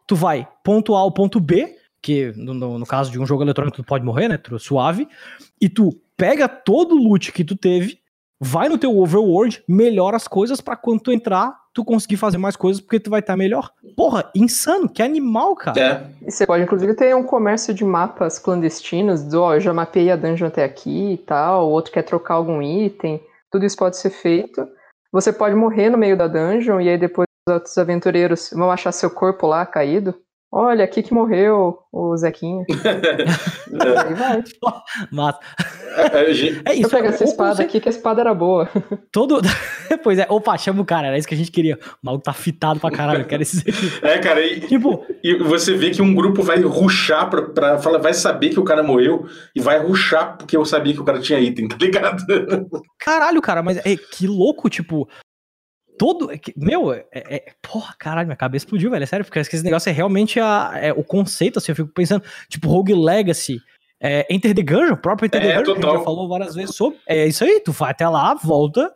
tu 0.08 0.16
vai 0.16 0.48
ponto 0.64 0.96
A 0.96 1.00
ao 1.00 1.12
ponto 1.12 1.40
B, 1.40 1.76
que 2.02 2.32
no, 2.36 2.54
no, 2.54 2.80
no 2.80 2.86
caso 2.86 3.12
de 3.12 3.20
um 3.20 3.26
jogo 3.26 3.44
eletrônico 3.44 3.78
tu 3.78 3.84
pode 3.84 4.06
morrer, 4.06 4.30
né? 4.30 4.40
Suave. 4.58 5.08
E 5.60 5.68
tu 5.68 5.90
pega 6.16 6.48
todo 6.48 6.96
o 6.96 6.98
loot 6.98 7.32
que 7.32 7.44
tu 7.44 7.56
teve, 7.56 8.00
vai 8.40 8.70
no 8.70 8.78
teu 8.78 8.98
overworld, 8.98 9.64
melhora 9.68 10.16
as 10.16 10.28
coisas 10.28 10.62
para 10.62 10.76
quando 10.76 11.02
tu 11.02 11.12
entrar, 11.12 11.61
tu 11.74 11.86
conseguir 11.86 12.18
fazer 12.18 12.38
mais 12.38 12.56
coisas 12.56 12.82
porque 12.82 13.00
tu 13.00 13.10
vai 13.10 13.20
estar 13.20 13.34
tá 13.34 13.38
melhor. 13.38 13.72
Porra, 13.96 14.30
insano, 14.36 14.90
que 14.90 15.02
animal, 15.02 15.56
cara. 15.56 15.80
É. 15.80 16.28
E 16.28 16.32
você 16.32 16.46
pode, 16.46 16.64
inclusive, 16.64 16.94
ter 16.94 17.16
um 17.16 17.24
comércio 17.24 17.74
de 17.74 17.84
mapas 17.84 18.38
clandestinos, 18.38 19.24
do, 19.24 19.42
ó, 19.42 19.56
eu 19.56 19.60
já 19.60 19.74
mapei 19.74 20.12
a 20.12 20.16
dungeon 20.16 20.48
até 20.48 20.64
aqui 20.64 21.14
e 21.14 21.18
tal, 21.18 21.68
o 21.68 21.72
outro 21.72 21.92
quer 21.92 22.04
trocar 22.04 22.36
algum 22.36 22.62
item, 22.62 23.22
tudo 23.52 23.66
isso 23.66 23.78
pode 23.78 23.98
ser 23.98 24.10
feito. 24.10 24.68
Você 25.12 25.34
pode 25.34 25.56
morrer 25.56 25.90
no 25.90 25.98
meio 25.98 26.18
da 26.18 26.28
dungeon 26.28 26.80
e 26.80 26.90
aí 26.90 26.98
depois 26.98 27.28
os 27.48 27.54
outros 27.54 27.78
aventureiros 27.78 28.52
vão 28.54 28.72
achar 28.72 28.92
seu 28.92 29.10
corpo 29.10 29.48
lá 29.48 29.66
caído. 29.66 30.16
Olha, 30.54 30.84
aqui 30.84 31.02
que 31.02 31.14
morreu 31.14 31.80
o 31.94 32.18
Zequinha. 32.18 32.66
Aí 33.72 34.14
vai. 34.14 34.44
Mata. 35.10 35.40
É, 35.96 36.18
é, 36.18 36.32
é 36.66 36.74
isso. 36.74 36.84
Eu 36.84 36.90
pegar 36.90 37.10
essa 37.10 37.24
espada 37.24 37.64
aqui, 37.64 37.80
que 37.80 37.88
a 37.88 37.92
espada 37.92 38.20
era 38.20 38.34
boa. 38.34 38.70
Todo. 39.14 39.40
pois 40.04 40.20
é, 40.20 40.28
opa, 40.30 40.58
chama 40.58 40.82
o 40.82 40.86
cara, 40.86 41.08
era 41.08 41.18
isso 41.18 41.28
que 41.28 41.34
a 41.34 41.38
gente 41.38 41.52
queria. 41.52 41.80
O 42.04 42.06
maluco 42.06 42.26
tá 42.26 42.34
fitado 42.34 42.82
pra 42.82 42.92
caralho, 42.92 43.22
eu 43.22 43.26
quero 43.26 43.42
esse. 43.42 43.64
É, 44.02 44.18
cara, 44.20 44.46
e, 44.46 44.60
tipo, 44.60 45.06
e 45.24 45.36
você 45.36 45.74
vê 45.76 45.90
que 45.90 46.02
um 46.02 46.14
grupo 46.14 46.44
vai 46.44 46.60
ruxar 46.60 47.30
pra, 47.30 47.42
pra 47.44 47.78
falar, 47.78 48.00
vai 48.00 48.14
saber 48.14 48.50
que 48.50 48.60
o 48.60 48.66
cara 48.66 48.84
morreu 48.84 49.26
e 49.56 49.62
vai 49.62 49.80
ruxar 49.80 50.38
porque 50.38 50.58
eu 50.58 50.66
sabia 50.66 50.94
que 50.94 51.02
o 51.02 51.06
cara 51.06 51.20
tinha 51.20 51.40
item, 51.40 51.70
tá 51.70 51.78
ligado? 51.80 52.26
Caralho, 53.00 53.42
cara, 53.42 53.64
mas 53.64 53.78
é, 53.78 53.96
que 53.96 54.28
louco, 54.28 54.70
tipo, 54.70 55.08
todo. 56.02 56.32
É 56.32 56.40
meu, 56.58 56.92
é, 56.92 57.06
é, 57.14 57.46
porra, 57.62 57.94
caralho, 58.00 58.26
minha 58.26 58.36
cabeça 58.36 58.66
explodiu, 58.66 58.90
velho. 58.90 59.04
É 59.04 59.06
sério, 59.06 59.24
porque 59.24 59.38
esse 59.38 59.64
negócio 59.64 59.88
é 59.88 59.94
realmente 59.94 60.40
a, 60.40 60.72
é, 60.74 60.92
o 60.92 61.04
conceito, 61.04 61.60
assim. 61.60 61.72
Eu 61.72 61.76
fico 61.76 61.90
pensando, 61.90 62.24
tipo, 62.50 62.68
Rogue 62.68 62.96
Legacy. 62.96 63.60
É, 64.02 64.26
Enter 64.34 64.56
the 64.56 64.64
Gungeon, 64.64 64.94
o 64.94 64.98
próprio 64.98 65.28
Enter 65.28 65.40
é, 65.40 65.46
the 65.46 65.54
Gungeon, 65.60 65.76
que 65.76 65.86
a 65.86 65.90
gente 65.90 66.00
já 66.00 66.04
falou 66.04 66.28
várias 66.28 66.56
vezes 66.56 66.76
sobre. 66.76 66.98
É 67.08 67.28
isso 67.28 67.44
aí, 67.44 67.62
tu 67.64 67.72
vai 67.72 67.92
até 67.92 68.10
lá, 68.10 68.34
volta, 68.34 68.92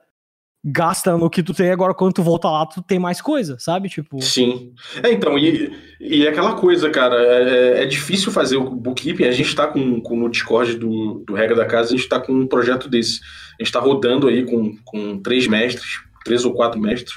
gasta 0.64 1.16
no 1.16 1.30
que 1.30 1.44
tu 1.44 1.54
tem 1.54 1.70
agora, 1.70 1.94
quando 1.94 2.14
tu 2.14 2.24
volta 2.24 2.50
lá, 2.50 2.66
tu 2.66 2.82
tem 2.82 2.98
mais 2.98 3.22
coisa, 3.22 3.56
sabe? 3.60 3.88
Tipo. 3.88 4.20
Sim. 4.20 4.74
É, 5.04 5.12
então, 5.12 5.38
e, 5.38 5.72
e 6.02 6.26
é 6.26 6.30
aquela 6.30 6.56
coisa, 6.56 6.90
cara, 6.90 7.18
é, 7.18 7.84
é 7.84 7.86
difícil 7.86 8.32
fazer 8.32 8.58
o 8.58 8.68
bookkeeping. 8.68 9.26
A 9.26 9.32
gente 9.32 9.56
tá 9.56 9.68
com, 9.68 10.02
com 10.02 10.18
no 10.18 10.28
Discord 10.28 10.76
do, 10.80 11.24
do 11.28 11.36
Regra 11.36 11.56
da 11.56 11.68
Casa, 11.68 11.94
a 11.94 11.98
gente 11.98 12.10
tá 12.10 12.20
com 12.20 12.34
um 12.34 12.48
projeto 12.48 12.90
desse. 12.90 13.20
A 13.60 13.64
gente 13.64 13.72
tá 13.72 13.80
rodando 13.80 14.28
aí 14.28 14.44
com, 14.44 14.76
com 14.84 15.22
três 15.22 15.46
mestres 15.46 16.04
três 16.26 16.44
ou 16.44 16.54
quatro 16.54 16.82
mestres. 16.82 17.14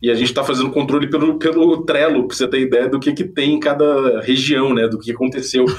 E 0.00 0.10
a 0.10 0.14
gente 0.14 0.28
está 0.28 0.44
fazendo 0.44 0.70
controle 0.70 1.08
pelo, 1.08 1.38
pelo 1.38 1.82
Trello, 1.84 2.28
para 2.28 2.36
você 2.36 2.46
ter 2.46 2.60
ideia 2.60 2.88
do 2.88 3.00
que, 3.00 3.12
que 3.12 3.24
tem 3.24 3.54
em 3.54 3.58
cada 3.58 4.20
região, 4.20 4.74
né? 4.74 4.86
Do 4.86 4.98
que 4.98 5.10
aconteceu. 5.10 5.64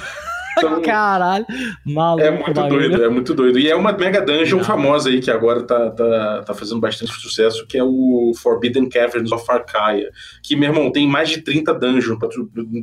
Então, 0.57 0.82
Caralho, 0.82 1.45
maluco. 1.86 2.26
É 2.26 2.32
muito 2.32 2.53
doido, 2.53 3.03
é 3.03 3.09
muito 3.09 3.34
doido. 3.34 3.59
E 3.59 3.70
é 3.70 3.76
uma 3.76 3.91
mega 3.91 4.22
dungeon 4.22 4.59
Não. 4.59 4.63
famosa 4.63 5.09
aí 5.09 5.20
que 5.20 5.30
agora 5.30 5.61
tá, 5.63 5.91
tá, 5.91 6.43
tá 6.43 6.53
fazendo 6.53 6.80
bastante 6.80 7.11
sucesso, 7.11 7.68
que 7.68 7.78
é 7.78 7.84
o 7.84 8.32
Forbidden 8.38 8.88
Caverns 8.88 9.34
of 9.34 9.43
Arcaia. 9.51 10.09
Que, 10.41 10.55
meu 10.55 10.70
irmão, 10.70 10.93
tem 10.93 11.05
mais 11.05 11.28
de 11.28 11.41
30 11.41 11.74
dungeons 11.74 12.18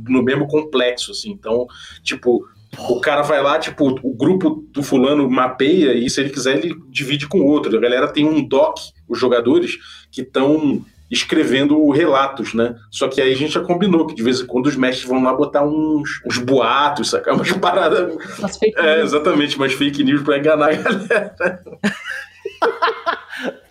no 0.07 0.22
mesmo 0.22 0.47
complexo, 0.47 1.12
assim. 1.12 1.30
Então, 1.30 1.66
tipo, 2.03 2.47
o 2.79 3.01
cara 3.01 3.23
vai 3.23 3.43
lá, 3.43 3.59
tipo, 3.59 3.99
o 4.03 4.14
grupo 4.14 4.64
do 4.73 4.83
fulano 4.83 5.29
mapeia 5.31 5.93
e 5.95 6.09
se 6.09 6.20
ele 6.20 6.31
quiser 6.31 6.59
ele 6.59 6.75
divide 6.89 7.29
com 7.29 7.41
o 7.41 7.47
outro. 7.47 7.77
A 7.77 7.81
galera 7.81 8.09
tem 8.09 8.25
um 8.27 8.43
doc, 8.47 8.79
os 9.09 9.18
jogadores, 9.18 9.79
que 10.11 10.23
estão 10.23 10.83
escrevendo 11.11 11.91
relatos, 11.91 12.55
né? 12.55 12.75
Só 12.91 13.07
que 13.07 13.20
aí 13.20 13.33
a 13.33 13.37
gente 13.37 13.53
já 13.53 13.61
combinou 13.61 14.07
que 14.07 14.14
de 14.14 14.23
vez 14.23 14.41
em 14.41 14.47
quando 14.47 14.66
os 14.66 14.77
mestres 14.77 15.07
vão 15.07 15.23
lá 15.23 15.35
botar 15.35 15.62
uns, 15.62 16.23
uns 16.27 16.39
boatos, 16.39 17.11
sacar 17.11 17.35
umas 17.35 17.53
paradas. 17.53 18.16
Umas 18.39 18.57
fake 18.57 18.79
é, 18.79 18.83
news. 18.83 18.97
É, 18.97 19.03
exatamente, 19.03 19.57
umas 19.57 19.75
fake 19.75 20.03
news 20.03 20.23
pra 20.23 20.39
enganar 20.39 20.70
a 20.70 20.75
galera. 20.75 21.62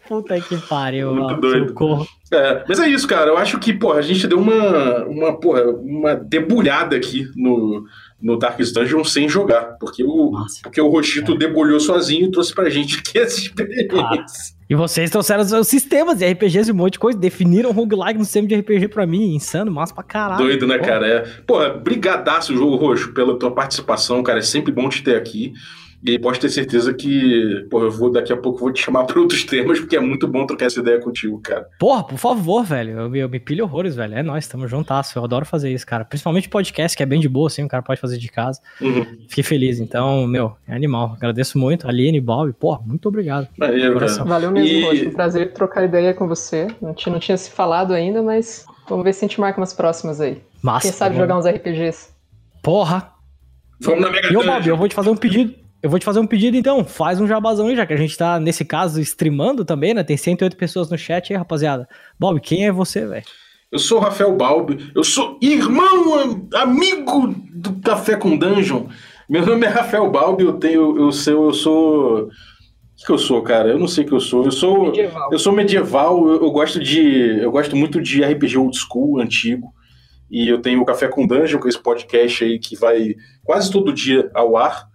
Puta 0.08 0.40
que 0.42 0.58
pariu, 0.58 1.16
Muito 1.16 1.24
mano. 1.24 1.42
doido. 1.42 1.68
Socorro. 1.70 2.06
É, 2.34 2.66
mas 2.68 2.80
é 2.82 2.88
isso, 2.90 3.08
cara. 3.08 3.30
Eu 3.30 3.38
acho 3.38 3.58
que, 3.60 3.72
porra, 3.72 4.00
a 4.00 4.02
gente 4.02 4.28
deu 4.28 4.40
uma, 4.40 5.06
uma, 5.06 5.40
porra, 5.40 5.64
uma 5.64 6.14
debulhada 6.14 6.98
aqui 6.98 7.28
no, 7.34 7.86
no 8.22 8.38
Darkest 8.38 8.74
Dungeon 8.74 9.04
sem 9.04 9.28
jogar, 9.28 9.78
porque 9.80 10.04
o, 10.04 10.32
porque 10.62 10.80
o 10.80 10.88
Rochito 10.88 11.34
é. 11.34 11.38
debulhou 11.38 11.80
sozinho 11.80 12.28
e 12.28 12.32
trouxe 12.32 12.54
pra 12.54 12.70
gente 12.70 13.00
aqui 13.00 13.18
essa 13.20 13.40
experiência. 13.40 14.00
Ah. 14.00 14.26
E 14.70 14.76
vocês 14.76 15.10
trouxeram 15.10 15.42
os 15.42 15.68
sistemas 15.68 16.20
de 16.20 16.26
RPGs 16.26 16.70
e 16.70 16.72
um 16.72 16.76
monte 16.76 16.94
de 16.94 17.00
coisa, 17.00 17.20
definiram 17.20 17.74
roguelike 17.74 18.18
no 18.18 18.24
sistema 18.24 18.48
de 18.48 18.56
RPG 18.56 18.88
pra 18.88 19.06
mim, 19.06 19.36
insano, 19.36 19.70
massa 19.70 19.94
pra 19.94 20.04
caralho. 20.04 20.46
Doido, 20.46 20.66
né, 20.66 20.80
cara? 20.80 21.06
É. 21.06 21.20
Porra, 21.46 21.72
brigadaço, 21.72 22.56
Jogo 22.56 22.78
Roxo, 22.78 23.14
pela 23.14 23.38
tua 23.38 23.52
participação, 23.52 24.24
cara, 24.24 24.40
é 24.40 24.44
sempre 24.44 24.72
bom 24.72 24.88
te 24.88 25.04
ter 25.04 25.18
aqui. 25.18 25.52
E 26.04 26.18
pode 26.18 26.40
ter 26.40 26.50
certeza 26.50 26.94
que, 26.94 27.68
porra, 27.70 27.86
eu 27.86 27.92
vou 27.92 28.12
daqui 28.12 28.34
a 28.34 28.38
pouco 28.38 28.60
vou 28.60 28.72
te 28.72 28.84
chamar 28.84 29.06
para 29.06 29.20
outros 29.20 29.44
temas, 29.44 29.80
porque 29.80 29.96
é 29.96 30.00
muito 30.00 30.28
bom 30.28 30.46
trocar 30.46 30.66
essa 30.66 30.80
ideia 30.80 31.00
contigo, 31.00 31.40
cara. 31.40 31.68
Porra, 31.80 32.04
por 32.04 32.18
favor, 32.18 32.64
velho. 32.64 32.92
Eu, 32.92 33.16
eu 33.16 33.30
me 33.30 33.40
pilho 33.40 33.66
horrores, 33.66 33.96
velho. 33.96 34.16
É 34.16 34.24
nóis, 34.24 34.48
tamo 34.48 34.68
juntasso. 34.68 35.18
Eu 35.18 35.24
adoro 35.24 35.46
fazer 35.46 35.72
isso, 35.72 35.86
cara. 35.86 36.04
Principalmente 36.04 36.50
podcast, 36.50 36.98
que 36.98 37.04
é 37.04 37.06
bem 37.06 37.20
de 37.20 37.30
boa, 37.30 37.48
assim, 37.48 37.64
o 37.64 37.68
cara 37.68 37.84
pode 37.84 38.02
fazer 38.02 38.18
de 38.18 38.30
casa. 38.30 38.60
Uhum. 38.82 39.06
Fiquei 39.28 39.44
feliz. 39.44 39.80
Então, 39.80 40.26
meu, 40.26 40.56
é 40.68 40.76
animal. 40.76 41.14
Agradeço 41.16 41.58
muito. 41.58 41.88
Aline, 41.88 42.20
Bob, 42.20 42.52
porra, 42.54 42.82
muito 42.86 43.08
obrigado. 43.08 43.48
Valeu, 43.58 44.00
Valeu 44.26 44.52
mesmo, 44.52 44.94
e... 44.94 45.08
Um 45.08 45.12
prazer 45.12 45.54
trocar 45.54 45.84
ideia 45.86 46.14
com 46.14 46.28
você. 46.28 46.68
Não 46.82 46.94
tinha, 46.94 47.14
não 47.14 47.20
tinha 47.20 47.38
se 47.38 47.52
falado 47.52 47.94
ainda, 47.94 48.22
mas 48.22 48.66
vamos 48.88 49.04
ver 49.04 49.14
se 49.14 49.26
a 49.26 49.28
gente 49.28 49.40
marca 49.40 49.60
umas 49.60 49.74
próximas 49.74 50.20
aí. 50.20 50.42
Massa. 50.62 50.88
Quem 50.88 50.92
sabe 50.92 51.16
jogar 51.16 51.38
uns 51.38 51.46
RPGs. 51.46 52.10
Porra! 52.62 53.12
Vamos 53.82 54.02
na 54.02 54.12
Mega 54.12 54.32
E 54.32 54.38
ô, 54.38 54.44
Bob, 54.44 54.68
eu 54.68 54.78
vou 54.78 54.88
te 54.88 54.94
fazer 54.94 55.10
um 55.10 55.16
pedido. 55.16 55.61
Eu 55.84 55.90
vou 55.90 55.98
te 55.98 56.06
fazer 56.06 56.20
um 56.20 56.28
pedido 56.28 56.56
então, 56.56 56.86
faz 56.86 57.20
um 57.20 57.26
jabazão 57.26 57.68
aí, 57.68 57.76
já 57.76 57.88
que 57.88 57.94
a 57.94 57.98
gente 57.98 58.16
tá, 58.16 58.40
nesse 58.40 58.64
caso, 58.64 59.02
streamando 59.02 59.66
também, 59.66 59.96
né? 59.96 60.04
Tem 60.04 60.16
108 60.16 60.56
pessoas 60.56 60.92
no 60.92 60.98
chat 60.98 61.34
aí, 61.34 61.38
rapaziada. 61.38 61.90
Bob, 62.20 62.40
quem 62.40 62.68
é 62.68 62.72
você, 62.72 63.06
velho? 63.06 63.26
Eu 63.72 63.80
sou 63.80 63.98
o 63.98 64.02
Rafael 64.02 64.36
Balbi, 64.36 64.92
eu 64.94 65.04
sou 65.04 65.40
irmão, 65.42 66.48
amigo 66.54 67.34
do 67.54 67.74
Café 67.82 68.16
com 68.16 68.38
Dungeon. 68.38 68.88
Meu 69.28 69.44
nome 69.46 69.66
é 69.66 69.70
Rafael 69.70 70.12
Balbi, 70.12 70.44
eu 70.44 70.54
tenho, 70.54 70.98
eu 71.00 71.12
sou, 71.12 71.46
eu 71.46 71.54
sou... 71.54 72.28
O 72.28 73.04
que, 73.04 73.12
eu 73.12 73.18
sou, 73.18 73.42
cara? 73.42 73.70
Eu 73.70 73.80
não 73.80 73.88
sei 73.88 74.04
o 74.04 74.08
que 74.08 74.14
eu 74.14 74.20
sou. 74.20 74.46
Eu 74.46 74.52
sou 74.52 74.84
medieval. 74.84 75.30
Eu 75.32 75.40
sou 75.40 75.54
medieval, 75.54 76.28
eu, 76.28 76.44
eu 76.44 76.52
gosto 76.52 76.80
de. 76.80 77.40
Eu 77.42 77.50
gosto 77.50 77.76
muito 77.76 78.00
de 78.00 78.24
RPG 78.24 78.60
old 78.60 78.78
school, 78.78 79.20
antigo. 79.20 79.74
E 80.30 80.48
eu 80.48 80.62
tenho 80.62 80.80
o 80.80 80.86
Café 80.86 81.08
com 81.08 81.26
Dungeon, 81.26 81.60
que 81.60 81.66
é 81.66 81.70
esse 81.70 81.82
podcast 81.82 82.44
aí 82.44 82.60
que 82.60 82.76
vai 82.76 83.16
quase 83.44 83.72
todo 83.72 83.92
dia 83.92 84.30
ao 84.36 84.56
ar. 84.56 84.91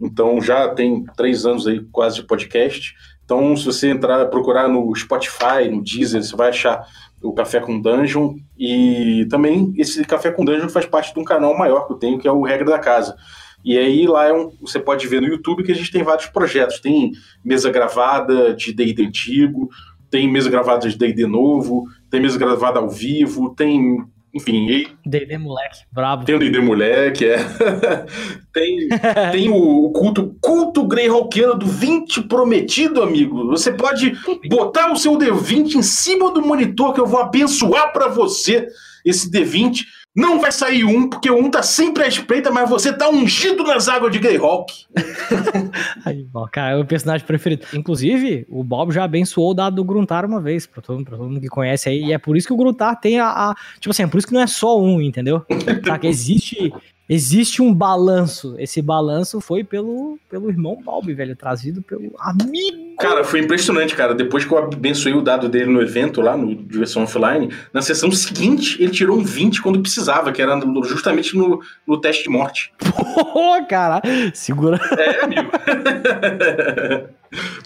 Então 0.00 0.40
já 0.40 0.68
tem 0.68 1.04
três 1.16 1.46
anos 1.46 1.66
aí 1.66 1.80
quase 1.92 2.16
de 2.16 2.26
podcast. 2.26 2.94
Então, 3.24 3.56
se 3.56 3.64
você 3.64 3.88
entrar, 3.88 4.26
procurar 4.26 4.68
no 4.68 4.94
Spotify, 4.94 5.68
no 5.70 5.82
Deezer, 5.82 6.22
você 6.22 6.36
vai 6.36 6.50
achar 6.50 6.84
o 7.22 7.32
Café 7.32 7.60
com 7.60 7.80
Dungeon. 7.80 8.34
E 8.58 9.26
também 9.30 9.72
esse 9.78 10.04
Café 10.04 10.30
com 10.30 10.44
Dungeon 10.44 10.68
faz 10.68 10.86
parte 10.86 11.14
de 11.14 11.20
um 11.20 11.24
canal 11.24 11.56
maior 11.56 11.86
que 11.86 11.92
eu 11.92 11.96
tenho, 11.96 12.18
que 12.18 12.28
é 12.28 12.32
o 12.32 12.42
Regra 12.42 12.66
da 12.66 12.78
Casa. 12.78 13.16
E 13.64 13.78
aí 13.78 14.06
lá 14.06 14.26
é 14.26 14.32
um, 14.32 14.50
você 14.60 14.80
pode 14.80 15.06
ver 15.06 15.22
no 15.22 15.28
YouTube 15.28 15.62
que 15.62 15.70
a 15.70 15.74
gente 15.74 15.90
tem 15.90 16.02
vários 16.02 16.26
projetos. 16.26 16.80
Tem 16.80 17.12
mesa 17.44 17.70
gravada 17.70 18.54
de 18.54 18.72
D&D 18.72 19.04
antigo, 19.04 19.70
tem 20.10 20.30
mesa 20.30 20.50
gravada 20.50 20.88
de 20.88 20.98
D&D 20.98 21.26
novo, 21.26 21.86
tem 22.10 22.20
mesa 22.20 22.38
gravada 22.38 22.80
ao 22.80 22.90
vivo, 22.90 23.54
tem 23.54 24.04
enfim. 24.34 24.68
E... 24.68 24.88
D&D 25.04 25.38
moleque, 25.38 25.80
brabo. 25.90 26.24
Tem 26.24 26.34
o 26.34 26.38
D&D 26.38 26.60
moleque, 26.60 27.26
é. 27.26 27.38
tem 28.52 28.88
tem 29.30 29.50
o, 29.50 29.90
culto, 29.90 30.36
culto 30.40 30.86
Greyhawkiano 30.86 31.54
do 31.54 31.66
20 31.66 32.22
prometido, 32.22 33.02
amigo. 33.02 33.48
Você 33.48 33.72
pode 33.72 34.12
botar 34.48 34.90
o 34.90 34.96
seu 34.96 35.18
D20 35.18 35.74
em 35.74 35.82
cima 35.82 36.32
do 36.32 36.42
monitor 36.42 36.94
que 36.94 37.00
eu 37.00 37.06
vou 37.06 37.20
abençoar 37.20 37.92
para 37.92 38.08
você 38.08 38.66
esse 39.04 39.30
D20 39.30 39.84
não 40.14 40.40
vai 40.40 40.52
sair 40.52 40.84
um, 40.84 41.08
porque 41.08 41.30
um 41.30 41.50
tá 41.50 41.62
sempre 41.62 42.04
à 42.04 42.06
espreita, 42.06 42.50
mas 42.50 42.68
você 42.68 42.92
tá 42.92 43.08
ungido 43.08 43.64
nas 43.64 43.88
águas 43.88 44.12
de 44.12 44.18
Greyhawk. 44.18 44.84
Aí, 46.04 46.24
bom, 46.24 46.46
cara, 46.52 46.76
é 46.76 46.76
o 46.76 46.84
personagem 46.84 47.26
preferido. 47.26 47.66
Inclusive, 47.72 48.46
o 48.50 48.62
Bob 48.62 48.92
já 48.92 49.04
abençoou 49.04 49.52
o 49.52 49.54
dado 49.54 49.76
do 49.76 49.84
Gruntar 49.84 50.26
uma 50.26 50.40
vez, 50.40 50.66
pra 50.66 50.82
todo, 50.82 51.02
pra 51.02 51.16
todo 51.16 51.28
mundo 51.28 51.40
que 51.40 51.48
conhece 51.48 51.88
aí. 51.88 52.04
E 52.04 52.12
é 52.12 52.18
por 52.18 52.36
isso 52.36 52.46
que 52.46 52.52
o 52.52 52.56
Gruntar 52.56 53.00
tem 53.00 53.18
a, 53.18 53.28
a. 53.28 53.54
Tipo 53.80 53.90
assim, 53.90 54.02
é 54.02 54.06
por 54.06 54.18
isso 54.18 54.26
que 54.26 54.34
não 54.34 54.42
é 54.42 54.46
só 54.46 54.78
um, 54.78 55.00
entendeu? 55.00 55.44
Tá, 55.82 55.98
que 55.98 56.06
existe 56.06 56.72
existe 57.12 57.60
um 57.60 57.74
balanço. 57.74 58.56
Esse 58.58 58.80
balanço 58.80 59.40
foi 59.40 59.62
pelo, 59.62 60.18
pelo 60.30 60.48
irmão 60.48 60.80
Balbi, 60.82 61.12
velho, 61.12 61.36
trazido 61.36 61.82
pelo 61.82 62.14
amigo. 62.18 62.96
Cara, 62.98 63.22
foi 63.22 63.40
impressionante, 63.40 63.94
cara. 63.94 64.14
Depois 64.14 64.44
que 64.44 64.52
eu 64.52 64.58
abençoei 64.58 65.14
o 65.14 65.20
dado 65.20 65.48
dele 65.48 65.70
no 65.70 65.82
evento 65.82 66.20
lá, 66.20 66.36
no 66.36 66.54
Diversão 66.54 67.02
Offline, 67.02 67.52
na 67.72 67.82
sessão 67.82 68.10
seguinte 68.10 68.82
ele 68.82 68.92
tirou 68.92 69.18
um 69.18 69.24
20 69.24 69.60
quando 69.60 69.80
precisava, 69.80 70.32
que 70.32 70.40
era 70.40 70.58
justamente 70.84 71.36
no, 71.36 71.60
no 71.86 72.00
teste 72.00 72.24
de 72.24 72.30
morte. 72.30 72.72
Pô, 72.80 73.66
cara, 73.68 74.00
segura. 74.32 74.80
É, 74.98 75.24
amigo. 75.24 75.50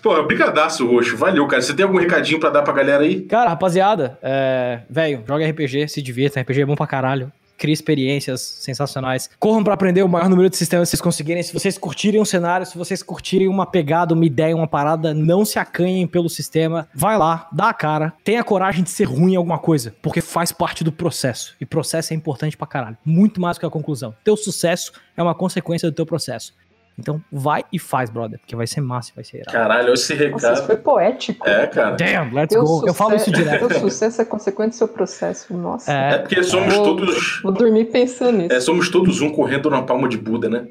Pô, 0.03 0.23
brigadaço, 0.23 0.87
Roxo. 0.87 1.17
Valeu, 1.17 1.47
cara. 1.47 1.63
Você 1.63 1.75
tem 1.75 1.85
algum 1.85 1.99
recadinho 1.99 2.41
para 2.41 2.51
dar 2.51 2.63
pra 2.63 2.73
galera 2.73 3.03
aí? 3.03 3.23
Cara, 3.23 3.51
rapaziada, 3.51 4.19
é... 4.23 4.81
velho, 4.89 5.23
joga 5.27 5.49
RPG, 5.49 5.89
se 5.89 6.01
divirta. 6.01 6.41
RPG 6.41 6.63
é 6.63 6.67
bom 6.67 6.77
pra 6.77 6.87
caralho 6.87 7.31
crie 7.57 7.73
experiências 7.73 8.41
sensacionais. 8.41 9.31
Corram 9.39 9.65
para 9.65 9.75
aprender 9.75 10.03
o 10.03 10.09
maior 10.09 10.29
número 10.29 10.51
de 10.51 10.57
sistemas 10.57 10.89
que 10.89 10.91
vocês 10.91 11.01
conseguirem. 11.01 11.43
Se 11.43 11.53
vocês 11.53 11.79
curtirem 11.79 12.21
um 12.21 12.25
cenário, 12.25 12.67
se 12.67 12.77
vocês 12.77 13.03
curtirem 13.03 13.49
uma 13.49 13.67
pegada, 13.67 14.15
uma 14.15 14.25
ideia, 14.25 14.55
uma 14.55 14.67
parada, 14.67 15.15
não 15.15 15.45
se 15.45 15.59
acanhem 15.59 16.07
pelo 16.07 16.29
sistema. 16.29 16.89
Vai 16.95 17.19
lá, 17.19 17.49
dá 17.53 17.71
a 17.71 17.75
cara, 17.75 18.13
tenha 18.25 18.45
coragem 18.45 18.83
de 18.83 18.91
ser 18.91 19.05
ruim 19.05 19.33
em 19.33 19.37
alguma 19.37 19.59
coisa, 19.59 19.95
porque 20.03 20.21
faz 20.21 20.53
parte 20.53 20.85
do 20.85 20.93
processo. 20.93 21.55
E 21.61 21.67
processo 21.67 22.13
é 22.13 22.17
importante 22.17 22.57
pra 22.57 22.67
caralho. 22.67 22.97
Muito 23.05 23.41
mais 23.41 23.57
do 23.57 23.61
que 23.61 23.67
a 23.67 23.71
conclusão. 23.71 24.15
Teu 24.25 24.37
sucesso 24.37 24.93
é 25.17 25.23
uma 25.23 25.35
consequência 25.35 25.91
do 25.91 25.95
teu 25.95 26.07
processo. 26.07 26.55
Então 26.99 27.23
vai 27.31 27.63
e 27.71 27.79
faz, 27.79 28.09
brother, 28.09 28.39
porque 28.39 28.57
vai 28.57 28.67
ser 28.67 28.81
massa, 28.81 29.13
vai 29.15 29.23
ser 29.23 29.39
irado. 29.39 29.53
Caralho, 29.53 29.93
esse 29.93 30.15
recado. 30.15 30.33
Nossa, 30.33 30.53
isso 30.55 30.63
foi 30.65 30.77
poético. 30.77 31.47
É, 31.47 31.67
cara. 31.67 31.97
Damn, 31.97 32.35
let's 32.35 32.49
teu 32.49 32.63
go. 32.63 32.69
Sucesso, 32.69 32.89
eu 32.89 32.95
falo 32.95 33.17
isso 33.17 33.31
direto. 33.31 33.69
Teu 33.69 33.81
sucesso 33.81 34.23
é 34.23 34.25
consequente 34.25 34.71
do 34.71 34.75
seu 34.77 34.89
processo. 34.89 35.55
Nossa. 35.55 35.93
É, 35.93 36.15
é 36.15 36.19
porque 36.19 36.43
somos 36.43 36.75
vou, 36.75 36.85
todos. 36.85 37.41
Vou 37.43 37.53
dormir 37.53 37.87
pensando 37.87 38.39
nisso. 38.39 38.55
É, 38.55 38.61
somos 38.61 38.89
todos 38.89 39.21
um 39.21 39.31
correndo 39.31 39.69
na 39.69 39.83
palma 39.83 40.09
de 40.09 40.17
Buda, 40.17 40.49
né? 40.49 40.67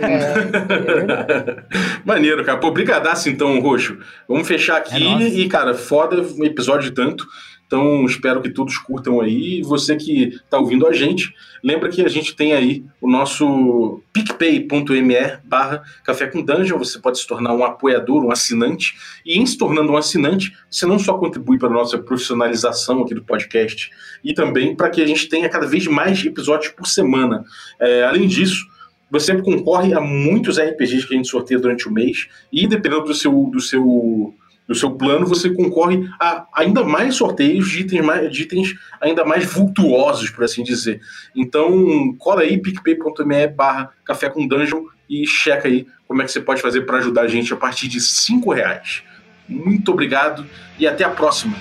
É, 0.00 0.74
é 0.74 0.78
verdade. 0.78 1.62
Maneiro, 2.04 2.44
cara. 2.44 2.58
Pô, 2.58 2.70
brigadaço 2.70 3.28
então, 3.28 3.60
Roxo. 3.60 3.98
Vamos 4.26 4.48
fechar 4.48 4.78
aqui 4.78 5.04
é 5.04 5.28
e, 5.28 5.48
cara, 5.48 5.74
foda 5.74 6.22
um 6.22 6.44
episódio 6.44 6.92
tanto. 6.92 7.26
Então, 7.68 8.06
espero 8.06 8.40
que 8.40 8.48
todos 8.48 8.78
curtam 8.78 9.20
aí. 9.20 9.60
Você 9.60 9.94
que 9.94 10.28
está 10.28 10.58
ouvindo 10.58 10.86
a 10.86 10.92
gente, 10.92 11.34
lembra 11.62 11.90
que 11.90 12.00
a 12.00 12.08
gente 12.08 12.34
tem 12.34 12.54
aí 12.54 12.82
o 12.98 13.08
nosso 13.08 14.00
picpay.me 14.10 15.38
barra 15.44 15.82
Café 16.02 16.28
com 16.28 16.42
Dungeon. 16.42 16.78
Você 16.78 16.98
pode 16.98 17.18
se 17.18 17.26
tornar 17.26 17.52
um 17.52 17.62
apoiador, 17.62 18.24
um 18.24 18.32
assinante. 18.32 18.94
E 19.24 19.38
em 19.38 19.44
se 19.44 19.58
tornando 19.58 19.92
um 19.92 19.98
assinante, 19.98 20.56
você 20.70 20.86
não 20.86 20.98
só 20.98 21.18
contribui 21.18 21.58
para 21.58 21.68
a 21.68 21.72
nossa 21.72 21.98
profissionalização 21.98 23.02
aqui 23.02 23.14
do 23.14 23.22
podcast, 23.22 23.90
e 24.24 24.32
também 24.32 24.74
para 24.74 24.88
que 24.88 25.02
a 25.02 25.06
gente 25.06 25.28
tenha 25.28 25.48
cada 25.50 25.66
vez 25.66 25.86
mais 25.86 26.24
episódios 26.24 26.72
por 26.72 26.86
semana. 26.86 27.44
É, 27.78 28.02
além 28.04 28.26
disso, 28.26 28.66
você 29.10 29.36
concorre 29.42 29.92
a 29.92 30.00
muitos 30.00 30.58
RPGs 30.58 31.06
que 31.06 31.12
a 31.12 31.16
gente 31.18 31.28
sorteia 31.28 31.60
durante 31.60 31.86
o 31.86 31.92
mês. 31.92 32.28
E 32.50 32.66
dependendo 32.66 33.04
do 33.04 33.14
seu... 33.14 33.30
Do 33.52 33.60
seu 33.60 34.34
no 34.68 34.74
seu 34.74 34.90
plano, 34.90 35.26
você 35.26 35.48
concorre 35.50 36.06
a 36.20 36.46
ainda 36.52 36.84
mais 36.84 37.14
sorteios 37.14 37.70
de 37.70 37.80
itens, 37.80 38.04
mais, 38.04 38.30
de 38.30 38.42
itens 38.42 38.74
ainda 39.00 39.24
mais 39.24 39.46
vultuosos, 39.46 40.28
por 40.28 40.44
assim 40.44 40.62
dizer. 40.62 41.00
Então, 41.34 42.14
cola 42.18 42.42
aí, 42.42 42.58
picpay.me 42.58 43.46
barra 43.48 43.90
café 44.04 44.28
com 44.28 44.46
dungeon 44.46 44.84
e 45.08 45.26
checa 45.26 45.66
aí 45.66 45.86
como 46.06 46.20
é 46.20 46.24
que 46.24 46.32
você 46.32 46.40
pode 46.40 46.60
fazer 46.60 46.82
para 46.82 46.98
ajudar 46.98 47.22
a 47.22 47.28
gente 47.28 47.52
a 47.52 47.56
partir 47.56 47.88
de 47.88 48.00
cinco 48.00 48.52
reais. 48.52 49.02
Muito 49.48 49.90
obrigado 49.90 50.46
e 50.78 50.86
até 50.86 51.04
a 51.04 51.10
próxima. 51.10 51.56